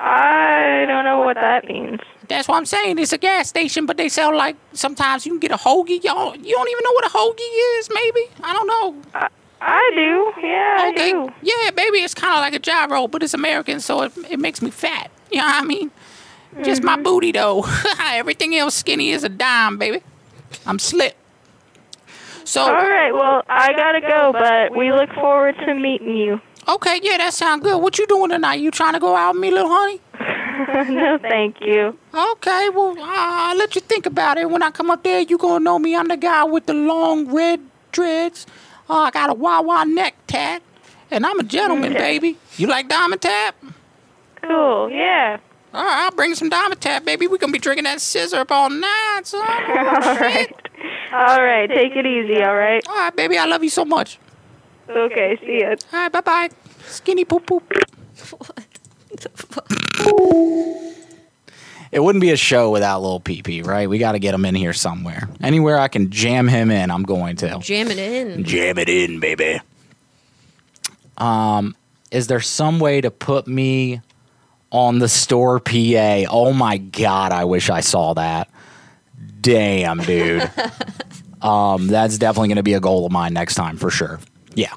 [0.00, 2.00] I don't know what that means.
[2.28, 2.98] That's what I'm saying.
[2.98, 6.02] It's a gas station, but they sell like sometimes you can get a hoagie.
[6.02, 7.88] Y'all, you don't even know what a hoagie is?
[7.92, 9.28] Maybe I don't know.
[9.60, 10.46] I do.
[10.46, 11.12] Yeah, I okay.
[11.12, 11.32] do.
[11.42, 14.62] Yeah, baby, it's kind of like a gyro, but it's American, so it, it makes
[14.62, 15.10] me fat.
[15.32, 15.90] You know what I mean?
[16.62, 17.02] Just my mm-hmm.
[17.02, 17.66] booty though.
[18.00, 20.00] Everything else skinny is a dime, baby.
[20.64, 21.16] I'm slit.
[22.44, 23.12] So All right.
[23.12, 26.40] Well, I gotta go, but we look forward to meeting you.
[26.66, 27.80] Okay, yeah, that sounds good.
[27.82, 28.54] What you doing tonight?
[28.54, 30.00] You trying to go out with me, little honey?
[30.94, 31.98] no, thank you.
[32.14, 34.48] Okay, well, I'll let you think about it.
[34.48, 35.94] When I come up there, you gonna know me.
[35.94, 37.60] I'm the guy with the long red
[37.92, 38.46] dreads.
[38.88, 40.62] Uh, I got a Wawa neck tat,
[41.10, 42.36] and I'm a gentleman, baby.
[42.56, 43.56] You like diamond tap?
[44.42, 44.90] Cool.
[44.90, 45.38] Yeah.
[45.74, 47.26] All right, I'll bring some diamond tap, baby.
[47.26, 49.40] We gonna be drinking that scissor up all night, son.
[49.42, 50.54] all right.
[51.12, 51.68] All right.
[51.68, 52.40] Take it easy.
[52.42, 52.86] All right.
[52.86, 53.36] All right, baby.
[53.36, 54.20] I love you so much.
[54.88, 55.36] Okay.
[55.44, 55.74] See ya.
[55.92, 56.50] All right, bye bye.
[56.86, 57.72] Skinny poop poop.
[61.92, 63.88] It wouldn't be a show without Lil PP, right?
[63.88, 65.28] We got to get him in here somewhere.
[65.40, 67.60] Anywhere I can jam him in, I'm going to.
[67.60, 68.42] Jam it in.
[68.42, 69.60] Jam it in, baby.
[71.16, 71.76] Um,
[72.10, 74.00] is there some way to put me
[74.74, 76.24] on the store PA?
[76.28, 78.50] Oh my god, I wish I saw that.
[79.40, 80.50] Damn, dude.
[81.42, 84.18] um, that's definitely going to be a goal of mine next time for sure.
[84.54, 84.72] Yeah.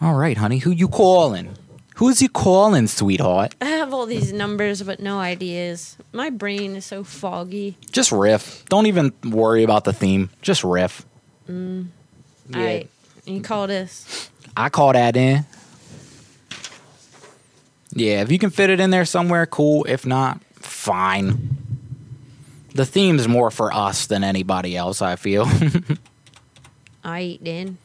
[0.00, 1.56] All right, honey, who you calling?
[1.96, 3.54] Who's you calling, sweetheart?
[3.60, 5.98] I have all these numbers, but no ideas.
[6.14, 7.76] My brain is so foggy.
[7.92, 8.64] Just riff.
[8.70, 10.30] Don't even worry about the theme.
[10.40, 11.04] Just riff.
[11.46, 11.88] Mm.
[12.48, 12.56] Yeah.
[12.56, 12.90] All right.
[13.26, 14.30] You call this.
[14.56, 15.44] I call that in.
[17.92, 19.84] Yeah, if you can fit it in there somewhere, cool.
[19.88, 21.56] If not, fine.
[22.74, 25.46] The theme's more for us than anybody else, I feel.
[27.04, 27.78] I eat then.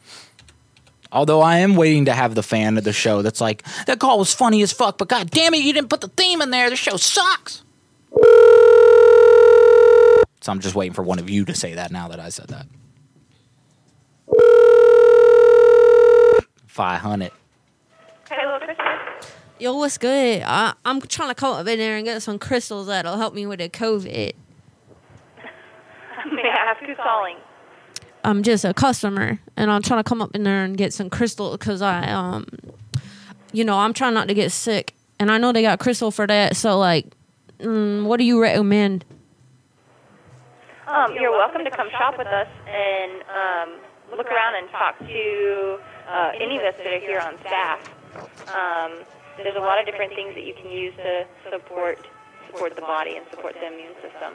[1.10, 4.18] Although I am waiting to have the fan of the show that's like, that call
[4.18, 6.68] was funny as fuck, but god damn it, you didn't put the theme in there.
[6.68, 7.62] The show sucks.
[10.40, 12.48] So I'm just waiting for one of you to say that now that I said
[12.48, 12.66] that.
[16.66, 17.32] 500.
[18.28, 18.65] Hello, Christmas.
[19.58, 20.42] Yo, what's good?
[20.44, 23.46] I, I'm trying to come up in there and get some crystals that'll help me
[23.46, 24.34] with the COVID.
[26.30, 27.36] May I ask who's calling?
[28.22, 31.08] I'm just a customer, and I'm trying to come up in there and get some
[31.08, 32.46] crystal because I, um,
[33.50, 36.26] you know, I'm trying not to get sick, and I know they got crystal for
[36.26, 36.54] that.
[36.54, 37.06] So, like,
[37.58, 39.06] mm, what do you recommend?
[40.86, 43.80] Um, you're welcome to come shop with us and um,
[44.18, 45.78] look around and talk to
[46.08, 47.90] uh, any of us that are here on staff.
[48.54, 49.04] Um,
[49.36, 51.98] there's a lot of different things that you can use to support
[52.46, 54.34] support the body and support the immune system.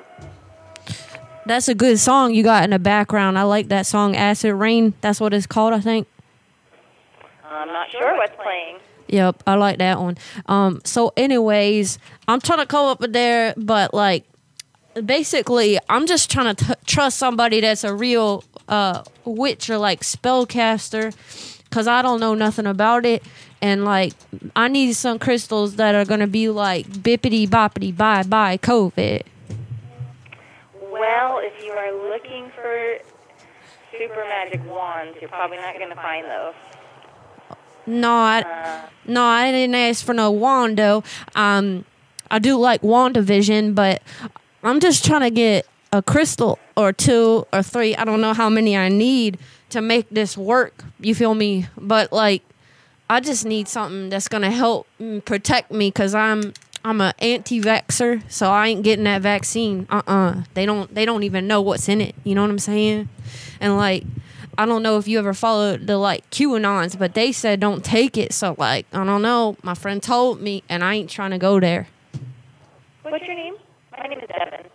[1.45, 3.37] That's a good song you got in the background.
[3.39, 4.93] I like that song, Acid Rain.
[5.01, 6.07] That's what it's called, I think.
[7.49, 8.77] I'm not sure what's playing.
[9.07, 10.17] Yep, I like that one.
[10.45, 14.25] Um, so, anyways, I'm trying to come up with there, but like,
[15.03, 20.01] basically, I'm just trying to t- trust somebody that's a real uh witch or like
[20.01, 21.13] spellcaster,
[21.71, 23.23] cause I don't know nothing about it,
[23.61, 24.13] and like,
[24.55, 29.23] I need some crystals that are gonna be like bippity boppity bye bye COVID.
[30.81, 32.99] Well, if you are looking for
[33.91, 36.53] super magic wands, you're probably not going to find those.
[37.85, 41.03] No, I, no, I didn't ask for no Wando.
[41.35, 41.85] Um,
[42.29, 44.01] I do like WandaVision, but
[44.63, 47.95] I'm just trying to get a crystal or two or three.
[47.95, 49.37] I don't know how many I need
[49.69, 50.83] to make this work.
[50.99, 51.67] You feel me?
[51.77, 52.43] But like,
[53.11, 54.87] I just need something that's gonna help
[55.25, 56.53] protect me because I'm
[56.85, 59.85] I'm a anti-vaxxer, so I ain't getting that vaccine.
[59.89, 60.43] Uh-uh.
[60.53, 62.15] They don't they don't even know what's in it.
[62.23, 63.09] You know what I'm saying?
[63.59, 64.05] And like,
[64.57, 68.17] I don't know if you ever followed the like QAnons, but they said don't take
[68.17, 68.31] it.
[68.31, 69.57] So like I don't know.
[69.61, 71.89] My friend told me, and I ain't trying to go there.
[73.01, 73.55] What's your name?
[73.91, 74.67] My name is Devin.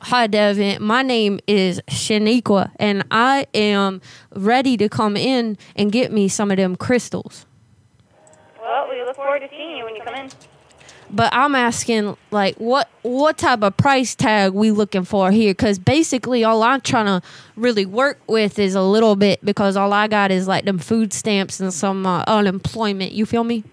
[0.00, 0.82] Hi, Devin.
[0.82, 4.00] My name is Shaniqua, and I am
[4.34, 7.44] ready to come in and get me some of them crystals.
[8.70, 10.30] Well, we look forward to seeing you when you come in.
[11.10, 15.50] But I'm asking, like, what what type of price tag we looking for here?
[15.50, 17.20] Because basically, all I'm trying to
[17.56, 21.12] really work with is a little bit because all I got is like them food
[21.12, 23.10] stamps and some uh, unemployment.
[23.10, 23.64] You feel me?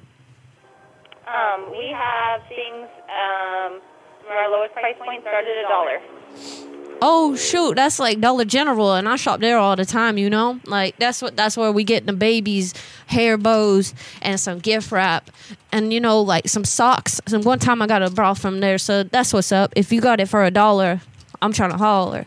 [1.28, 2.88] Um, we have things.
[3.06, 3.82] Um,
[4.32, 6.67] our lowest price point started at a dollar.
[7.02, 10.18] Oh shoot, that's like Dollar General, and I shop there all the time.
[10.18, 12.74] You know, like that's what that's where we get the babies'
[13.08, 15.30] hair bows and some gift wrap,
[15.72, 17.22] and you know, like some socks.
[17.28, 19.74] Some one time I got a bra from there, so that's what's up.
[19.76, 21.02] If you got it for a dollar,
[21.42, 22.26] I'm trying to holler.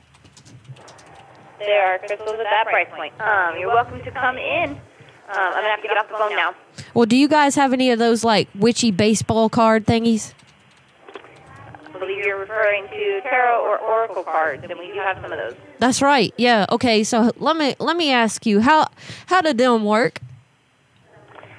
[1.59, 3.13] There are crystals at that price point.
[3.21, 4.71] Um, you're welcome to come in.
[4.71, 4.79] Um,
[5.29, 6.55] I'm gonna have to get off the phone now.
[6.95, 10.33] Well, do you guys have any of those like witchy baseball card thingies?
[12.01, 15.39] I believe you're referring to tarot or oracle cards, and we do have some of
[15.39, 15.55] those.
[15.81, 16.33] That's right.
[16.39, 16.65] Yeah.
[16.71, 17.05] Okay.
[17.05, 18.87] So let me let me ask you how
[19.27, 20.19] how did them work?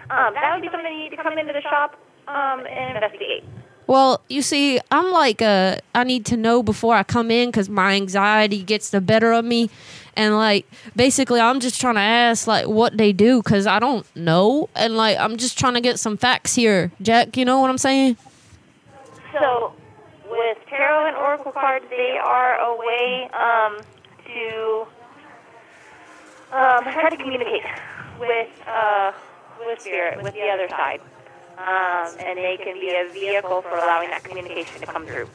[0.10, 1.96] Um, that would be something you need to come into the shop
[2.28, 3.44] um, and investigate.
[3.86, 7.70] Well, you see, I'm like uh I need to know before I come in because
[7.70, 9.70] my anxiety gets the better of me,
[10.16, 10.66] and like
[10.96, 14.98] basically I'm just trying to ask like what they do because I don't know, and
[14.98, 17.38] like I'm just trying to get some facts here, Jack.
[17.38, 18.18] You know what I'm saying?
[19.34, 19.74] So,
[20.32, 23.82] with tarot and oracle cards, they are a way um,
[24.26, 24.88] to
[26.56, 27.64] um, try to communicate
[28.20, 29.12] with uh,
[29.66, 31.02] with spirit, with the other side,
[31.58, 35.28] um, and they can be a vehicle for allowing that communication to come through.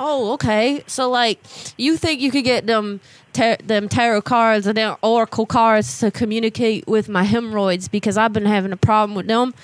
[0.00, 0.82] Oh, okay.
[0.86, 1.38] So like,
[1.76, 3.00] you think you could get them
[3.32, 8.32] tar- them tarot cards and them oracle cards to communicate with my hemorrhoids because I've
[8.32, 9.54] been having a problem with them,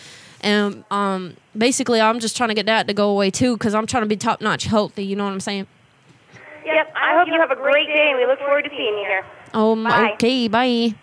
[0.41, 3.87] and um, basically I'm just trying to get that to go away too because I'm
[3.87, 5.05] trying to be top notch healthy.
[5.05, 5.67] You know what I'm saying?
[6.65, 6.93] Yep.
[6.97, 9.25] I hope you have a great day, and we look forward to seeing you here.
[9.55, 10.13] Um, Bye.
[10.15, 10.95] okay, bye.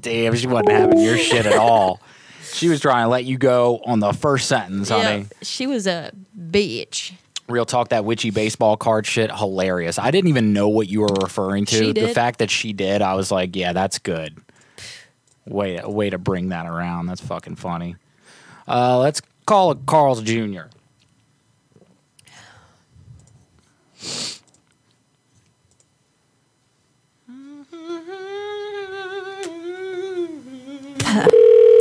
[0.00, 2.00] Damn, she wasn't having your shit at all.
[2.52, 5.26] She was trying to let you go on the first sentence, Yeah, honey.
[5.42, 7.12] she was a bitch.
[7.48, 9.98] Real talk, that witchy baseball card shit, hilarious.
[9.98, 11.74] I didn't even know what you were referring to.
[11.74, 12.08] She did?
[12.10, 14.38] The fact that she did, I was like, yeah, that's good.
[15.46, 17.06] Way, way to bring that around.
[17.06, 17.96] That's fucking funny.
[18.66, 20.62] Uh, let's call it Carl's Jr.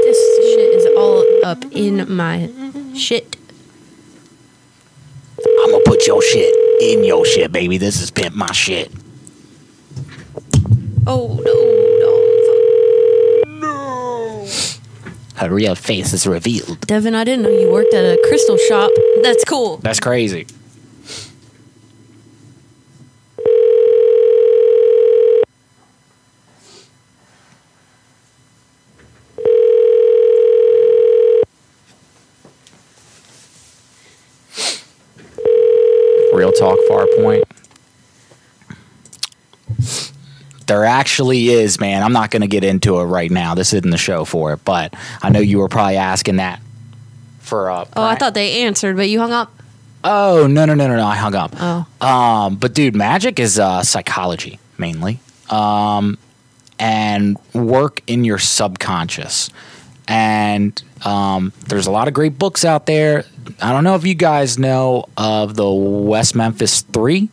[0.03, 0.17] this
[0.53, 2.49] shit is all up in my
[2.95, 3.37] shit.
[5.63, 7.77] I'm gonna put your shit in your shit, baby.
[7.77, 8.91] This is pimp my shit.
[11.07, 11.53] Oh no,
[11.99, 12.13] no.
[15.43, 16.79] Her real face is revealed.
[16.87, 18.89] Devin, I didn't know you worked at a crystal shop.
[19.23, 19.75] That's cool.
[19.77, 20.47] That's crazy.
[36.33, 37.43] Real talk, far point.
[40.67, 42.01] There actually is, man.
[42.01, 43.55] I'm not going to get into it right now.
[43.55, 46.61] This isn't the show for it, but I know you were probably asking that
[47.39, 49.51] for uh, Oh, I thought they answered, but you hung up.
[50.05, 51.05] Oh no no no no no!
[51.05, 51.51] I hung up.
[51.57, 51.85] Oh.
[51.99, 55.19] Um, but dude, magic is uh, psychology mainly,
[55.49, 56.17] um,
[56.79, 59.49] and work in your subconscious.
[60.07, 63.25] And um, there's a lot of great books out there.
[63.61, 67.29] I don't know if you guys know of the West Memphis Three.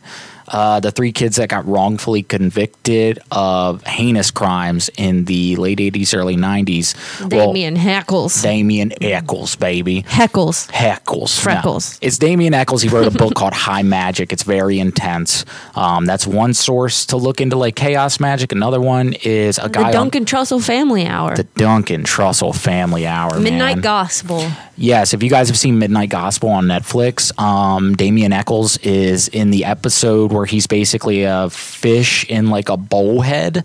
[0.51, 6.13] Uh, the three kids that got wrongfully convicted of heinous crimes in the late 80s,
[6.15, 7.29] early 90s.
[7.29, 8.41] Damien Heckles.
[8.43, 10.03] Damien Echols, baby.
[10.03, 10.69] Heckles.
[10.71, 11.39] Heckles.
[11.39, 12.01] Freckles.
[12.01, 12.07] No.
[12.07, 12.81] It's Damien Echols.
[12.81, 14.31] He wrote a book called High Magick.
[14.33, 15.45] It's very intense.
[15.75, 18.51] Um, that's one source to look into like chaos magic.
[18.51, 21.35] Another one is a The guy on Duncan Trussell Family Hour.
[21.35, 23.39] the Duncan Trussell Family Hour.
[23.39, 23.81] Midnight man.
[23.81, 24.45] Gospel.
[24.81, 29.51] Yes, if you guys have seen Midnight Gospel on Netflix, um, Damien Echols is in
[29.51, 33.63] the episode where he's basically a fish in like a bowl head.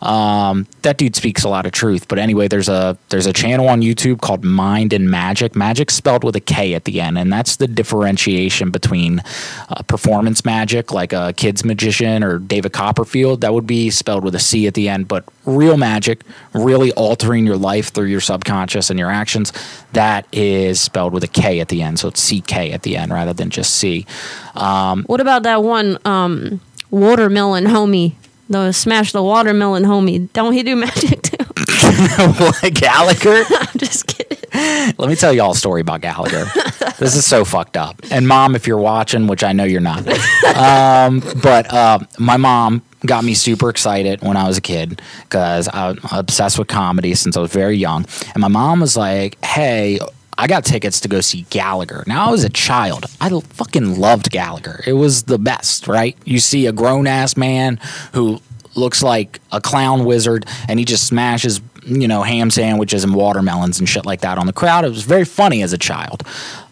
[0.00, 2.06] Um, that dude speaks a lot of truth.
[2.06, 5.56] But anyway, there's a there's a channel on YouTube called Mind and Magic.
[5.56, 9.22] Magic spelled with a K at the end, and that's the differentiation between
[9.68, 13.40] uh, performance magic, like a kid's magician or David Copperfield.
[13.40, 15.08] That would be spelled with a C at the end.
[15.08, 16.22] But real magic,
[16.52, 19.52] really altering your life through your subconscious and your actions,
[19.94, 21.98] that is spelled with a K at the end.
[21.98, 24.06] So it's C K at the end rather than just C.
[24.54, 26.60] Um, What about that one um,
[26.90, 28.14] watermelon homie
[28.48, 30.32] the smash the watermelon homie.
[30.32, 31.36] Don't he do magic too?
[32.72, 33.44] Gallagher?
[33.50, 34.38] I'm just kidding.
[34.98, 36.46] Let me tell you all a story about Gallagher.
[36.98, 38.00] this is so fucked up.
[38.10, 40.06] And mom, if you're watching, which I know you're not,
[40.56, 45.68] um, but uh, my mom got me super excited when I was a kid because
[45.72, 48.06] I'm obsessed with comedy since I was very young.
[48.34, 49.98] And my mom was like, "Hey."
[50.38, 52.04] I got tickets to go see Gallagher.
[52.06, 53.06] Now I was a child.
[53.20, 54.82] I fucking loved Gallagher.
[54.86, 56.16] It was the best, right?
[56.24, 57.80] You see a grown ass man
[58.12, 58.40] who
[58.76, 63.78] looks like a clown wizard and he just smashes you know ham sandwiches and watermelons
[63.78, 66.22] and shit like that on the crowd it was very funny as a child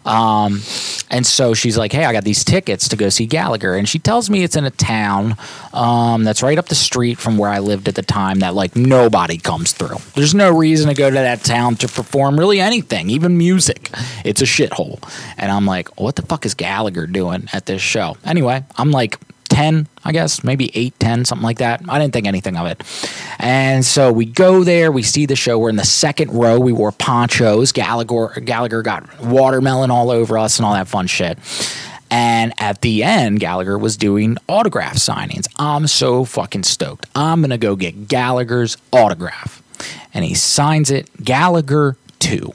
[0.07, 0.61] um,
[1.09, 3.75] and so she's like hey i got these tickets to go see gallagher.
[3.75, 5.35] And she tells me it's in a town
[5.73, 8.75] um, that's right up the street from where i lived at the time that like
[8.75, 9.97] nobody comes through.
[10.15, 13.89] There's no reason to go to that town to perform really anything even music.
[14.25, 15.01] It's a shithole.
[15.37, 18.17] And i'm like what the fuck is gallagher doing at this show?
[18.25, 19.17] Anyway i'm like
[19.57, 21.81] 10, I guess, maybe 8, 10, something like that.
[21.89, 22.83] I didn't think anything of it.
[23.39, 25.57] And so we go there, we see the show.
[25.57, 26.59] We're in the second row.
[26.59, 27.71] We wore ponchos.
[27.71, 31.39] Gallagher, Gallagher got watermelon all over us and all that fun shit.
[32.11, 35.47] And at the end, Gallagher was doing autograph signings.
[35.57, 37.07] I'm so fucking stoked.
[37.15, 39.63] I'm going to go get Gallagher's autograph.
[40.13, 42.53] And he signs it Gallagher 2.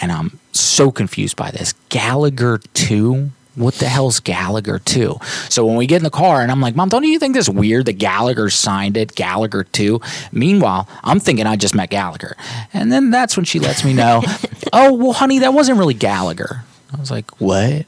[0.00, 1.74] And I'm so confused by this.
[1.88, 3.32] Gallagher 2?
[3.54, 5.18] What the hell's Gallagher 2?
[5.50, 7.48] So when we get in the car and I'm like, Mom, don't you think this
[7.48, 10.00] weird that Gallagher signed it, Gallagher 2?
[10.32, 12.36] Meanwhile, I'm thinking I just met Gallagher.
[12.72, 14.22] And then that's when she lets me know,
[14.72, 16.64] oh, well, honey, that wasn't really Gallagher.
[16.94, 17.86] I was like, what?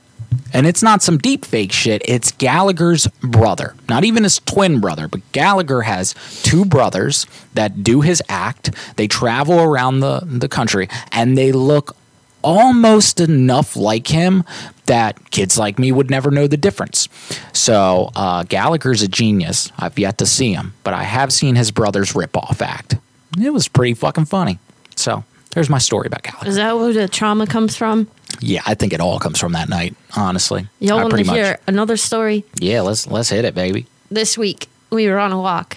[0.53, 2.03] And it's not some deep fake shit.
[2.05, 3.75] It's Gallagher's brother.
[3.89, 8.71] Not even his twin brother, but Gallagher has two brothers that do his act.
[8.97, 11.97] They travel around the, the country and they look
[12.45, 14.45] almost enough like him
[14.87, 17.09] that kids like me would never know the difference.
[17.53, 19.73] So uh, Gallagher's a genius.
[19.79, 22.97] I've yet to see him, but I have seen his brother's ripoff act.
[23.43, 24.59] It was pretty fucking funny.
[24.95, 26.49] So there's my story about Gallagher.
[26.49, 28.09] Is that where the trauma comes from?
[28.41, 29.95] Yeah, I think it all comes from that night.
[30.17, 32.45] Honestly, Y'all want to pretty much- hear another story?
[32.61, 33.87] Yeah, let's let's hit it, baby.
[34.11, 35.77] This week we were on a walk,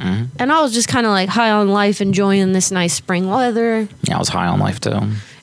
[0.00, 3.28] hmm and I was just kind of like high on life, enjoying this nice spring
[3.30, 4.98] weather, Yeah, I was high on life too.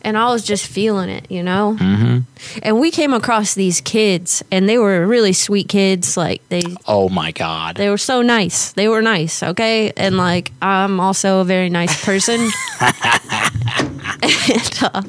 [0.06, 1.74] And I was just feeling it, you know.
[1.76, 2.20] hmm
[2.64, 6.16] And we came across these kids, and they were really sweet kids.
[6.16, 7.76] Like they, Oh my god.
[7.76, 8.72] they were so nice.
[8.74, 9.92] They were nice, okay.
[9.98, 12.40] And like I'm also a very nice person.
[14.24, 15.02] and uh,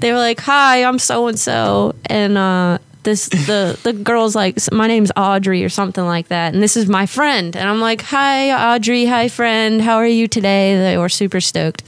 [0.00, 4.56] they were like, "Hi, I'm so and so," and uh, this the the girl's like,
[4.72, 8.02] "My name's Audrey" or something like that, and this is my friend, and I'm like,
[8.02, 9.06] "Hi, Audrey.
[9.06, 9.80] Hi, friend.
[9.80, 11.82] How are you today?" They were super stoked,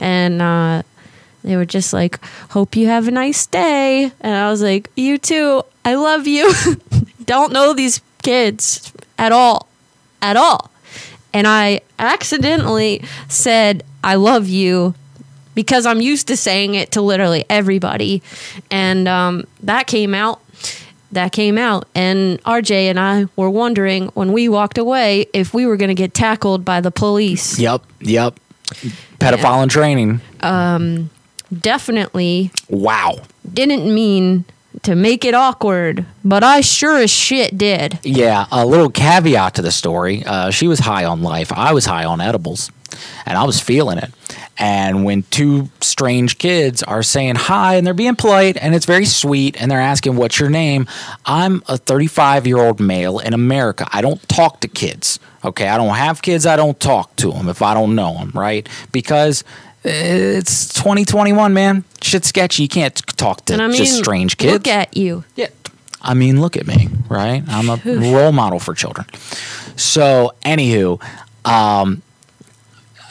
[0.00, 0.42] and.
[0.42, 0.82] uh
[1.42, 2.18] they were just like,
[2.50, 5.62] "Hope you have a nice day," and I was like, "You too.
[5.84, 6.52] I love you."
[7.24, 9.68] Don't know these kids at all,
[10.20, 10.70] at all,
[11.32, 14.94] and I accidentally said, "I love you."
[15.54, 18.22] Because I'm used to saying it to literally everybody,
[18.70, 20.40] and um, that came out.
[21.12, 25.66] That came out, and RJ and I were wondering when we walked away if we
[25.66, 27.58] were going to get tackled by the police.
[27.58, 28.38] Yep, yep.
[29.18, 30.20] Pedophile in training.
[30.40, 31.10] Um,
[31.52, 33.18] definitely Wow.
[33.52, 34.44] didn't mean
[34.82, 37.98] to make it awkward, but I sure as shit did.
[38.04, 40.22] Yeah, a little caveat to the story.
[40.24, 41.52] Uh, she was high on life.
[41.52, 42.70] I was high on edibles,
[43.26, 44.10] and I was feeling it.
[44.58, 49.06] And when two strange kids are saying hi and they're being polite and it's very
[49.06, 50.86] sweet and they're asking, What's your name?
[51.24, 53.88] I'm a 35 year old male in America.
[53.90, 55.18] I don't talk to kids.
[55.46, 55.66] Okay.
[55.66, 56.44] I don't have kids.
[56.44, 58.68] I don't talk to them if I don't know them, right?
[58.92, 59.44] Because
[59.82, 61.84] it's 2021, man.
[62.02, 62.64] Shit's sketchy.
[62.64, 64.52] You can't talk to I mean, just strange kids.
[64.52, 65.24] look at you.
[65.36, 65.48] Yeah.
[66.02, 67.42] I mean, look at me, right?
[67.46, 69.06] I'm a role model for children.
[69.76, 71.00] So, anywho,
[71.44, 72.02] um,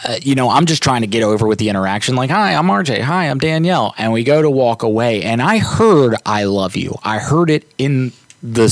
[0.03, 2.15] uh, you know, I'm just trying to get over with the interaction.
[2.15, 3.01] Like, hi, I'm RJ.
[3.01, 3.93] Hi, I'm Danielle.
[3.97, 7.69] And we go to walk away, and I heard "I love you." I heard it
[7.77, 8.67] in the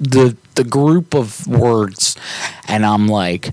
[0.00, 2.16] the the group of words,
[2.66, 3.50] and I'm like,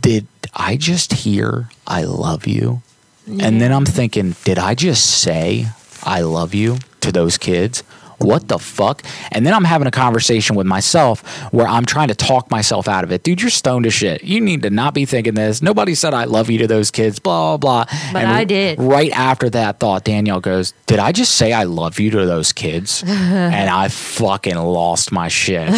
[0.00, 2.82] did I just hear "I love you"?
[3.26, 5.66] And then I'm thinking, did I just say
[6.02, 7.82] I love you to those kids?
[8.18, 9.02] What the fuck?
[9.32, 11.22] And then I'm having a conversation with myself
[11.52, 13.24] where I'm trying to talk myself out of it.
[13.24, 14.22] Dude, you're stoned to shit.
[14.22, 15.60] You need to not be thinking this.
[15.60, 17.96] Nobody said I love you to those kids, blah, blah, blah.
[18.12, 18.80] But And I did.
[18.80, 22.52] Right after that thought, Danielle goes, Did I just say I love you to those
[22.52, 23.02] kids?
[23.06, 25.68] and I fucking lost my shit.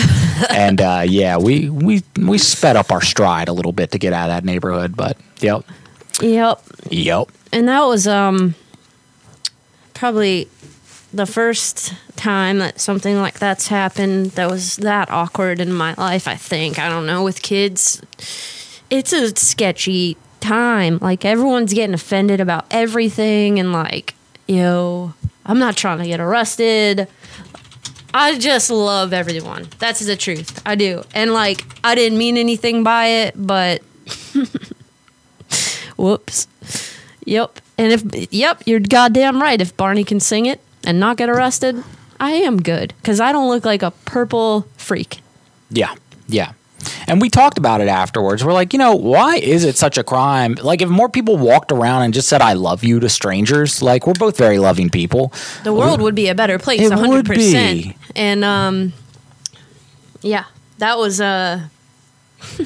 [0.51, 4.13] and uh, yeah, we, we, we sped up our stride a little bit to get
[4.13, 5.65] out of that neighborhood, but yep.
[6.21, 6.63] Yep.
[6.91, 7.29] Yep.
[7.53, 8.55] And that was um
[9.95, 10.49] probably
[11.13, 16.27] the first time that something like that's happened that was that awkward in my life,
[16.27, 16.79] I think.
[16.79, 18.03] I don't know, with kids,
[18.91, 20.99] it's a sketchy time.
[21.01, 24.15] Like everyone's getting offended about everything and like,
[24.47, 25.15] yo,
[25.47, 27.09] I'm not trying to get arrested.
[28.13, 29.69] I just love everyone.
[29.79, 30.63] That's the truth.
[30.67, 31.05] I do.
[31.15, 33.83] And like I didn't mean anything by it, but
[35.97, 36.47] whoops.
[37.25, 37.61] Yep.
[37.79, 39.61] And if yep, you're goddamn right.
[39.61, 41.83] If Barney can sing it and not get arrested,
[42.21, 45.21] I am good cuz I don't look like a purple freak.
[45.71, 45.95] Yeah,
[46.29, 46.53] yeah.
[47.07, 48.45] And we talked about it afterwards.
[48.45, 50.57] We're like, you know, why is it such a crime?
[50.63, 54.07] Like, if more people walked around and just said "I love you" to strangers, like
[54.07, 55.33] we're both very loving people.
[55.63, 57.09] The world would be a better place It 100%.
[57.09, 57.97] would be.
[58.15, 58.93] And um
[60.21, 60.45] yeah,
[60.79, 61.63] that was uh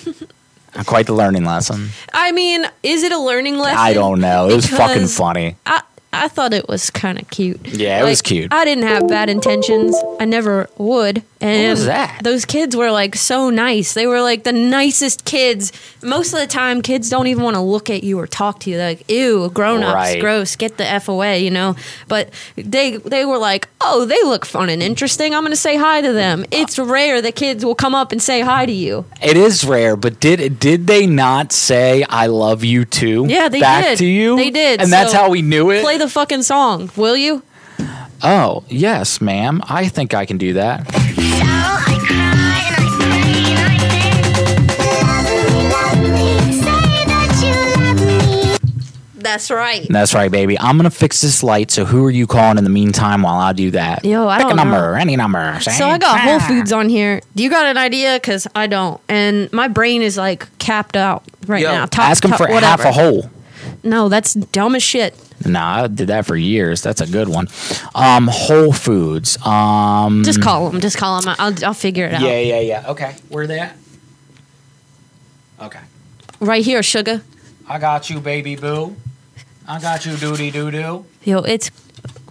[0.87, 1.89] Quite the learning lesson.
[2.13, 3.79] I mean, is it a learning lesson?
[3.79, 4.49] I don't know.
[4.49, 5.57] It was fucking funny.
[5.67, 5.83] I
[6.13, 7.67] I thought it was kind of cute.
[7.69, 8.53] Yeah, it was cute.
[8.53, 9.95] I didn't have bad intentions.
[10.19, 11.23] I never would.
[11.41, 12.21] And was that?
[12.25, 13.95] those kids were like so nice.
[13.95, 15.73] They were like the nicest kids.
[16.03, 18.71] Most of the time, kids don't even want to look at you or talk to
[18.71, 18.77] you.
[18.77, 20.21] They're like, ew, grown ups, Right.
[20.21, 21.77] gross, get the f away, you know.
[22.09, 25.35] But they they were like, oh, they look fun and interesting.
[25.35, 26.45] I'm gonna say hi to them.
[26.51, 29.05] It's rare that kids will come up and say hi to you.
[29.23, 33.27] It is rare, but did did they not say "I love you" too?
[33.29, 33.99] Yeah, they back did.
[33.99, 34.37] to you.
[34.37, 34.81] They did.
[34.81, 35.83] and that's how we knew it.
[35.83, 37.43] Play the fucking song, will you?
[38.23, 39.61] Oh yes, ma'am.
[39.69, 40.87] I think I can do that.
[49.21, 49.87] That's right.
[49.91, 50.59] That's right, baby.
[50.59, 51.71] I'm gonna fix this light.
[51.71, 54.05] So who are you calling in the meantime while I do that?
[54.05, 54.99] Yo, I Pick don't a number, know.
[54.99, 55.59] any number.
[55.61, 57.21] So I got Whole Foods on here.
[57.35, 58.19] Do you got an idea?
[58.21, 61.87] Cause I don't, and my brain is like capped out right Yo, now.
[61.87, 63.29] Top- ask him top- for half a hole.
[63.83, 65.15] No, that's dumb as shit.
[65.47, 66.83] Nah, I did that for years.
[66.83, 67.47] That's a good one.
[67.95, 69.39] Um, Whole Foods.
[69.47, 70.81] Um, Just call them.
[70.81, 71.35] Just call them.
[71.39, 72.23] I'll, I'll figure it out.
[72.23, 72.91] Yeah, yeah, yeah.
[72.91, 73.77] Okay, where they at?
[75.61, 75.81] Okay,
[76.41, 77.23] Right here, sugar.
[77.69, 78.97] I got you, baby boo.
[79.67, 81.05] I got you, doody doo doo.
[81.25, 81.71] Yo, it's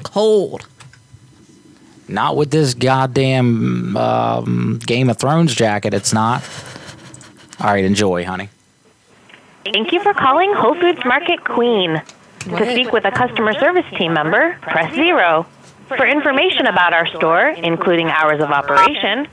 [0.04, 0.66] cold.
[2.08, 5.94] Not with this goddamn um, Game of Thrones jacket.
[5.94, 6.42] It's not.
[7.60, 8.50] All right, enjoy, honey.
[9.74, 12.02] Thank you for calling Whole Foods Market Queen.
[12.40, 15.46] To speak with a customer service team member, press zero.
[15.90, 19.28] For information about our store, including hours of operation,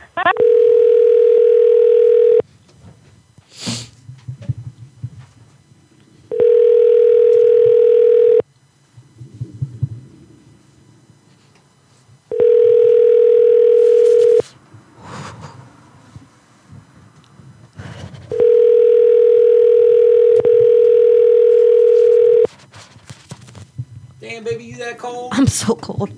[24.25, 25.33] Damn, baby, you that cold?
[25.35, 26.11] I'm so cold.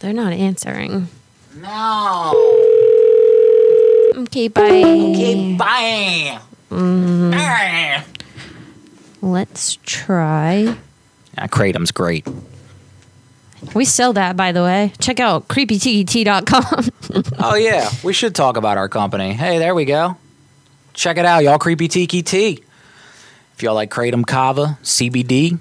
[0.00, 1.08] They're not answering.
[1.56, 2.32] No.
[4.16, 4.62] Okay, bye.
[4.64, 6.40] Okay, bye.
[6.70, 8.02] Mm,
[9.20, 10.76] let's try.
[11.36, 12.26] Yeah, Kratom's great.
[13.74, 14.92] We sell that, by the way.
[14.98, 16.88] Check out creepytiki.com.
[17.38, 19.32] Oh yeah, we should talk about our company.
[19.32, 20.16] Hey, there we go.
[20.94, 21.58] Check it out, y'all.
[21.58, 22.62] Creepy Tiki Tea.
[23.54, 25.58] If y'all like kratom kava, CBD,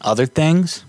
[0.00, 0.84] other things,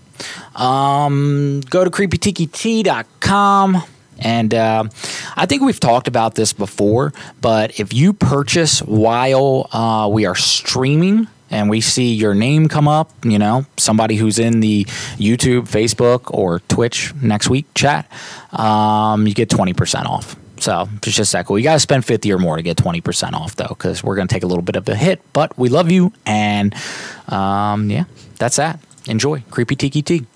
[0.54, 3.82] um, go to creepytikitea.com.
[4.18, 4.84] And uh,
[5.36, 7.12] I think we've talked about this before,
[7.42, 12.88] but if you purchase while uh, we are streaming and we see your name come
[12.88, 14.84] up, you know, somebody who's in the
[15.16, 18.10] YouTube, Facebook, or Twitch next week chat,
[18.52, 20.36] um, you get 20% off.
[20.58, 21.58] So it's just that cool.
[21.58, 24.26] You got to spend 50 or more to get 20% off, though, because we're going
[24.28, 26.12] to take a little bit of a hit, but we love you.
[26.24, 26.74] And
[27.28, 28.04] um, yeah,
[28.38, 28.80] that's that.
[29.06, 29.42] Enjoy.
[29.50, 30.26] Creepy Tiki Tea.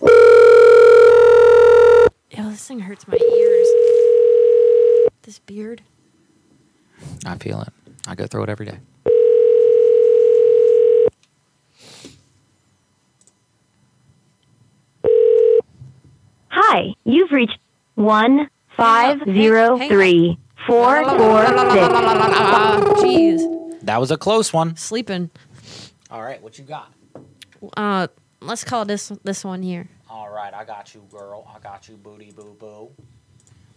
[0.00, 0.08] Yo,
[2.50, 3.68] this thing hurts my ears.
[5.22, 5.82] This beard.
[7.24, 7.72] I feel it.
[8.06, 8.78] I go through it every day.
[16.50, 17.58] Hi, you've reached
[17.94, 20.36] one five zero three
[20.66, 21.88] four four six.
[23.00, 23.80] Jeez.
[23.82, 24.76] That was a close one.
[24.76, 25.30] Sleeping.
[26.10, 26.92] All right, what you got?
[27.76, 28.08] Uh,
[28.40, 29.88] let's call this this one here.
[30.08, 31.48] All right, I got you, girl.
[31.54, 32.90] I got you, booty boo boo.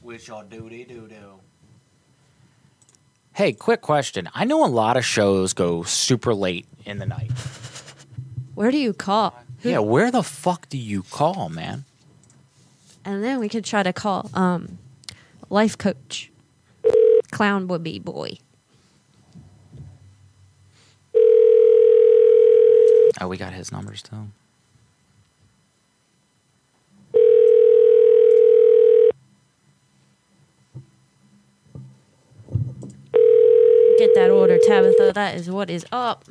[0.02, 1.40] With your duty doo doo.
[3.34, 4.30] Hey, quick question.
[4.34, 7.32] I know a lot of shows go super late in the night.
[8.56, 9.34] Where do you call?
[9.62, 11.86] Yeah, where the fuck do you call, man?
[13.06, 14.78] And then we could try to call um
[15.50, 16.32] life coach.
[17.32, 18.38] Clown would be Boy.
[23.22, 24.28] Oh, we got his numbers too.
[33.98, 35.12] Get that order, Tabitha.
[35.14, 36.26] That is what is up.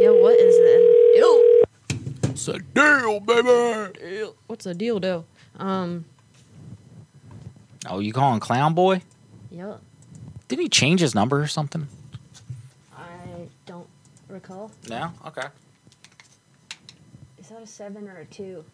[0.00, 1.14] Yo, what is that?
[1.18, 4.30] Yo, It's a deal, baby.
[4.46, 5.24] what's the deal, though?
[5.58, 6.04] Um,
[7.88, 9.02] Oh, you calling Clown Boy?
[9.50, 9.76] yeah,
[10.48, 11.86] Didn't he change his number or something?
[12.96, 13.86] I don't
[14.28, 14.70] recall.
[14.88, 15.12] No.
[15.26, 15.46] Okay.
[17.38, 18.64] Is that a seven or a two?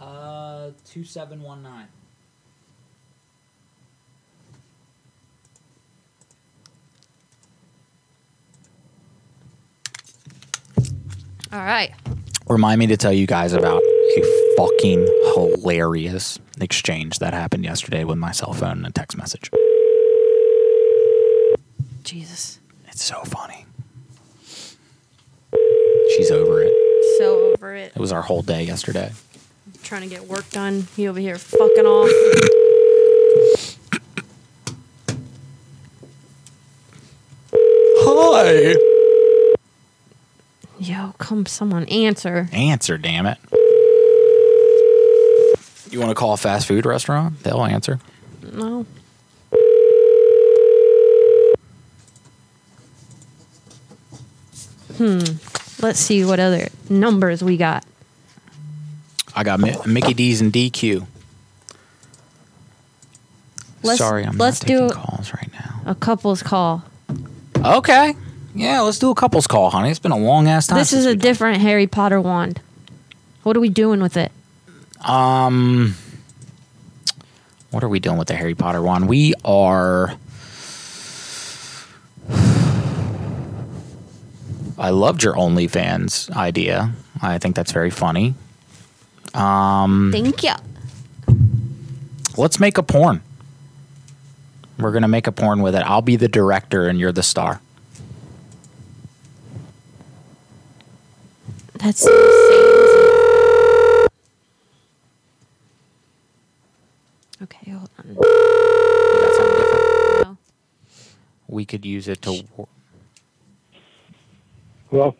[0.00, 1.88] Uh, two seven one nine.
[11.52, 11.92] All right.
[12.48, 18.18] Remind me to tell you guys about a fucking hilarious exchange that happened yesterday with
[18.18, 19.50] my cell phone and a text message.
[22.04, 22.58] Jesus.
[22.88, 23.66] It's so funny.
[26.16, 26.72] She's over it.
[27.18, 27.92] So over it.
[27.94, 29.12] It was our whole day yesterday.
[29.82, 30.86] Trying to get work done.
[30.96, 32.10] He over here fucking off.
[38.02, 38.89] Hi.
[40.80, 42.48] Yo, come someone answer.
[42.52, 43.36] Answer, damn it.
[45.90, 47.42] You want to call a fast food restaurant?
[47.42, 47.98] They'll answer.
[48.52, 48.86] No.
[54.96, 55.20] Hmm.
[55.82, 57.84] Let's see what other numbers we got.
[59.34, 61.06] I got Mi- Mickey D's and DQ.
[63.82, 65.80] Let's, Sorry, I'm let's not taking do calls right now.
[65.86, 66.82] a couple's call.
[67.64, 68.14] Okay.
[68.54, 69.90] Yeah, let's do a couples call, honey.
[69.90, 70.78] It's been a long ass time.
[70.78, 72.60] This is a different Harry Potter wand.
[73.42, 74.32] What are we doing with it?
[75.06, 75.94] Um,
[77.70, 79.08] what are we doing with the Harry Potter wand?
[79.08, 80.14] We are.
[84.78, 86.92] I loved your OnlyFans idea.
[87.22, 88.34] I think that's very funny.
[89.34, 90.54] Um, Thank you.
[92.36, 93.22] let's make a porn.
[94.78, 95.82] We're gonna make a porn with it.
[95.82, 97.60] I'll be the director and you're the star.
[101.82, 104.06] That's insane.
[107.42, 108.16] Okay, hold on.
[108.16, 109.84] That's something different.
[110.24, 110.36] No.
[111.48, 112.42] We could use it to.
[112.56, 112.68] wor-
[114.90, 115.14] Well,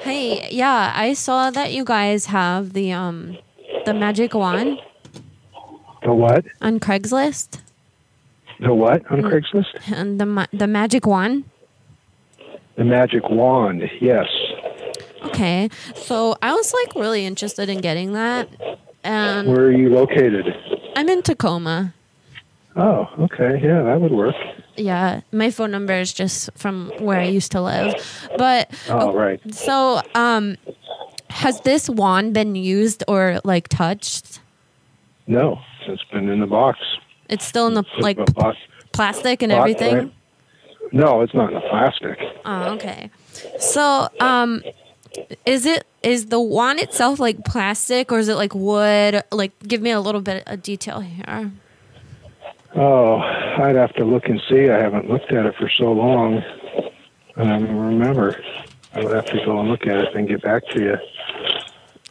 [0.00, 3.38] Hey, yeah, I saw that you guys have the um
[3.86, 4.80] the magic wand
[6.02, 6.44] the what?
[6.60, 7.60] on Craigslist
[8.58, 9.74] The what on Craigslist?
[9.94, 11.44] and the ma- the magic wand.
[12.76, 13.82] The magic wand.
[14.00, 14.26] Yes.
[15.24, 18.48] Okay, so I was like really interested in getting that,
[19.04, 20.46] and Where are you located?
[20.96, 21.94] I'm in Tacoma.
[22.76, 23.60] Oh, okay.
[23.62, 24.34] Yeah, that would work.
[24.76, 27.94] Yeah, my phone number is just from where I used to live,
[28.38, 29.40] but Oh, right.
[29.54, 30.56] So, um,
[31.28, 34.40] has this wand been used or like touched?
[35.26, 36.78] No, it's been in the box.
[37.28, 38.56] It's still in the like A box.
[38.92, 39.94] plastic and box, everything.
[39.94, 40.12] right?
[40.92, 42.18] No, it's not in the plastic.
[42.44, 43.10] Oh, okay.
[43.58, 44.62] So, um,
[45.44, 49.22] is it is the wand itself like plastic or is it like wood?
[49.30, 51.52] Like, give me a little bit of detail here.
[52.74, 54.68] Oh, I'd have to look and see.
[54.70, 56.42] I haven't looked at it for so long.
[57.36, 58.42] I don't remember.
[58.94, 60.96] I would have to go and look at it and get back to you.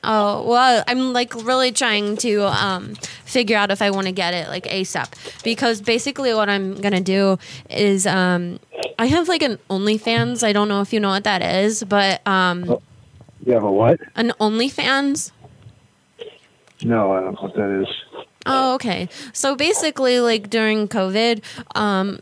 [0.04, 2.96] Oh well, I'm like really trying to um,
[3.26, 7.02] figure out if I want to get it like ASAP because basically what I'm gonna
[7.02, 7.38] do
[7.70, 8.60] is um,
[8.98, 10.42] I have like an OnlyFans.
[10.42, 12.78] I don't know if you know what that is, but um,
[13.50, 14.00] You have a what?
[14.16, 15.32] an OnlyFans.
[16.84, 17.88] No, I don't know what that is.
[18.46, 19.10] Oh, okay.
[19.34, 21.42] So basically, like during COVID,
[21.74, 22.20] um,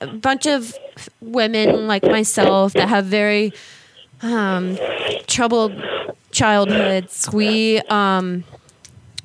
[0.00, 0.72] a bunch of
[1.20, 3.54] women like myself that have very
[4.22, 4.78] um,
[5.26, 5.72] troubled
[6.30, 8.44] childhoods, we um,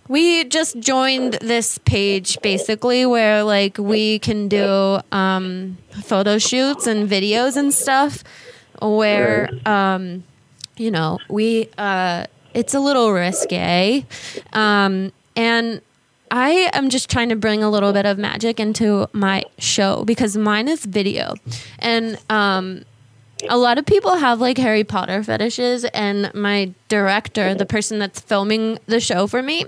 [0.07, 7.07] we just joined this page basically where like we can do um, photo shoots and
[7.07, 8.23] videos and stuff
[8.81, 10.23] where um,
[10.81, 14.03] you know we uh, it's a little risque
[14.53, 15.81] um, and
[16.33, 20.37] I am just trying to bring a little bit of magic into my show because
[20.37, 21.33] mine is video.
[21.79, 22.83] And um,
[23.49, 28.21] a lot of people have like Harry Potter fetishes, and my director, the person that's
[28.21, 29.65] filming the show for me,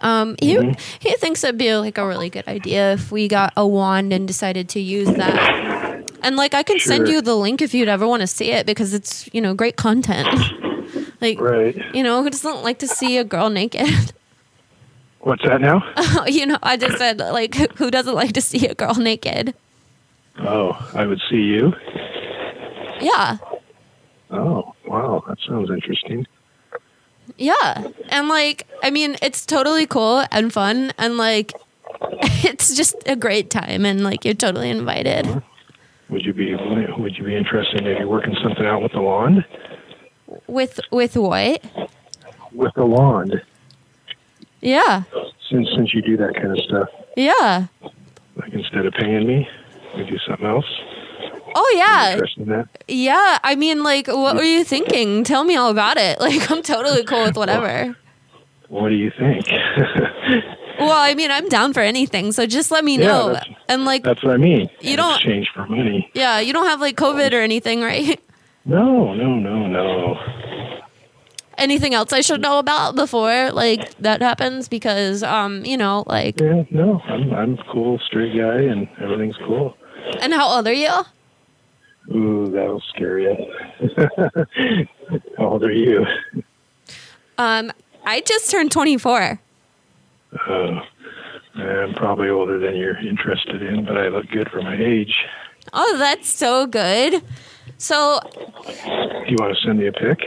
[0.00, 0.78] um, he Mhm.
[1.00, 4.26] he thinks it'd be like a really good idea if we got a wand and
[4.26, 5.85] decided to use that.
[6.26, 8.66] And like, I can send you the link if you'd ever want to see it
[8.66, 10.26] because it's you know great content.
[11.20, 11.76] like, Right.
[11.94, 14.12] you know, who doesn't like to see a girl naked?
[15.20, 15.84] What's that now?
[16.26, 19.54] you know, I just said like, who doesn't like to see a girl naked?
[20.40, 21.72] Oh, I would see you.
[23.00, 23.38] Yeah.
[24.32, 26.26] Oh, wow, that sounds interesting.
[27.36, 27.86] Yeah.
[28.08, 31.52] And like, I mean, it's totally cool and fun and like
[32.42, 35.28] it's just a great time and like you're totally invited.
[35.28, 35.40] Uh-huh.
[36.08, 39.44] Would you be Would you be interested in maybe working something out with the wand?
[40.46, 41.62] With with what?
[42.52, 43.42] With the wand,
[44.60, 45.02] Yeah.
[45.50, 47.66] since since you do that kind of stuff, Yeah.
[48.36, 49.48] like instead of paying me,
[49.96, 50.64] we do something else.
[51.54, 52.12] Oh yeah.
[52.12, 52.68] Interested in that?
[52.88, 53.38] Yeah.
[53.42, 55.24] I mean like what were you thinking?
[55.24, 56.18] Tell me all about it.
[56.26, 57.96] Like I'm totally cool with whatever.
[58.68, 59.46] What do you think?
[60.78, 62.32] Well, I mean, I'm down for anything.
[62.32, 63.38] So just let me know.
[63.68, 64.68] And like That's what I mean.
[64.80, 66.10] You don't- exchange for money.
[66.14, 68.20] yeah, you don't have like COVID or anything, right?
[68.64, 70.18] No, no, no, no.
[71.58, 76.38] Anything else I should know about before like that happens because um, you know, like
[76.40, 77.00] Yeah, no.
[77.06, 79.76] I'm I'm cool straight guy, and everything's cool.
[80.20, 80.90] and how old are you?
[82.14, 83.34] Ooh, that'll scare you.
[85.38, 86.04] How old are you?
[87.38, 87.72] Um,
[88.04, 89.40] I just turned 24.
[90.32, 90.80] Uh,
[91.54, 95.14] I'm probably older than you're interested in, but I look good for my age.
[95.72, 97.22] Oh, that's so good.
[97.78, 98.20] So,
[99.26, 100.18] you want to send me a pic?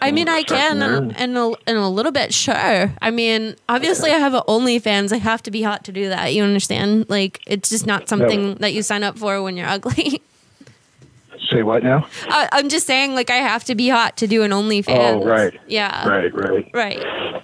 [0.00, 2.92] I mean, I can in, in, a, in a little bit, sure.
[3.02, 5.12] I mean, obviously, I have an OnlyFans.
[5.12, 6.34] I have to be hot to do that.
[6.34, 7.08] You understand?
[7.08, 10.22] Like, it's just not something that you sign up for when you're ugly.
[11.50, 12.06] Say what now?
[12.24, 14.84] I, I'm just saying, like, I have to be hot to do an OnlyFans.
[14.88, 15.58] Oh, right.
[15.66, 16.06] Yeah.
[16.06, 16.70] Right, right.
[16.74, 17.42] Right.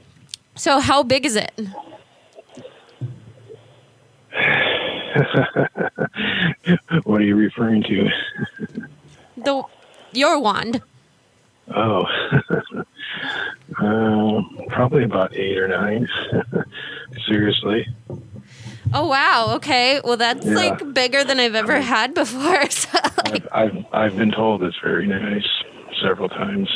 [0.55, 1.53] So, how big is it?
[7.05, 8.09] what are you referring to?
[9.37, 9.63] The
[10.13, 10.81] your wand.
[11.75, 12.05] Oh,
[13.81, 16.09] uh, probably about eight or nine.
[17.27, 17.87] Seriously.
[18.93, 19.53] Oh wow.
[19.57, 20.01] Okay.
[20.05, 20.55] Well, that's Yeah.
[20.55, 22.69] like bigger than I've ever had before.
[22.71, 25.47] So, I've, I've I've been told it's very nice
[26.03, 26.69] several times.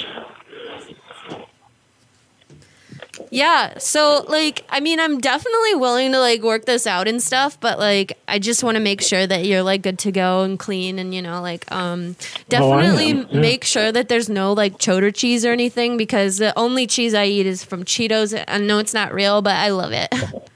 [3.30, 3.78] Yeah.
[3.78, 7.78] So like I mean I'm definitely willing to like work this out and stuff, but
[7.78, 10.98] like I just want to make sure that you're like good to go and clean
[10.98, 13.40] and you know like um Oh, definitely am, yeah.
[13.40, 17.26] make sure that there's no like cheddar cheese or anything because the only cheese I
[17.26, 18.42] eat is from Cheetos.
[18.48, 20.12] I know it's not real, but I love it.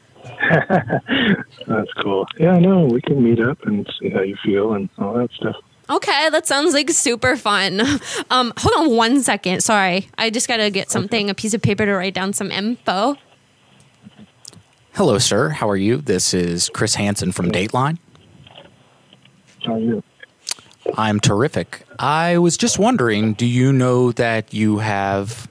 [1.67, 2.27] That's cool.
[2.39, 5.57] Yeah, no, we can meet up and see how you feel and all that stuff.
[5.91, 7.81] Okay, that sounds like super fun.
[8.31, 9.63] Um hold on one second.
[9.63, 10.09] Sorry.
[10.17, 13.17] I just got to get something, a piece of paper to write down some info.
[14.95, 15.51] Hello, sir.
[15.51, 15.97] How are you?
[15.99, 17.99] This is Chris Hansen from Dateline.
[19.65, 20.03] How are you?
[20.97, 21.83] I'm terrific.
[21.99, 25.49] I was just wondering do you know that you have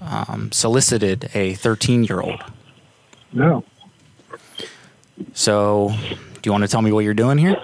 [0.00, 2.42] um, solicited a 13 year old?
[3.32, 3.64] No.
[5.32, 7.56] So, do you want to tell me what you're doing here?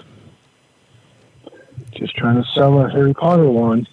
[1.97, 3.89] Just trying to sell a Harry Potter wand.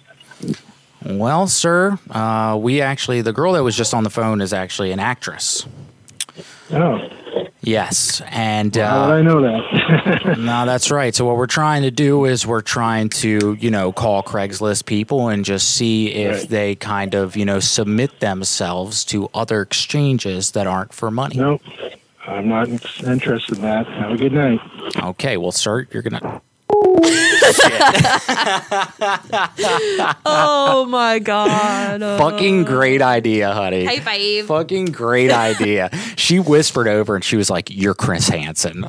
[1.04, 4.92] Well, sir, uh, we actually, the girl that was just on the phone is actually
[4.92, 5.66] an actress.
[6.70, 7.00] Oh.
[7.60, 8.20] Yes.
[8.28, 10.36] And uh, I know that?
[10.38, 11.14] no, that's right.
[11.14, 15.28] So what we're trying to do is we're trying to, you know, call Craigslist people
[15.28, 16.48] and just see if Right.
[16.48, 21.36] they kind of, you know, submit themselves to other exchanges that aren't for money.
[21.36, 21.62] Nope.
[22.26, 23.86] I'm not interested in that.
[23.86, 24.60] Have a good night.
[25.02, 26.40] Okay, well, sir, you're gonna.
[30.24, 32.00] Oh my god.
[32.18, 33.84] Fucking great idea, honey.
[33.84, 34.46] High five.
[34.46, 35.90] Fucking great idea.
[36.16, 38.84] She whispered over and she was like, "You're Chris Hansen."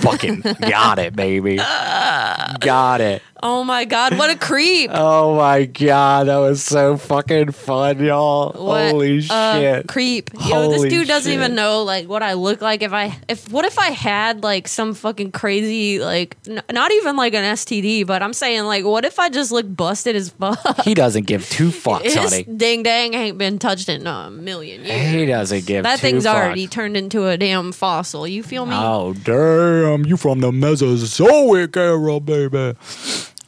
[0.00, 1.56] Fucking got it, baby.
[1.56, 3.22] Got it.
[3.40, 4.90] Oh my god, what a creep.
[4.92, 8.52] Oh my god, that was so fucking fun, y'all.
[8.52, 9.86] What Holy shit.
[9.86, 10.30] creep.
[10.34, 11.38] Yo, this Holy dude doesn't shit.
[11.38, 14.66] even know like what I look like if I if what if I had like
[14.66, 19.04] some fucking crazy like n- not even like an STD, but I'm saying like what
[19.04, 20.82] if I just look busted as fuck?
[20.82, 22.44] He doesn't give two fucks, honey.
[22.44, 25.10] ding dang ain't been touched in a million years.
[25.10, 26.34] He doesn't give that two thing's fucks.
[26.34, 28.26] already turned into a damn fossil.
[28.26, 28.74] You feel me?
[28.76, 30.04] Oh damn!
[30.06, 32.74] You from the Mesozoic era, baby.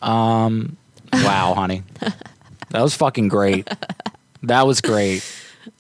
[0.03, 0.77] Um,
[1.13, 1.83] wow, honey,
[2.71, 3.69] that was fucking great.
[4.43, 5.23] That was great.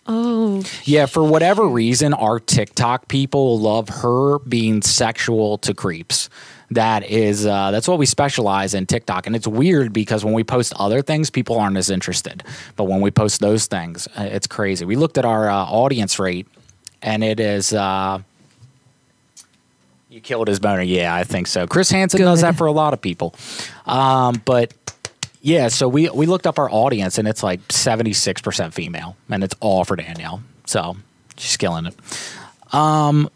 [0.06, 6.28] Oh, Yeah, for whatever reason, our TikTok people love her being sexual to creeps.
[6.70, 10.44] That is uh, that's what we specialize in TikTok, and it's weird because when we
[10.44, 12.42] post other things, people aren't as interested,
[12.76, 14.84] but when we post those things, uh, it's crazy.
[14.84, 16.47] We looked at our uh, audience rate,
[17.02, 17.72] and it is.
[17.72, 18.20] Uh,
[20.09, 20.82] you killed his boner.
[20.82, 21.68] Yeah, I think so.
[21.68, 23.32] Chris Hansen does that for a lot of people.
[23.86, 24.74] Um, but
[25.40, 29.55] yeah, so we we looked up our audience and it's like 76% female and it's
[29.60, 30.42] all for Danielle.
[30.66, 30.97] So
[31.36, 31.94] she's killing it.
[32.74, 33.30] Um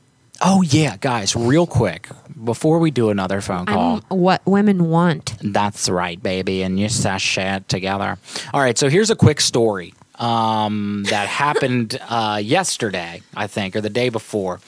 [0.45, 2.09] oh yeah, guys, real quick
[2.45, 4.03] before we do another phone call.
[4.11, 5.35] I'm what women want.
[5.43, 8.19] That's right, baby, and you sash it together.
[8.53, 13.81] All right, so here's a quick story um, that happened uh, yesterday, I think, or
[13.81, 14.61] the day before.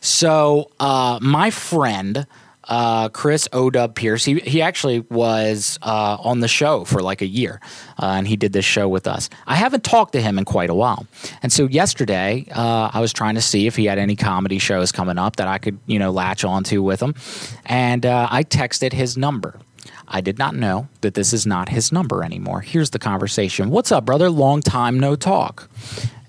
[0.00, 2.26] So uh, my friend.
[2.72, 4.24] Uh, Chris Odub Pierce.
[4.24, 7.60] He he actually was uh, on the show for like a year,
[8.02, 9.28] uh, and he did this show with us.
[9.46, 11.06] I haven't talked to him in quite a while,
[11.42, 14.90] and so yesterday uh, I was trying to see if he had any comedy shows
[14.90, 17.14] coming up that I could you know latch onto with him,
[17.66, 19.60] and uh, I texted his number.
[20.08, 22.62] I did not know that this is not his number anymore.
[22.62, 23.68] Here's the conversation.
[23.68, 24.30] What's up, brother?
[24.30, 25.68] Long time no talk.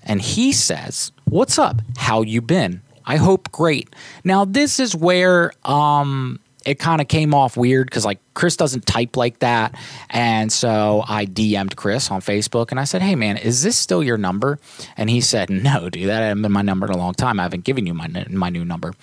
[0.02, 1.80] And he says, "What's up?
[1.96, 2.82] How you been?
[3.06, 3.94] I hope great."
[4.24, 8.86] Now, this is where um it kind of came off weird because like Chris doesn't
[8.86, 9.74] type like that,
[10.10, 14.02] and so I DM'd Chris on Facebook and I said, "Hey man, is this still
[14.02, 14.58] your number?"
[14.96, 17.38] And he said, "No, dude, that hasn't been my number in a long time.
[17.38, 18.94] I haven't given you my my new number."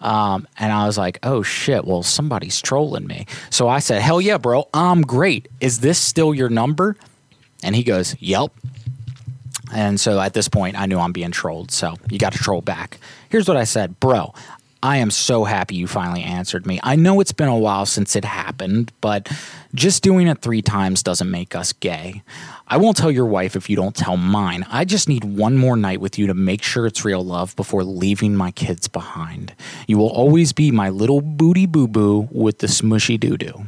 [0.00, 4.20] Um, and I was like, "Oh shit, well somebody's trolling me." So I said, "Hell
[4.20, 5.48] yeah, bro, I'm great.
[5.60, 6.96] Is this still your number?"
[7.62, 8.52] And he goes, "Yep."
[9.72, 11.70] And so at this point, I knew I'm being trolled.
[11.70, 12.98] So you got to troll back.
[13.28, 14.32] Here's what I said, bro.
[14.82, 16.78] I am so happy you finally answered me.
[16.82, 19.28] I know it's been a while since it happened, but
[19.74, 22.22] just doing it three times doesn't make us gay.
[22.68, 24.66] I won't tell your wife if you don't tell mine.
[24.70, 27.84] I just need one more night with you to make sure it's real love before
[27.84, 29.54] leaving my kids behind.
[29.88, 33.66] You will always be my little booty boo boo with the smushy doo doo.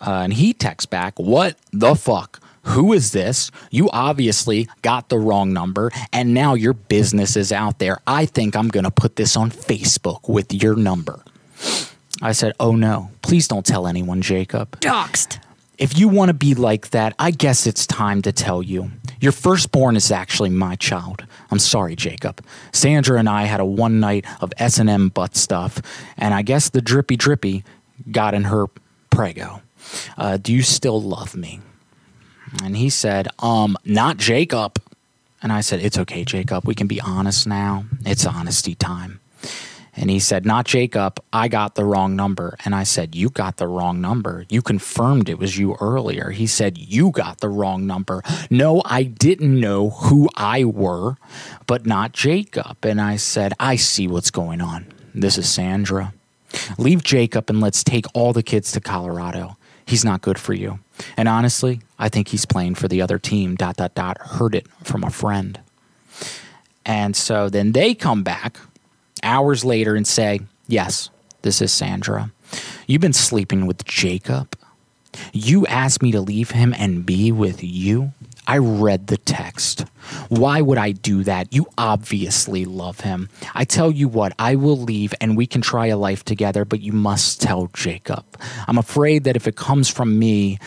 [0.00, 2.40] Uh, and he texts back, What the fuck?
[2.64, 3.50] Who is this?
[3.70, 7.98] You obviously got the wrong number, and now your business is out there.
[8.06, 11.22] I think I'm going to put this on Facebook with your number.
[12.22, 14.80] I said, Oh no, please don't tell anyone, Jacob.
[14.80, 15.38] Doxed.
[15.76, 18.92] If you want to be like that, I guess it's time to tell you.
[19.20, 21.26] Your firstborn is actually my child.
[21.50, 22.44] I'm sorry, Jacob.
[22.72, 25.82] Sandra and I had a one night of S&M butt stuff,
[26.16, 27.64] and I guess the drippy drippy
[28.10, 28.66] got in her
[29.10, 29.62] prego.
[30.16, 31.60] Uh, do you still love me?
[32.62, 34.80] And he said, um, not Jacob.
[35.42, 36.66] And I said, it's okay, Jacob.
[36.66, 37.84] We can be honest now.
[38.04, 39.20] It's honesty time.
[39.96, 41.20] And he said, Not Jacob.
[41.32, 42.56] I got the wrong number.
[42.64, 44.44] And I said, You got the wrong number.
[44.48, 46.30] You confirmed it was you earlier.
[46.30, 48.22] He said, You got the wrong number.
[48.50, 51.16] No, I didn't know who I were,
[51.66, 52.84] but not Jacob.
[52.84, 54.86] And I said, I see what's going on.
[55.14, 56.12] This is Sandra.
[56.78, 59.56] Leave Jacob and let's take all the kids to Colorado.
[59.86, 60.78] He's not good for you.
[61.16, 63.56] And honestly, I think he's playing for the other team.
[63.56, 64.18] Dot, dot, dot.
[64.18, 65.60] Heard it from a friend.
[66.86, 68.58] And so then they come back
[69.22, 71.10] hours later and say, Yes,
[71.42, 72.30] this is Sandra.
[72.86, 74.56] You've been sleeping with Jacob.
[75.32, 78.12] You asked me to leave him and be with you.
[78.46, 79.86] I read the text.
[80.28, 81.52] Why would I do that?
[81.52, 83.28] You obviously love him.
[83.54, 86.80] I tell you what, I will leave and we can try a life together, but
[86.80, 88.24] you must tell Jacob.
[88.68, 90.58] I'm afraid that if it comes from me,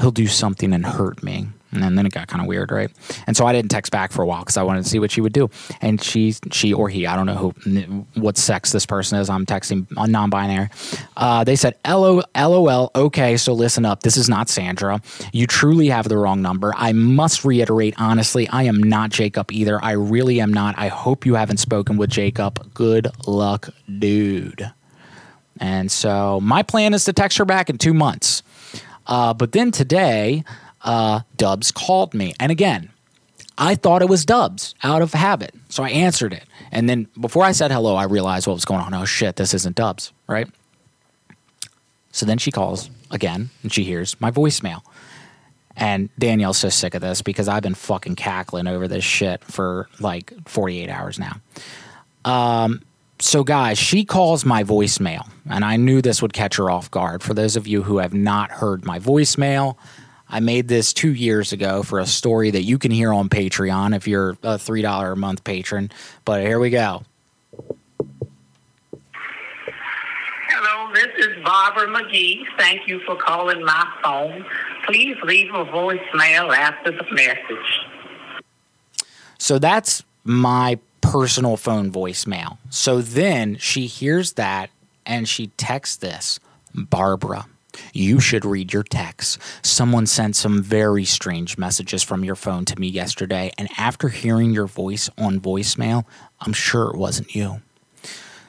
[0.00, 1.48] he'll do something and hurt me.
[1.82, 2.90] And then it got kind of weird, right?
[3.26, 5.10] And so I didn't text back for a while because I wanted to see what
[5.10, 5.50] she would do.
[5.80, 9.28] And she, she or he, I don't know who, what sex this person is.
[9.28, 10.68] I'm texting a non-binary.
[11.16, 12.90] Uh, they said, "LO, LOL.
[12.94, 14.02] Okay, so listen up.
[14.02, 15.00] This is not Sandra.
[15.32, 16.72] You truly have the wrong number.
[16.76, 19.82] I must reiterate, honestly, I am not Jacob either.
[19.82, 20.74] I really am not.
[20.78, 22.72] I hope you haven't spoken with Jacob.
[22.74, 24.70] Good luck, dude."
[25.60, 28.42] And so my plan is to text her back in two months.
[29.06, 30.44] Uh, but then today,
[30.84, 32.34] uh, Dubs called me.
[32.38, 32.90] And again,
[33.56, 35.54] I thought it was Dubs out of habit.
[35.68, 36.44] So I answered it.
[36.70, 38.94] And then before I said hello, I realized what was going on.
[38.94, 40.48] Oh shit, this isn't Dubs, right?
[42.12, 44.82] So then she calls again and she hears my voicemail.
[45.76, 49.88] And Danielle's so sick of this because I've been fucking cackling over this shit for
[49.98, 51.40] like 48 hours now.
[52.24, 52.82] Um,
[53.18, 57.22] so, guys, she calls my voicemail, and I knew this would catch her off guard.
[57.22, 59.76] For those of you who have not heard my voicemail,
[60.34, 63.94] I made this two years ago for a story that you can hear on Patreon
[63.94, 65.92] if you're a $3 a month patron.
[66.24, 67.04] But here we go.
[70.48, 72.42] Hello, this is Barbara McGee.
[72.58, 74.44] Thank you for calling my phone.
[74.86, 77.86] Please leave a voicemail after the message.
[79.38, 82.58] So that's my personal phone voicemail.
[82.70, 84.70] So then she hears that
[85.06, 86.40] and she texts this
[86.74, 87.46] Barbara,
[87.92, 89.38] you should read your texts.
[89.62, 94.52] Someone sent some very strange messages from your phone to me yesterday, and after hearing
[94.52, 96.04] your voice on voicemail,
[96.40, 97.60] I'm sure it wasn't you.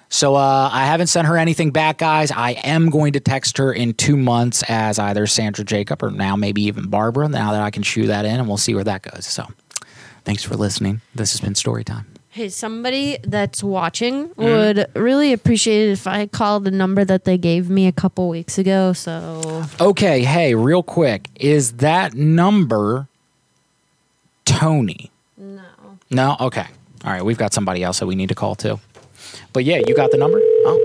[0.10, 2.32] So uh, I haven't sent her anything back, guys.
[2.32, 6.36] I am going to text her in two months as either Sandra Jacob or now
[6.36, 7.28] maybe even Barbara.
[7.28, 9.26] Now that I can shoe that in, and we'll see where that goes.
[9.26, 9.48] So,
[10.24, 11.02] thanks for listening.
[11.14, 12.15] This has been story time.
[12.36, 14.44] Hey, somebody that's watching Mm-hmm.
[14.44, 18.28] would really appreciate it if I called the number that they gave me a couple
[18.28, 18.92] weeks ago.
[18.92, 23.08] So Okay, hey, real quick, is that number
[24.44, 25.12] Tony?
[25.38, 25.62] no.
[26.12, 26.36] No.
[26.42, 26.66] Okay.
[27.06, 28.80] All right, we've got somebody else that we need to call too.
[29.54, 30.40] But yeah, you got the number.
[30.42, 30.85] Oh.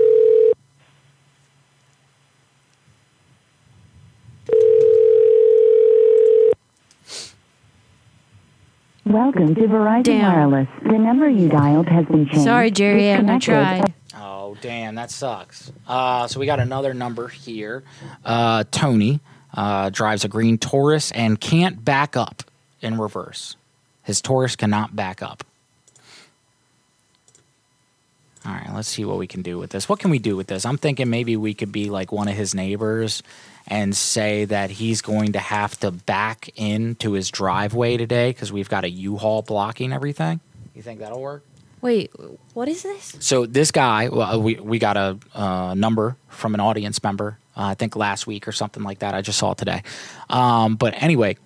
[9.05, 10.51] Welcome to Verizon Damn.
[10.51, 10.67] Wireless.
[10.83, 12.43] The number you dialed has been changed.
[12.43, 13.93] Sorry, Jerry Ann, I Disconnected.
[14.13, 14.21] tried.
[14.23, 15.71] Oh, damn, that sucks.
[15.87, 17.83] Uh, so we got another number here.
[18.23, 19.19] Uh, Tony
[19.55, 22.43] uh, drives a green Taurus and can't back up
[22.81, 23.55] in reverse.
[24.03, 25.43] His Taurus cannot back up.
[28.45, 29.89] All right, let's see what we can do with this.
[29.89, 30.65] What can we do with this?
[30.65, 33.21] I'm thinking maybe we could be like one of his neighbors
[33.67, 38.69] and say that he's going to have to back into his driveway today because we've
[38.69, 40.39] got a U-Haul blocking everything.
[40.73, 41.43] You think that'll work?
[41.81, 42.11] Wait,
[42.53, 43.15] what is this?
[43.19, 47.39] So this guy, well, we we got a uh, number from an audience member.
[47.57, 49.15] Uh, I think last week or something like that.
[49.15, 49.81] I just saw it today.
[50.29, 51.37] Um, but anyway,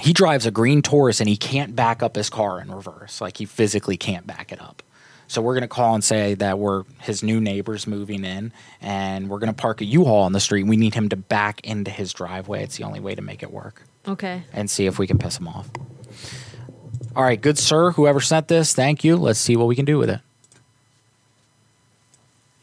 [0.00, 3.20] he drives a green Taurus and he can't back up his car in reverse.
[3.20, 4.82] Like he physically can't back it up.
[5.28, 9.38] So we're gonna call and say that we're his new neighbors moving in, and we're
[9.40, 10.64] gonna park a U-Haul on the street.
[10.66, 12.62] We need him to back into his driveway.
[12.62, 14.42] It's the only way to make it work, Okay.
[14.52, 15.68] and see if we can piss him off.
[17.16, 17.90] All right, good sir.
[17.92, 19.16] Whoever sent this, thank you.
[19.16, 20.20] Let's see what we can do with it.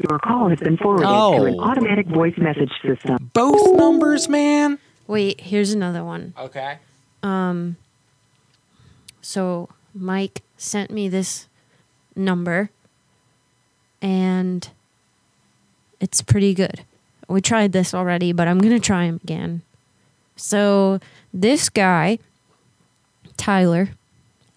[0.10, 1.64] Your call has been forwarded to an Oh.
[1.64, 3.30] automatic voice message system.
[3.34, 4.80] Both numbers, man.
[5.08, 6.34] Wait, here's another one.
[6.38, 6.78] Okay.
[7.22, 7.78] Um
[9.22, 11.48] so Mike sent me this
[12.16, 12.70] number
[14.02, 14.70] and
[16.00, 16.84] it's pretty good.
[17.28, 19.62] We tried this already, but I'm going to try him again.
[20.36, 21.00] So
[21.34, 22.20] this guy
[23.38, 23.90] Tyler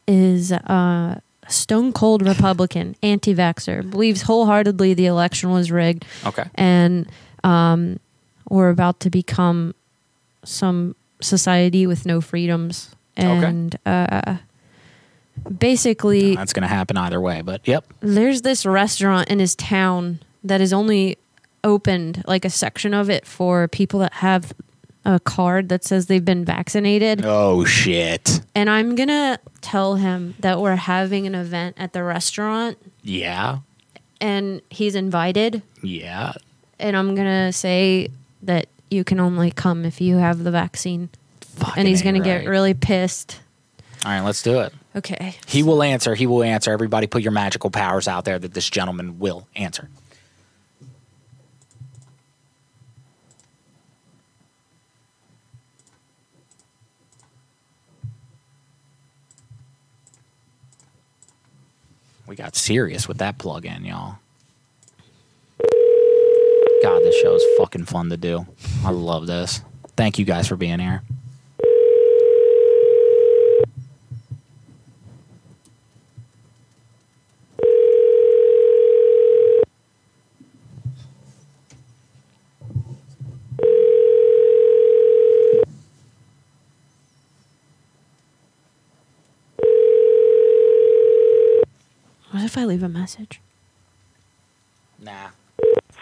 [0.06, 6.04] is uh, a stone cold Republican, anti vaxxer, believes wholeheartedly the election was rigged.
[6.24, 6.44] Okay.
[6.54, 7.08] And
[7.44, 7.98] um,
[8.48, 9.74] we're about to become
[10.44, 12.94] some society with no freedoms.
[13.16, 14.36] And uh,
[15.58, 17.84] basically, That's going to happen either way, but yep.
[18.00, 21.18] there's this restaurant in his town that is only
[21.64, 24.52] opened like a section of it for people that have
[25.04, 27.24] a card that says they've been vaccinated.
[27.24, 28.40] Oh shit.
[28.54, 33.58] And I'm going to tell him that we're having an event at the restaurant Yeah.
[34.20, 35.62] and he's invited.
[35.82, 36.32] Yeah.
[36.78, 38.08] And I'm going to say
[38.42, 41.08] that you can only come if you have the vaccine.
[41.76, 43.40] and he's going to get really pissed.
[44.04, 44.72] All right, let's do it.
[44.96, 45.36] Okay.
[45.46, 46.14] He will answer.
[46.14, 46.70] He will answer.
[46.70, 49.90] Everybody put your magical powers out there that this gentleman will answer.
[62.26, 64.16] We got serious with that plug in, y'all.
[66.82, 68.46] God, this show is fucking fun to do.
[68.84, 69.60] I love this.
[69.96, 71.02] Thank you guys for being here.
[92.46, 93.40] If I leave a message?
[95.02, 95.28] Nah.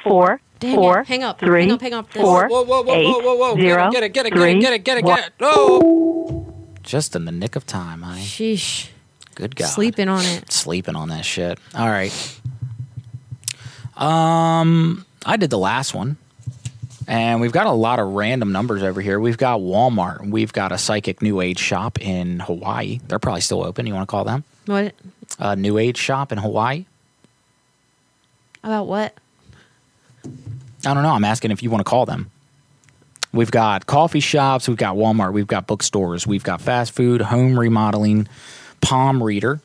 [0.03, 1.09] Four, Dang four, it.
[1.09, 1.41] Hang up.
[1.41, 1.81] three, hang up.
[1.81, 2.13] Hang up.
[2.13, 2.23] This.
[2.23, 3.57] four, Whoa, whoa, whoa, eight, whoa, whoa, whoa.
[3.57, 5.33] zero, Get it, get it, get three, it, get it, get it, get it.
[5.41, 6.55] Oh.
[6.83, 8.21] Just in the nick of time, honey.
[8.23, 8.89] Sheesh.
[9.35, 9.67] Good God.
[9.67, 10.53] Sleeping on it.
[10.53, 11.59] Sleeping on that shit.
[11.75, 12.13] All right.
[13.97, 16.17] Um, I did the last one.
[17.07, 19.21] And we've got a lot of random numbers over here.
[19.21, 20.27] We've got Walmart.
[20.27, 23.01] We've got a psychic new age shop in Hawaii.
[23.09, 23.87] They're probably still open.
[23.87, 24.43] You want to call them?
[24.65, 24.95] What?
[25.39, 26.87] A new age shop in Hawaii?
[28.63, 29.15] About what?
[30.25, 31.13] I don't know.
[31.13, 32.31] I'm asking if you want to call them.
[33.33, 37.59] We've got coffee shops, we've got Walmart, we've got bookstores, we've got fast food, home
[37.59, 38.29] remodeling,
[38.81, 39.61] palm reader.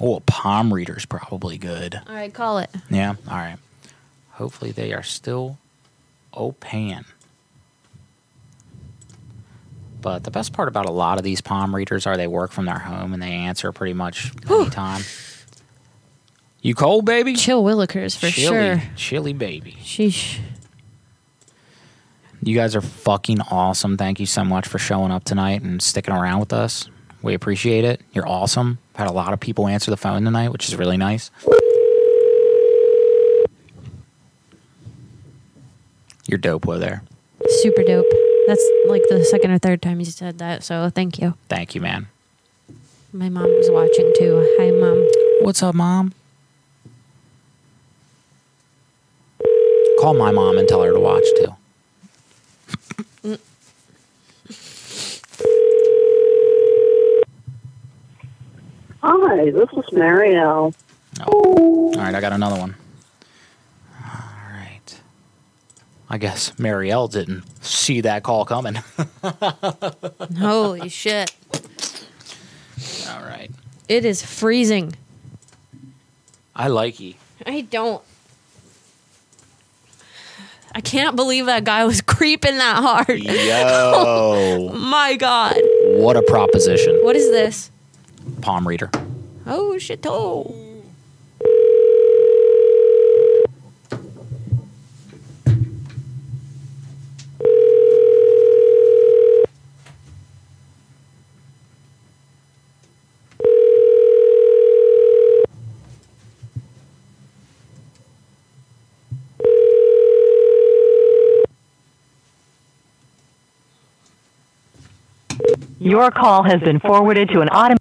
[0.00, 1.94] Oh, palm reader's probably good.
[1.94, 2.70] All right, call it.
[2.90, 3.58] Yeah, all right.
[4.32, 5.56] Hopefully they are still
[6.34, 7.04] open.
[10.06, 12.64] But the best part about a lot of these palm readers are they work from
[12.64, 15.02] their home and they answer pretty much anytime.
[16.62, 17.34] You cold, baby?
[17.34, 18.82] Chill Willikers for chilly, sure.
[18.94, 19.76] Chilly, baby.
[19.82, 20.38] Sheesh.
[22.40, 23.96] You guys are fucking awesome.
[23.96, 26.88] Thank you so much for showing up tonight and sticking around with us.
[27.20, 28.00] We appreciate it.
[28.12, 28.78] You're awesome.
[28.94, 31.32] I've Had a lot of people answer the phone tonight, which is really nice.
[36.28, 37.02] You're dope there.
[37.60, 38.06] Super dope.
[38.46, 41.34] That's like the second or third time you said that, so thank you.
[41.48, 42.06] Thank you, man.
[43.12, 44.56] My mom was watching too.
[44.58, 45.06] Hi, mom.
[45.44, 46.12] What's up, mom?
[49.98, 51.56] Call my mom and tell her to watch too.
[59.02, 60.74] Hi, this is Marielle.
[61.26, 61.92] Oh.
[61.94, 62.74] All right, I got another one.
[64.04, 65.00] All right.
[66.08, 68.76] I guess Marielle didn't see that call coming.
[70.38, 71.34] Holy shit.
[73.08, 73.50] All right.
[73.88, 74.94] It is freezing.
[76.54, 77.14] I like you.
[77.44, 78.02] I don't.
[80.74, 83.18] I can't believe that guy was creeping that hard.
[83.18, 84.70] Yo.
[84.78, 85.56] My God.
[85.86, 86.98] What a proposition.
[87.02, 87.70] What is this?
[88.42, 88.90] Palm reader.
[89.46, 90.04] Oh, shit.
[90.06, 90.54] Oh.
[115.86, 117.80] Your call has been forwarded to an automatic.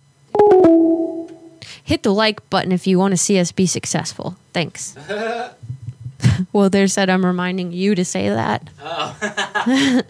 [1.84, 4.38] Hit the like button if you want to see us be successful.
[4.54, 4.96] Thanks.
[6.54, 8.70] well, there said I'm reminding you to say that.
[8.80, 10.02] Oh.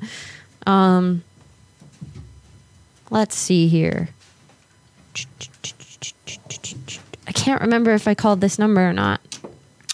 [0.68, 1.24] um,
[3.12, 4.10] let's see here.
[7.26, 9.22] I can't remember if I called this number or not.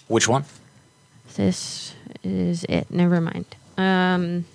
[0.07, 0.45] Which one?
[1.36, 2.90] This is it.
[2.90, 3.45] Never mind.
[3.78, 4.45] Um,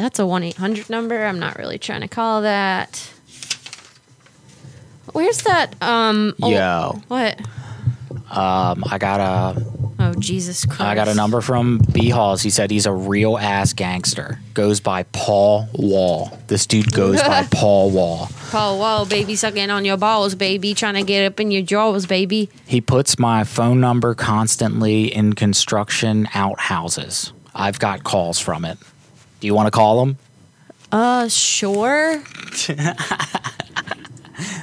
[0.00, 1.24] that's a 1 800 number.
[1.24, 3.10] I'm not really trying to call that.
[5.12, 5.74] Where's that?
[5.82, 7.02] Um, oh, Yo.
[7.08, 7.40] What?
[8.30, 10.80] Um, I got a Oh, Jesus Christ.
[10.80, 12.40] I got a number from B Halls.
[12.40, 14.38] He said he's a real ass gangster.
[14.54, 16.38] Goes by Paul Wall.
[16.46, 18.30] This dude goes by Paul Wall.
[18.50, 22.06] Paul Wall, baby, sucking on your balls, baby, trying to get up in your jaws,
[22.06, 22.48] baby.
[22.66, 27.34] He puts my phone number constantly in construction outhouses.
[27.54, 28.78] I've got calls from it.
[29.40, 30.18] Do you want to call him?
[30.92, 32.22] Uh, sure.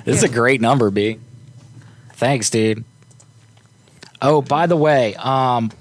[0.06, 1.20] This is a great number, B.
[2.14, 2.84] Thanks, dude.
[4.22, 5.72] Oh, by the way, um,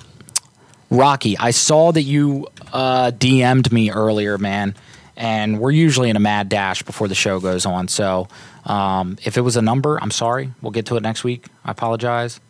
[0.91, 4.75] Rocky, I saw that you uh, DM'd me earlier, man,
[5.17, 7.89] and we're usually in a mad dash before the show goes on.
[7.89, 8.29] So,
[8.65, 10.53] um, if it was a number, I'm sorry.
[10.61, 11.47] We'll get to it next week.
[11.65, 12.41] I apologize.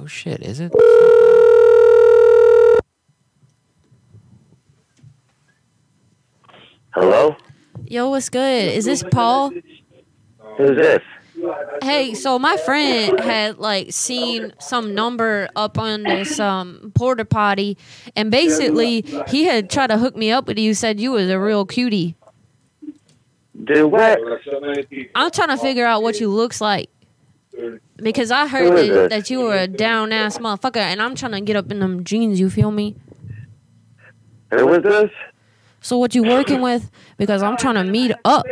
[0.00, 0.72] Oh shit, is it?
[6.92, 7.36] Hello?
[7.84, 8.72] Yo, what's good?
[8.72, 9.50] Is this Paul?
[10.56, 11.02] Who's this?
[11.82, 17.76] Hey, so my friend had like seen some number up on this um porta potty,
[18.14, 20.74] and basically he had tried to hook me up with you.
[20.74, 22.14] Said you was a real cutie.
[23.64, 24.20] Do what?
[25.16, 26.90] I'm trying to figure out what you looks like
[27.96, 31.40] because I heard that, that you were a down ass motherfucker, and I'm trying to
[31.40, 32.38] get up in them jeans.
[32.40, 32.96] You feel me?
[34.50, 35.10] Who is this?
[35.80, 36.90] So what you working with?
[37.16, 38.46] Because I'm trying to meet up.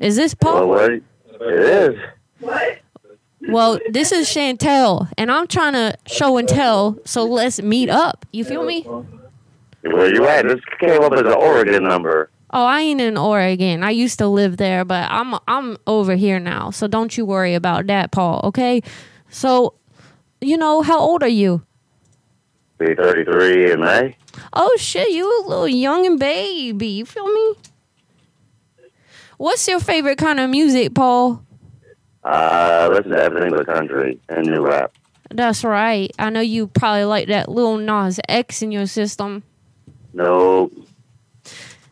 [0.00, 0.74] Is this Paul?
[0.76, 1.02] It
[1.40, 1.98] is.
[2.40, 2.78] What?
[3.48, 6.98] Well, this is Chantel, and I'm trying to show and tell.
[7.04, 8.24] So let's meet up.
[8.32, 8.82] You feel me?
[9.82, 10.46] Where you at?
[10.48, 12.30] This came up as an Oregon number.
[12.56, 13.82] Oh, I ain't in Oregon.
[13.82, 16.70] I used to live there, but I'm I'm over here now.
[16.70, 18.42] So don't you worry about that, Paul.
[18.44, 18.80] Okay.
[19.28, 19.74] So,
[20.40, 21.62] you know, how old are you?
[22.78, 24.16] Be 33 in May.
[24.52, 26.86] Oh shit, you a little young and baby.
[26.86, 27.54] You feel me?
[29.36, 31.44] What's your favorite kind of music, Paul?
[32.22, 34.92] Uh, listen to everything but country and new rap.
[35.30, 36.12] That's right.
[36.20, 39.42] I know you probably like that little Nas X in your system.
[40.12, 40.70] No,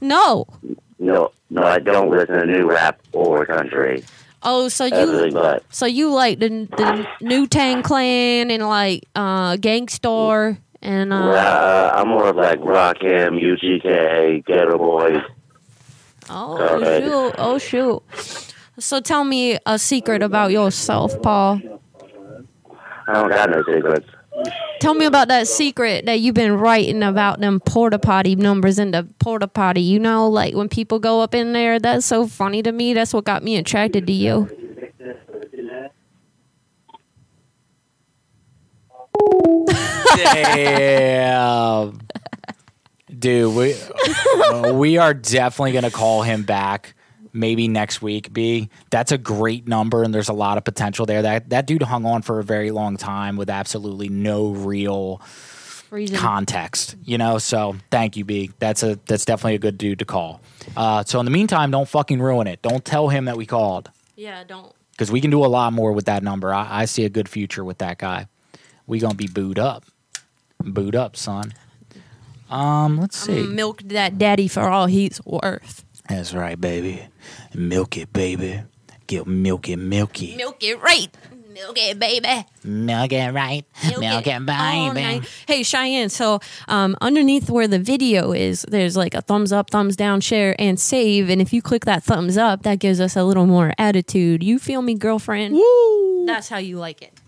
[0.02, 0.46] No.
[0.98, 4.02] no, no, I don't listen to new rap or country.
[4.42, 5.62] Oh, so you but.
[5.70, 11.16] so you like the the New Tang Clan and like uh Gang Starr and uh
[11.16, 15.22] Uh, I'm more of like Rakim, UGK, Geto Boys.
[16.28, 17.04] oh Alright.
[17.04, 18.02] shoot oh shoot.
[18.80, 21.60] So tell me a secret about yourself, Paul.
[23.06, 24.08] I don't got no secrets.
[24.80, 28.90] Tell me about that secret that you've been writing about them porta potty numbers in
[28.90, 29.82] the porta potty.
[29.82, 32.94] You know, like when people go up in there, that's so funny to me.
[32.94, 34.48] That's what got me attracted to you.
[40.16, 42.00] Damn.
[43.18, 46.94] Dude, we uh, we are definitely gonna call him back
[47.32, 48.32] maybe next week.
[48.32, 48.68] B.
[48.90, 51.22] That's a great number, and there's a lot of potential there.
[51.22, 55.20] That that dude hung on for a very long time with absolutely no real
[55.90, 56.16] Reason.
[56.16, 56.96] context.
[57.04, 58.50] You know, so thank you, B.
[58.58, 60.40] That's a that's definitely a good dude to call.
[60.76, 62.62] Uh, so in the meantime, don't fucking ruin it.
[62.62, 64.72] Don't tell him that we called Yeah, don't.
[64.92, 66.52] because we can do a lot more with that number.
[66.54, 68.26] I, I see a good future with that guy.
[68.86, 69.84] We gonna be booed up,
[70.60, 71.52] booed up, son.
[72.50, 73.40] Um, let's see.
[73.40, 75.84] I'm milk that daddy for all he's worth.
[76.12, 77.00] That's right, baby.
[77.54, 78.60] Milk it, baby.
[79.06, 80.36] Get milky, milky.
[80.36, 81.08] Milk it right.
[81.48, 82.46] Milk it, baby.
[82.64, 83.64] Milk it right.
[83.98, 85.00] Milk, it, all baby.
[85.00, 85.28] night.
[85.46, 86.10] Hey, Cheyenne.
[86.10, 90.54] So, um, underneath where the video is, there's like a thumbs up, thumbs down, share,
[90.58, 91.30] and save.
[91.30, 94.42] And if you click that thumbs up, that gives us a little more attitude.
[94.42, 95.54] You feel me, girlfriend?
[95.54, 96.26] Woo!
[96.26, 97.21] That's how you like it.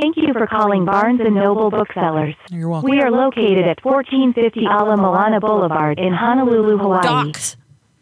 [0.00, 2.34] Thank you for calling Barnes and Noble Booksellers.
[2.50, 2.90] You're welcome.
[2.90, 7.32] We are located at 1450 Ala Moana Boulevard in Honolulu, Hawaii.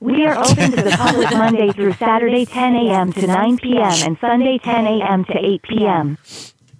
[0.00, 3.12] We are open to the public Monday through Saturday 10 a.m.
[3.12, 3.92] to 9 p.m.
[4.04, 5.24] and Sunday 10 a.m.
[5.26, 6.18] to 8 p.m.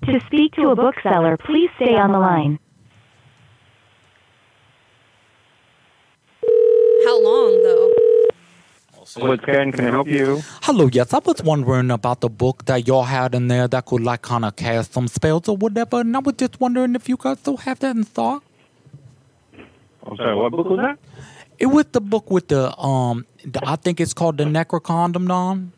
[0.07, 2.59] To speak to a bookseller, please stay on the line.
[7.05, 8.02] How long though?
[9.17, 10.41] What Ken can I help you?
[10.63, 14.03] Hello, yes, I was wondering about the book that y'all had in there that could
[14.03, 17.17] like kind of cast some spells or whatever, and I was just wondering if you
[17.19, 18.43] guys still have that in stock.
[20.07, 20.99] I'm sorry, what book was that?
[21.59, 25.73] It was the book with the um, the, I think it's called the Necrocondomnon.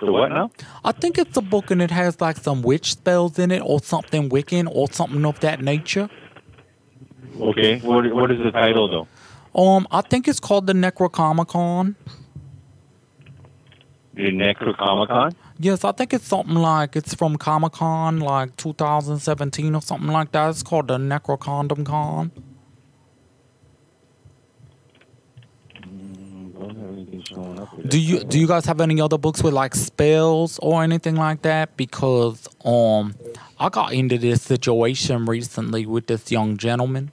[0.00, 0.50] The what now?
[0.84, 3.80] I think it's a book and it has like some witch spells in it or
[3.80, 6.10] something Wiccan or something of that nature.
[7.40, 9.08] Okay, what what is the title though?
[9.56, 11.94] Um, I think it's called the Necrocomicon.
[14.12, 15.34] The Necrocomicon?
[15.58, 20.32] Yes, I think it's something like it's from Comic Con, like 2017 or something like
[20.32, 20.50] that.
[20.50, 22.32] It's called the Necrocondom Con.
[27.88, 31.42] Do you do you guys have any other books with like spells or anything like
[31.42, 31.76] that?
[31.76, 33.14] Because um,
[33.58, 37.12] I got into this situation recently with this young gentleman,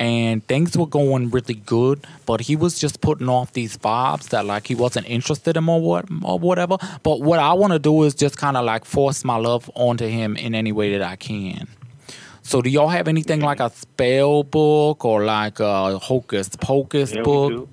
[0.00, 4.46] and things were going really good, but he was just putting off these vibes that
[4.46, 6.78] like he wasn't interested in or what or whatever.
[7.02, 10.06] But what I want to do is just kind of like force my love onto
[10.06, 11.68] him in any way that I can.
[12.42, 17.22] So do y'all have anything like a spell book or like a hocus pocus Yeah,
[17.22, 17.68] book?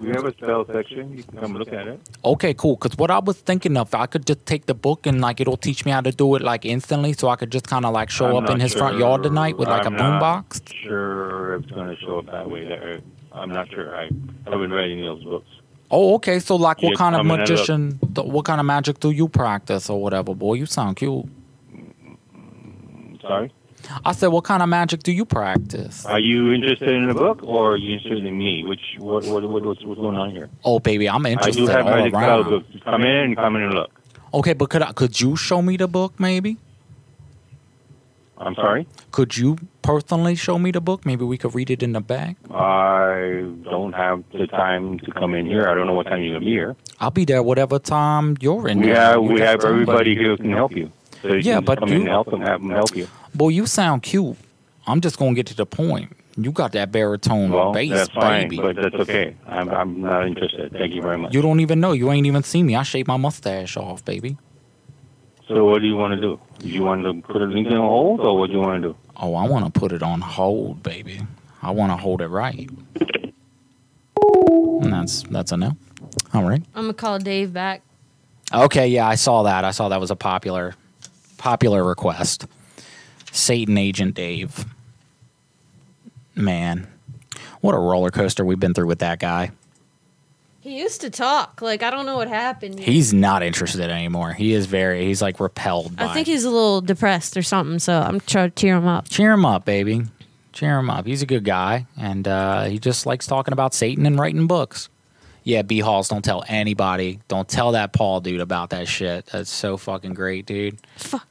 [0.00, 1.16] We have a spell section.
[1.16, 2.00] You can come look at it.
[2.24, 2.76] Okay, cool.
[2.76, 5.56] Because what I was thinking of, I could just take the book and like it'll
[5.56, 8.08] teach me how to do it like instantly, so I could just kind of like
[8.10, 10.72] show I'm up in his front yard tonight with like I'm a boombox.
[10.82, 12.64] Sure, if it's going to show up that way.
[12.66, 13.00] There,
[13.32, 13.94] I'm not sure.
[13.96, 14.08] I
[14.44, 15.48] haven't read any of those books.
[15.90, 16.38] Oh, okay.
[16.38, 17.58] So like, what Yeah, kind of come and have a look.
[17.58, 17.98] magician?
[18.14, 20.34] th- what kind of magic do you practice or whatever?
[20.34, 21.24] Boy, you sound cute.
[23.22, 23.52] Sorry.
[24.04, 26.04] I said, what kind of magic do you practice?
[26.06, 28.64] Are you interested in the book, or are you interested in me?
[28.64, 30.48] Which what what, what what's, what's going on here?
[30.64, 32.44] Oh, baby, I'm interested I do have all magic around.
[32.50, 32.66] books.
[32.84, 33.90] Come in and come in and look.
[34.34, 36.58] Okay, but could I, could you show me the book maybe?
[38.40, 38.86] I'm sorry.
[39.10, 41.04] Could you personally show me the book?
[41.04, 42.36] Maybe we could read it in the back.
[42.52, 45.66] I don't have the time to come in here.
[45.68, 46.76] I don't know what time you're gonna be here.
[47.00, 48.80] I'll be there whatever time you're in.
[48.80, 50.92] we have we have everybody here who can help you.
[51.22, 53.08] So you Yeah, can but come you- in and help them, have them help you.
[53.34, 54.36] Boy, you sound cute.
[54.86, 56.12] I'm just gonna get to the point.
[56.36, 58.62] You got that baritone Well, bass, that's fine, baby.
[58.62, 59.36] but that's okay.
[59.46, 60.72] I'm I'm not interested.
[60.72, 61.34] Thank you very much.
[61.34, 61.92] You don't even know.
[61.92, 62.76] You ain't even seen me.
[62.76, 64.36] I shaved my mustache off, baby.
[65.48, 66.38] So what do you want to do?
[66.58, 68.96] Do you want to put it on hold, or what do you want to do?
[69.16, 71.20] Oh, I want to put it on hold, baby.
[71.60, 72.68] I want to hold it right.
[74.22, 75.76] And that's that's a no.
[76.34, 76.62] All right.
[76.74, 77.82] I'm gonna call Dave back.
[78.52, 79.64] Okay, yeah, I saw that.
[79.64, 80.74] I saw that was a popular
[81.36, 82.46] popular request.
[83.38, 84.64] Satan Agent Dave.
[86.34, 86.86] Man,
[87.60, 89.50] what a roller coaster we've been through with that guy.
[90.60, 91.62] He used to talk.
[91.62, 92.78] Like I don't know what happened.
[92.78, 94.32] He's not interested anymore.
[94.32, 97.78] He is very he's like repelled by I think he's a little depressed or something.
[97.78, 99.08] So I'm trying to cheer him up.
[99.08, 100.02] Cheer him up, baby.
[100.52, 101.06] Cheer him up.
[101.06, 104.88] He's a good guy, and uh, he just likes talking about Satan and writing books.
[105.44, 107.20] Yeah, B Halls, don't tell anybody.
[107.28, 109.26] Don't tell that Paul dude about that shit.
[109.26, 110.78] That's so fucking great, dude.
[110.96, 111.26] Fuck.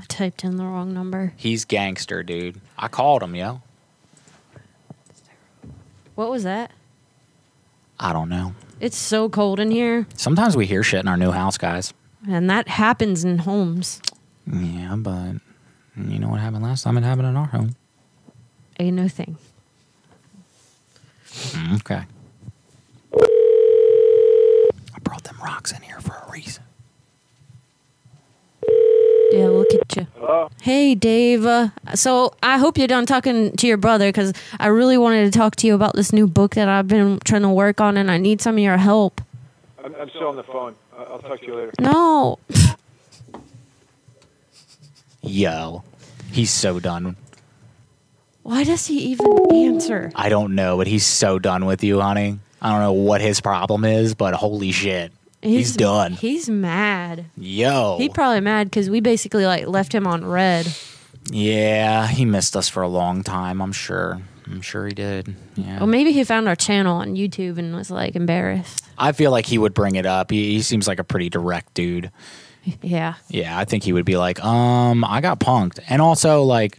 [0.00, 1.32] I typed in the wrong number.
[1.36, 2.60] He's gangster, dude.
[2.78, 3.60] I called him, yo.
[6.14, 6.70] What was that?
[7.98, 8.54] I don't know.
[8.80, 10.06] It's so cold in here.
[10.16, 11.92] Sometimes we hear shit in our new house, guys.
[12.28, 14.00] and that happens in homes.
[14.50, 15.34] Yeah, but
[15.96, 16.96] you know what happened last time?
[16.98, 17.76] It happened in our home.
[18.78, 19.36] Ain't no thing.
[21.28, 22.02] Mm, Okay.
[24.94, 26.62] I brought them rocks in here for a reason.
[29.32, 30.06] Yeah, look at you.
[30.62, 31.46] Hey, Dave.
[31.46, 35.38] Uh, so I hope you're done talking to your brother because I really wanted to
[35.38, 38.10] talk to you about this new book that I've been trying to work on, and
[38.10, 39.20] I need some of your help.
[39.84, 40.74] I'm, I'm still on the phone.
[40.98, 41.72] I- I'll talk to you later.
[41.80, 42.38] No.
[45.22, 45.82] Yo,
[46.32, 47.16] he's so done.
[48.42, 50.10] Why does he even answer?
[50.14, 52.38] I don't know, but he's so done with you, honey.
[52.62, 55.12] I don't know what his problem is, but holy shit.
[55.42, 56.12] He's, done.
[56.12, 57.26] He's mad.
[57.36, 57.96] Yo.
[57.98, 60.66] He probably mad because we basically like left him on read.
[61.30, 64.20] yeah, he missed us for a long time, I'm sure.
[64.46, 65.34] I'm sure he did.
[65.54, 65.80] Yeah.
[65.82, 68.84] Or maybe he found our channel on YouTube and was like embarrassed.
[68.98, 70.30] I feel like he would bring it up.
[70.30, 72.10] He, he seems like a pretty direct dude.
[72.82, 73.14] Yeah.
[73.28, 75.80] Yeah, I think he would be like, um, I got punked.
[75.88, 76.78] And also, like,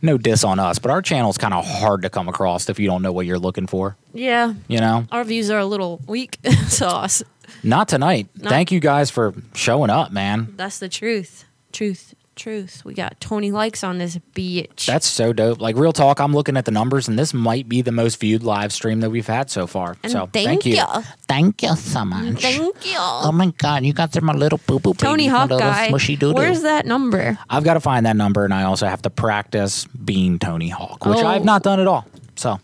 [0.00, 2.86] no diss on us, but our channel's kind of hard to come across if you
[2.86, 3.94] don't know what you're looking for.
[4.14, 4.54] Yeah.
[4.68, 5.04] You know?
[5.12, 7.22] Our views are a little weak sauce.
[7.62, 8.28] Not tonight.
[8.36, 8.50] No.
[8.50, 10.54] Thank you guys for showing up, man.
[10.56, 11.44] That's the truth.
[11.72, 12.14] Truth.
[12.34, 12.82] Truth.
[12.86, 14.86] We got 20 likes on this bitch.
[14.86, 15.60] That's so dope.
[15.60, 18.42] Like real talk, I'm looking at the numbers, and this might be the most viewed
[18.42, 19.98] live stream that we've had so far.
[20.02, 20.76] And so thank you.
[20.76, 21.02] ya.
[21.28, 22.40] Thank you so much.
[22.40, 22.96] Thank you.
[22.98, 25.90] Oh my god, you got them a little boo boo Tony Hawk guy.
[25.90, 27.38] smushy doo Where's that number?
[27.50, 31.04] I've got to find that number, and I also have to practice being Tony Hawk,
[31.04, 31.26] which Oh.
[31.26, 32.06] I've not done at all.
[32.36, 32.58] So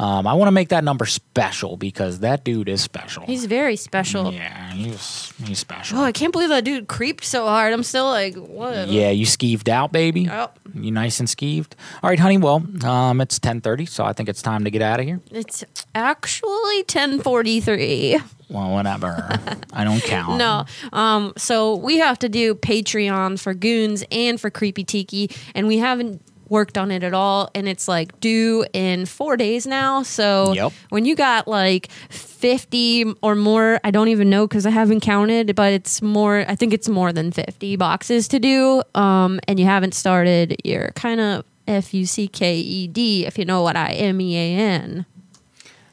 [0.00, 3.26] um, I want to make that number special because that dude is special.
[3.26, 4.32] He's very special.
[4.32, 5.98] Yeah, he's he's special.
[5.98, 7.74] Oh, I can't believe that dude creeped so hard.
[7.74, 8.88] I'm still like, what?
[8.88, 10.22] Yeah, you skeeved out, baby.
[10.22, 10.58] Yep.
[10.72, 11.72] You nice and skeeved.
[12.02, 12.38] All right, honey.
[12.38, 15.20] Well, um, it's ten thirty, so I think it's time to get out of here.
[15.30, 15.64] It's
[15.94, 18.20] actually 1043.
[18.48, 19.28] Well, whatever.
[19.72, 20.38] I don't count.
[20.38, 20.64] No.
[20.92, 25.76] Um, so we have to do Patreon for Goons and for Creepy Tiki, and we
[25.76, 27.50] haven't worked on it at all.
[27.54, 30.02] And it's like due in four days now.
[30.02, 30.72] So Yep.
[30.90, 35.54] when you got like 50 or more, I don't even know because I haven't counted,
[35.54, 38.82] but it's more, I think it's more than 50 boxes to do.
[38.94, 43.38] Um, and you haven't started, you're kind of F U C K E D, if
[43.38, 45.06] you know what I M E A N.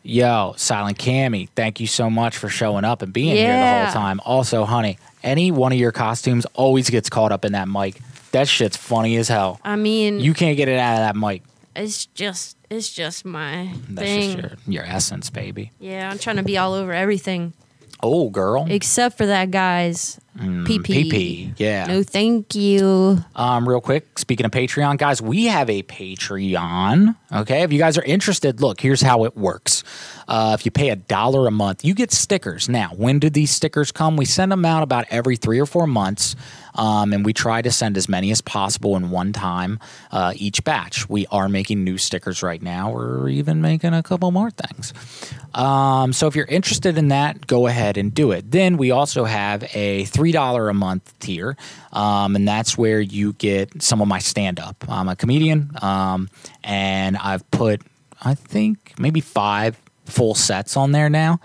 [0.03, 3.91] Yo, Silent Cammy, thank you so much for showing up and being here the whole
[3.93, 4.21] time.
[4.23, 7.99] Also, honey, any one of your costumes always gets caught up in that mic.
[8.31, 9.59] That shit's funny as hell.
[9.63, 11.43] I mean, You can't get it out of that mic.
[11.75, 14.37] it's just, it's just my That's thing.
[14.37, 15.71] just your, your essence, baby.
[15.79, 17.53] Yeah, I'm trying to be all over everything
[18.03, 18.65] Oh, girl.
[18.69, 21.09] except for that guy's Mm, PP.
[21.09, 21.87] PP, yeah.
[21.87, 23.17] No, thank you.
[23.35, 27.15] Um, real quick, speaking of Patreon, guys, we have a Patreon.
[27.33, 29.83] Okay, if you guys are interested, look, here's how it works.
[30.27, 32.69] Uh, if you pay a dollar a month, you get stickers.
[32.69, 34.15] Now, when do these stickers come?
[34.15, 36.35] We send them out about every three or four months,
[36.77, 39.79] um, and we try to send as many as possible in one time
[40.11, 41.09] uh, each batch.
[41.09, 42.91] We are making new stickers right now.
[42.91, 44.93] We're even making a couple more things.
[45.53, 48.51] Um, so if you're interested in that, go ahead and do it.
[48.51, 51.57] Then we also have a three dollar a month tier,
[51.91, 54.85] um, and that's where you get some of my stand up.
[54.87, 56.29] I'm a comedian, um,
[56.63, 57.81] and I've put
[58.21, 61.39] I think maybe five full sets on there now.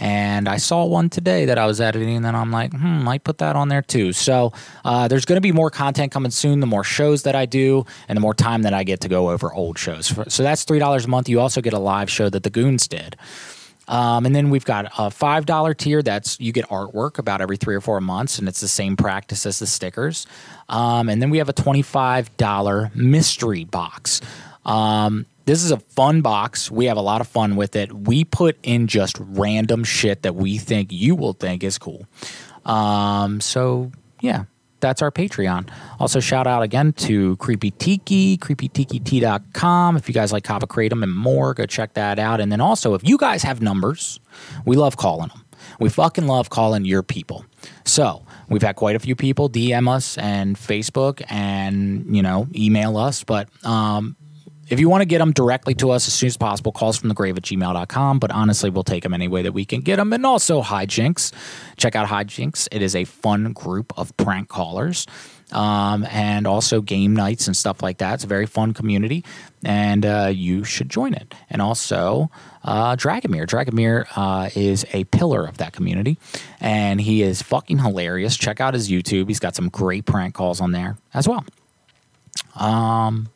[0.00, 3.38] And I saw one today that I was editing, and I'm like, hmm, might put
[3.38, 4.12] that on there too.
[4.12, 4.52] So
[4.84, 6.60] uh, there's going to be more content coming soon.
[6.60, 9.30] The more shows that I do, and the more time that I get to go
[9.30, 10.06] over old shows.
[10.28, 11.28] So that's three dollars a month.
[11.28, 13.16] You also get a live show that the Goons did.
[13.88, 16.02] Um, and then we've got a five dollar tier.
[16.02, 19.46] That's you get artwork about every three or four months, and it's the same practice
[19.46, 20.26] as the stickers.
[20.68, 24.20] Um, and then we have a twenty five dollar mystery box.
[24.64, 26.70] Um, this is a fun box.
[26.70, 27.90] We have a lot of fun with it.
[27.90, 32.06] We put in just random shit that we think you will think is cool.
[32.66, 34.44] Um, so yeah,
[34.80, 35.70] that's our Patreon.
[35.98, 39.96] Also, shout out again to Creepy Tiki, creepytiki.com.
[39.96, 42.42] If you guys like Kava Kratom and more, go check that out.
[42.42, 44.20] And then also, if you guys have numbers,
[44.66, 45.46] we love calling them.
[45.80, 47.46] We fucking love calling your people.
[47.86, 52.98] So we've had quite a few people DM us and Facebook and, you know, email
[52.98, 53.24] us.
[53.24, 54.14] But um,
[54.70, 57.08] if you want to get them directly to us as soon as possible, calls from
[57.08, 58.18] the grave at gmail.com.
[58.18, 60.12] But honestly, we'll take them any way that we can get them.
[60.12, 61.32] And also, Hijinks.
[61.76, 62.68] Check out Hijinks.
[62.70, 65.06] It is a fun group of prank callers.
[65.50, 68.14] Um, and also game nights and stuff like that.
[68.14, 69.24] It's a very fun community,
[69.64, 71.34] and uh, you should join it.
[71.48, 72.30] And also,
[72.62, 73.46] uh, Dragomir.
[73.46, 76.18] Dragomir uh, is a pillar of that community,
[76.60, 78.36] and he is fucking hilarious.
[78.36, 79.28] Check out his YouTube.
[79.28, 81.46] He's got some great prank calls on there as well.
[82.54, 83.30] Um,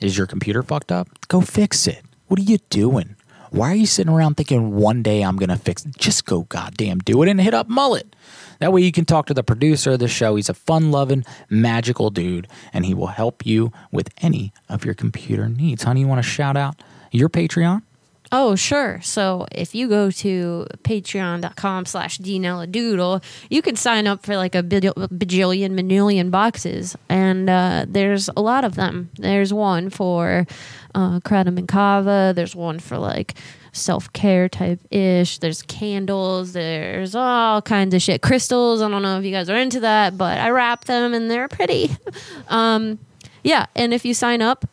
[0.00, 1.08] is your computer fucked up?
[1.28, 2.02] Go fix it.
[2.26, 3.16] What are you doing?
[3.50, 5.96] Why are you sitting around thinking one day I'm going to fix it?
[5.96, 8.14] Just go goddamn do it and hit up Mullet.
[8.60, 10.36] That way you can talk to the producer of the show.
[10.36, 14.94] He's a fun loving, magical dude, and he will help you with any of your
[14.94, 15.84] computer needs.
[15.84, 17.82] Honey, you want to shout out your Patreon?
[18.30, 19.00] Oh, sure.
[19.02, 24.62] So if you go to patreon.com slash doodle, you can sign up for like a
[24.62, 26.96] bajillion, manillion boxes.
[27.08, 29.10] And uh, there's a lot of them.
[29.16, 30.46] There's one for
[30.94, 32.32] uh, Kratom and Kava.
[32.36, 33.34] There's one for like
[33.72, 35.38] self care type ish.
[35.38, 36.52] There's candles.
[36.52, 38.20] There's all kinds of shit.
[38.20, 38.82] Crystals.
[38.82, 41.48] I don't know if you guys are into that, but I wrap them and they're
[41.48, 41.96] pretty.
[42.48, 42.98] um,
[43.42, 43.66] yeah.
[43.74, 44.66] And if you sign up,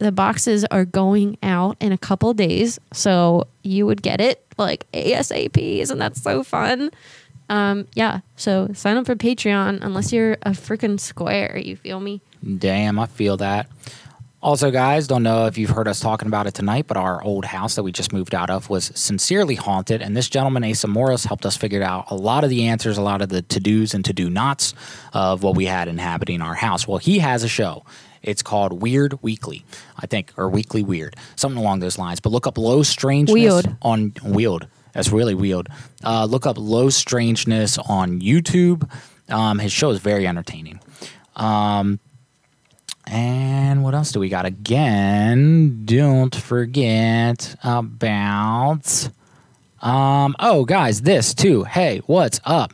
[0.00, 2.78] the boxes are going out in a couple days.
[2.92, 5.56] So you would get it like ASAP.
[5.80, 6.90] Isn't that so fun?
[7.48, 8.20] Um, yeah.
[8.36, 11.58] So sign up for Patreon unless you're a freaking square.
[11.58, 12.20] You feel me?
[12.58, 13.68] Damn, I feel that.
[14.44, 17.46] Also, guys, don't know if you've heard us talking about it tonight, but our old
[17.46, 20.02] house that we just moved out of was sincerely haunted.
[20.02, 23.02] And this gentleman, Asa Morris, helped us figure out a lot of the answers, a
[23.02, 24.74] lot of the to dos and to do nots
[25.14, 26.86] of what we had inhabiting our house.
[26.86, 27.86] Well, he has a show.
[28.24, 29.64] It's called Weird Weekly,
[29.98, 32.18] I think, or Weekly Weird, something along those lines.
[32.20, 33.76] But look up Low Strangeness Weird.
[33.82, 34.66] on Weird.
[34.92, 35.68] That's really weird.
[36.04, 38.88] Uh, look up Low Strangeness on YouTube.
[39.28, 40.80] Um, his show is very entertaining.
[41.36, 41.98] Um,
[43.06, 44.46] and what else do we got?
[44.46, 49.08] Again, don't forget about.
[49.82, 51.64] Um, oh, guys, this too.
[51.64, 52.72] Hey, what's up?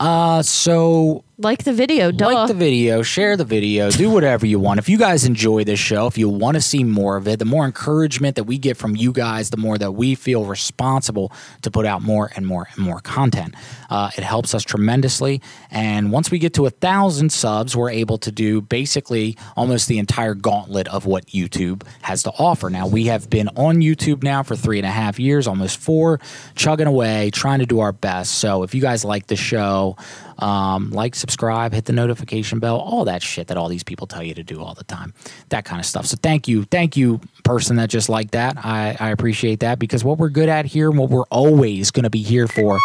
[0.00, 2.34] Uh, so Like the video, duh.
[2.34, 4.80] like the video, share the video, do whatever you want.
[4.80, 7.44] If you guys enjoy this show, if you want to see more of it, the
[7.44, 11.30] more encouragement that we get from you guys, the more that we feel responsible
[11.62, 13.54] to put out more and more and more content.
[13.88, 15.40] Uh, it helps us tremendously.
[15.70, 20.00] And once we get to a thousand subs, we're able to do basically almost the
[20.00, 22.68] entire gauntlet of what YouTube has to offer.
[22.68, 26.18] Now, we have been on YouTube now for three and a half years, almost four,
[26.56, 28.34] chugging away, trying to do our best.
[28.34, 29.96] So if you guys like the show,
[30.38, 34.22] um, like, subscribe, hit the notification bell, all that shit that all these people tell
[34.22, 35.12] you to do all the time,
[35.48, 36.06] that kind of stuff.
[36.06, 38.56] So thank you, thank you, person that just like that.
[38.56, 42.04] I, I appreciate that because what we're good at here and what we're always going
[42.04, 42.78] to be here for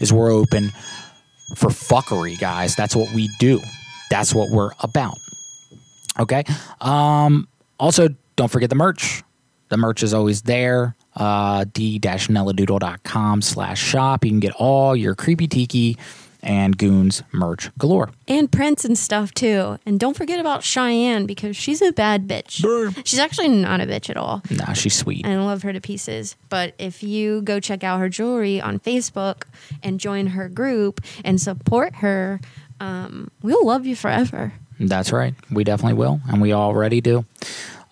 [0.00, 0.70] is we're open
[1.56, 2.76] for fuckery, guys.
[2.76, 3.60] That's what we do.
[4.10, 5.16] That's what we're about.
[6.18, 6.44] Okay.
[6.80, 7.48] Um,
[7.78, 9.22] also, don't forget the merch.
[9.68, 10.96] The merch is always there.
[11.16, 14.24] Uh, d-nelladoodle.com slash shop.
[14.24, 15.96] You can get all your creepy tiki
[16.42, 18.10] and goons merch galore.
[18.28, 19.78] and Prince and stuff too.
[19.84, 22.64] And don't forget about Cheyenne because she's a bad bitch.
[23.04, 24.42] She's actually not a bitch at all.
[24.50, 25.26] Nah, she's sweet.
[25.26, 26.36] I love her to pieces.
[26.48, 29.42] But if you go check out her jewelry on Facebook
[29.82, 32.40] and join her group and support her,
[32.80, 34.52] um, we'll love you forever.
[34.78, 35.34] That's right.
[35.50, 37.26] We definitely will, and we already do.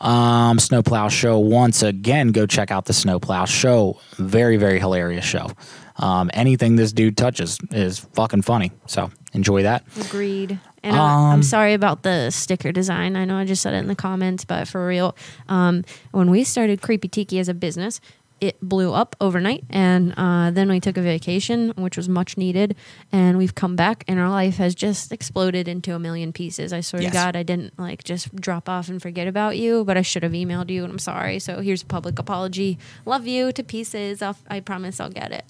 [0.01, 1.39] Um, Snowplow Show.
[1.39, 3.99] Once again, go check out the Snowplow Show.
[4.17, 5.51] Very, very hilarious show.
[5.99, 8.73] Um, anything this dude touches is fucking funny.
[8.86, 9.85] So enjoy that.
[10.01, 10.59] Agreed.
[10.85, 13.17] And uh, I'm Um, sorry about the sticker design.
[13.17, 15.17] I know I just said it in the comments, but for real,
[15.49, 18.01] um, when we started Creepy Tiki as a business,
[18.41, 19.65] it blew up overnight.
[19.70, 22.77] And uh, then we took a vacation, which was much needed.
[23.10, 26.73] And we've come back, and our life has just exploded into a million pieces.
[26.73, 27.10] I swear Yes.
[27.10, 30.23] to God, I didn't like just drop off and forget about you, but I should
[30.23, 31.41] have emailed you, and I'm sorry.
[31.41, 32.78] So here's a public apology.
[33.05, 34.23] Love you to pieces.
[34.23, 35.44] I'll, I promise I'll get it.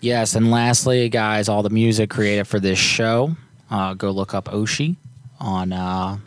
[0.00, 3.36] Yes, and lastly, guys, all the music created for this show,
[3.70, 4.96] uh, go look up Oshi
[5.38, 6.18] on uh,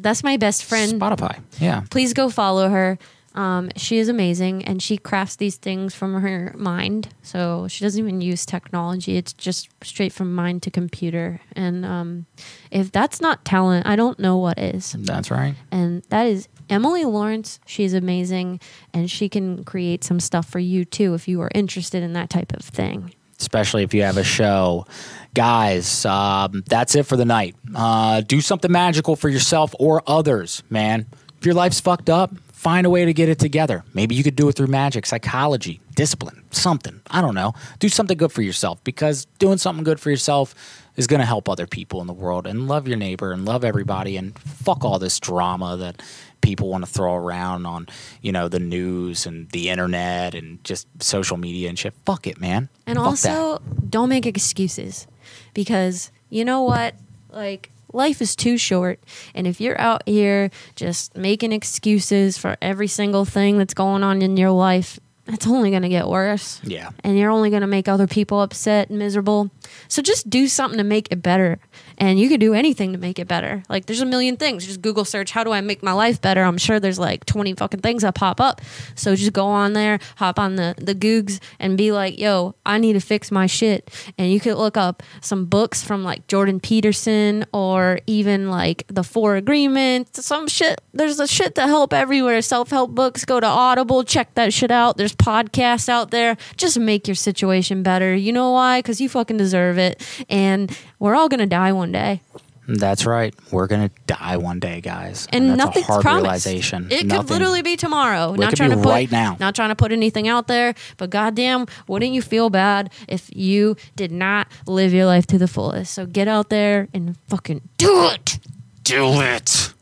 [0.00, 1.00] That's my best friend.
[1.00, 1.40] Spotify.
[1.60, 1.82] Yeah.
[1.90, 2.98] please go follow her.
[3.34, 7.08] Um, she is amazing and she crafts these things from her mind.
[7.22, 9.18] So she doesn't even use technology.
[9.18, 11.42] It's just straight from mind to computer.
[11.52, 12.24] And um,
[12.70, 14.96] if that's not talent, I don't know what is.
[14.98, 15.54] That's right.
[15.70, 17.60] And that is Emily Lawrence.
[17.66, 18.60] She's amazing
[18.92, 22.30] and she can create some stuff for you too if you are interested in that
[22.30, 23.12] type of thing.
[23.38, 24.86] especially if you have a show.
[25.34, 27.54] Guys, um, that's it for the night.
[27.74, 31.06] Uh, do something magical for yourself or others, man.
[31.38, 33.84] If your life's fucked up, find a way to get it together.
[33.92, 37.02] Maybe you could do it through magic, psychology, discipline, something.
[37.10, 37.52] I don't know.
[37.78, 40.54] Do something good for yourself because doing something good for yourself
[40.96, 43.62] is going to help other people in the world and love your neighbor and love
[43.64, 46.02] everybody and fuck all this drama that
[46.40, 47.88] people want to throw around on,
[48.22, 51.94] you know, the news and the internet and just social media and shit.
[52.04, 52.68] Fuck it, man.
[52.86, 53.38] And Fuck that.
[53.38, 55.06] also, don't make excuses
[55.54, 56.94] because you know what?
[57.30, 59.00] Like, life is too short.
[59.34, 64.22] And if you're out here just making excuses for every single thing that's going on
[64.22, 64.98] in your life,
[65.28, 66.60] it's only going to get worse.
[66.62, 66.90] Yeah.
[67.02, 69.50] And you're only going to make other people upset and miserable.
[69.88, 71.58] So just do something to make it better.
[71.98, 73.62] And you can do anything to make it better.
[73.68, 74.64] Like there's a million things.
[74.66, 76.44] Just Google search, how do I make my life better?
[76.44, 78.60] I'm sure there's like 20 fucking things that pop up.
[78.94, 82.78] So just go on there, hop on the, the Googs and be like, yo, I
[82.78, 83.90] need to fix my shit.
[84.16, 89.02] And you could look up some books from like Jordan Peterson or even like the
[89.02, 90.80] Four Agreements, some shit.
[90.92, 92.40] There's a shit to help everywhere.
[92.42, 94.96] Self help books, go to Audible, check that shit out.
[94.96, 96.36] There's podcasts out there.
[96.56, 98.14] Just make your situation better.
[98.14, 98.80] You know why?
[98.80, 100.02] Because you fucking deserve it.
[100.28, 102.20] And we're all going to die one day.
[102.68, 103.32] That's right.
[103.52, 105.28] We're gonna die one day, guys.
[105.32, 106.24] And that's nothing's a hard promised.
[106.24, 106.88] realization.
[106.90, 107.20] It Nothing.
[107.20, 108.34] could literally be tomorrow.
[108.34, 109.36] It not trying to put right now.
[109.38, 113.76] not trying to put anything out there, but goddamn, wouldn't you feel bad if you
[113.94, 115.94] did not live your life to the fullest?
[115.94, 118.40] So get out there and fucking do it.
[118.82, 119.72] Do it.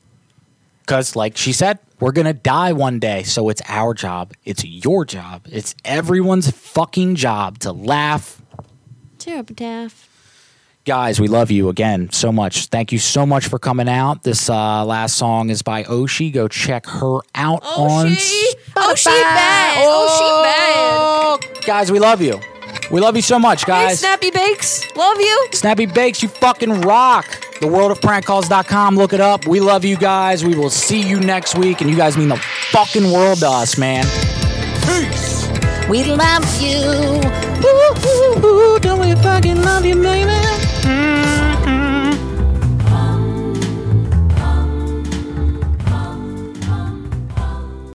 [0.80, 3.22] Because, like she said, we're going to die one day.
[3.22, 4.34] So it's our job.
[4.44, 5.46] It's your job.
[5.50, 8.42] It's everyone's fucking job to laugh.
[9.26, 10.10] Epitaph.
[10.84, 12.66] Guys, we love you again so much.
[12.66, 14.22] Thank you so much for coming out.
[14.22, 16.30] This uh, last song is by Oshi.
[16.30, 18.10] Go check her out on.
[18.10, 18.98] She bad.
[18.98, 19.08] She
[20.44, 21.64] bad.
[21.64, 22.38] Guys, we love you.
[22.94, 23.80] We love you so much, guys.
[23.80, 23.98] Hey, guys.
[23.98, 24.94] Snappy Bakes.
[24.94, 25.48] Love you.
[25.50, 27.26] Snappy Bakes, you fucking rock.
[27.60, 28.96] The TheWorldOfPrankCalls.com.
[28.96, 29.48] Look it up.
[29.48, 30.44] We love you guys.
[30.44, 32.36] We will see you next week, and you guys mean the
[32.70, 34.04] fucking world to us, man.
[34.86, 35.48] Peace.
[35.88, 36.78] We love you.
[37.64, 40.63] Ooh, ooh, ooh, don't we fucking love you, baby?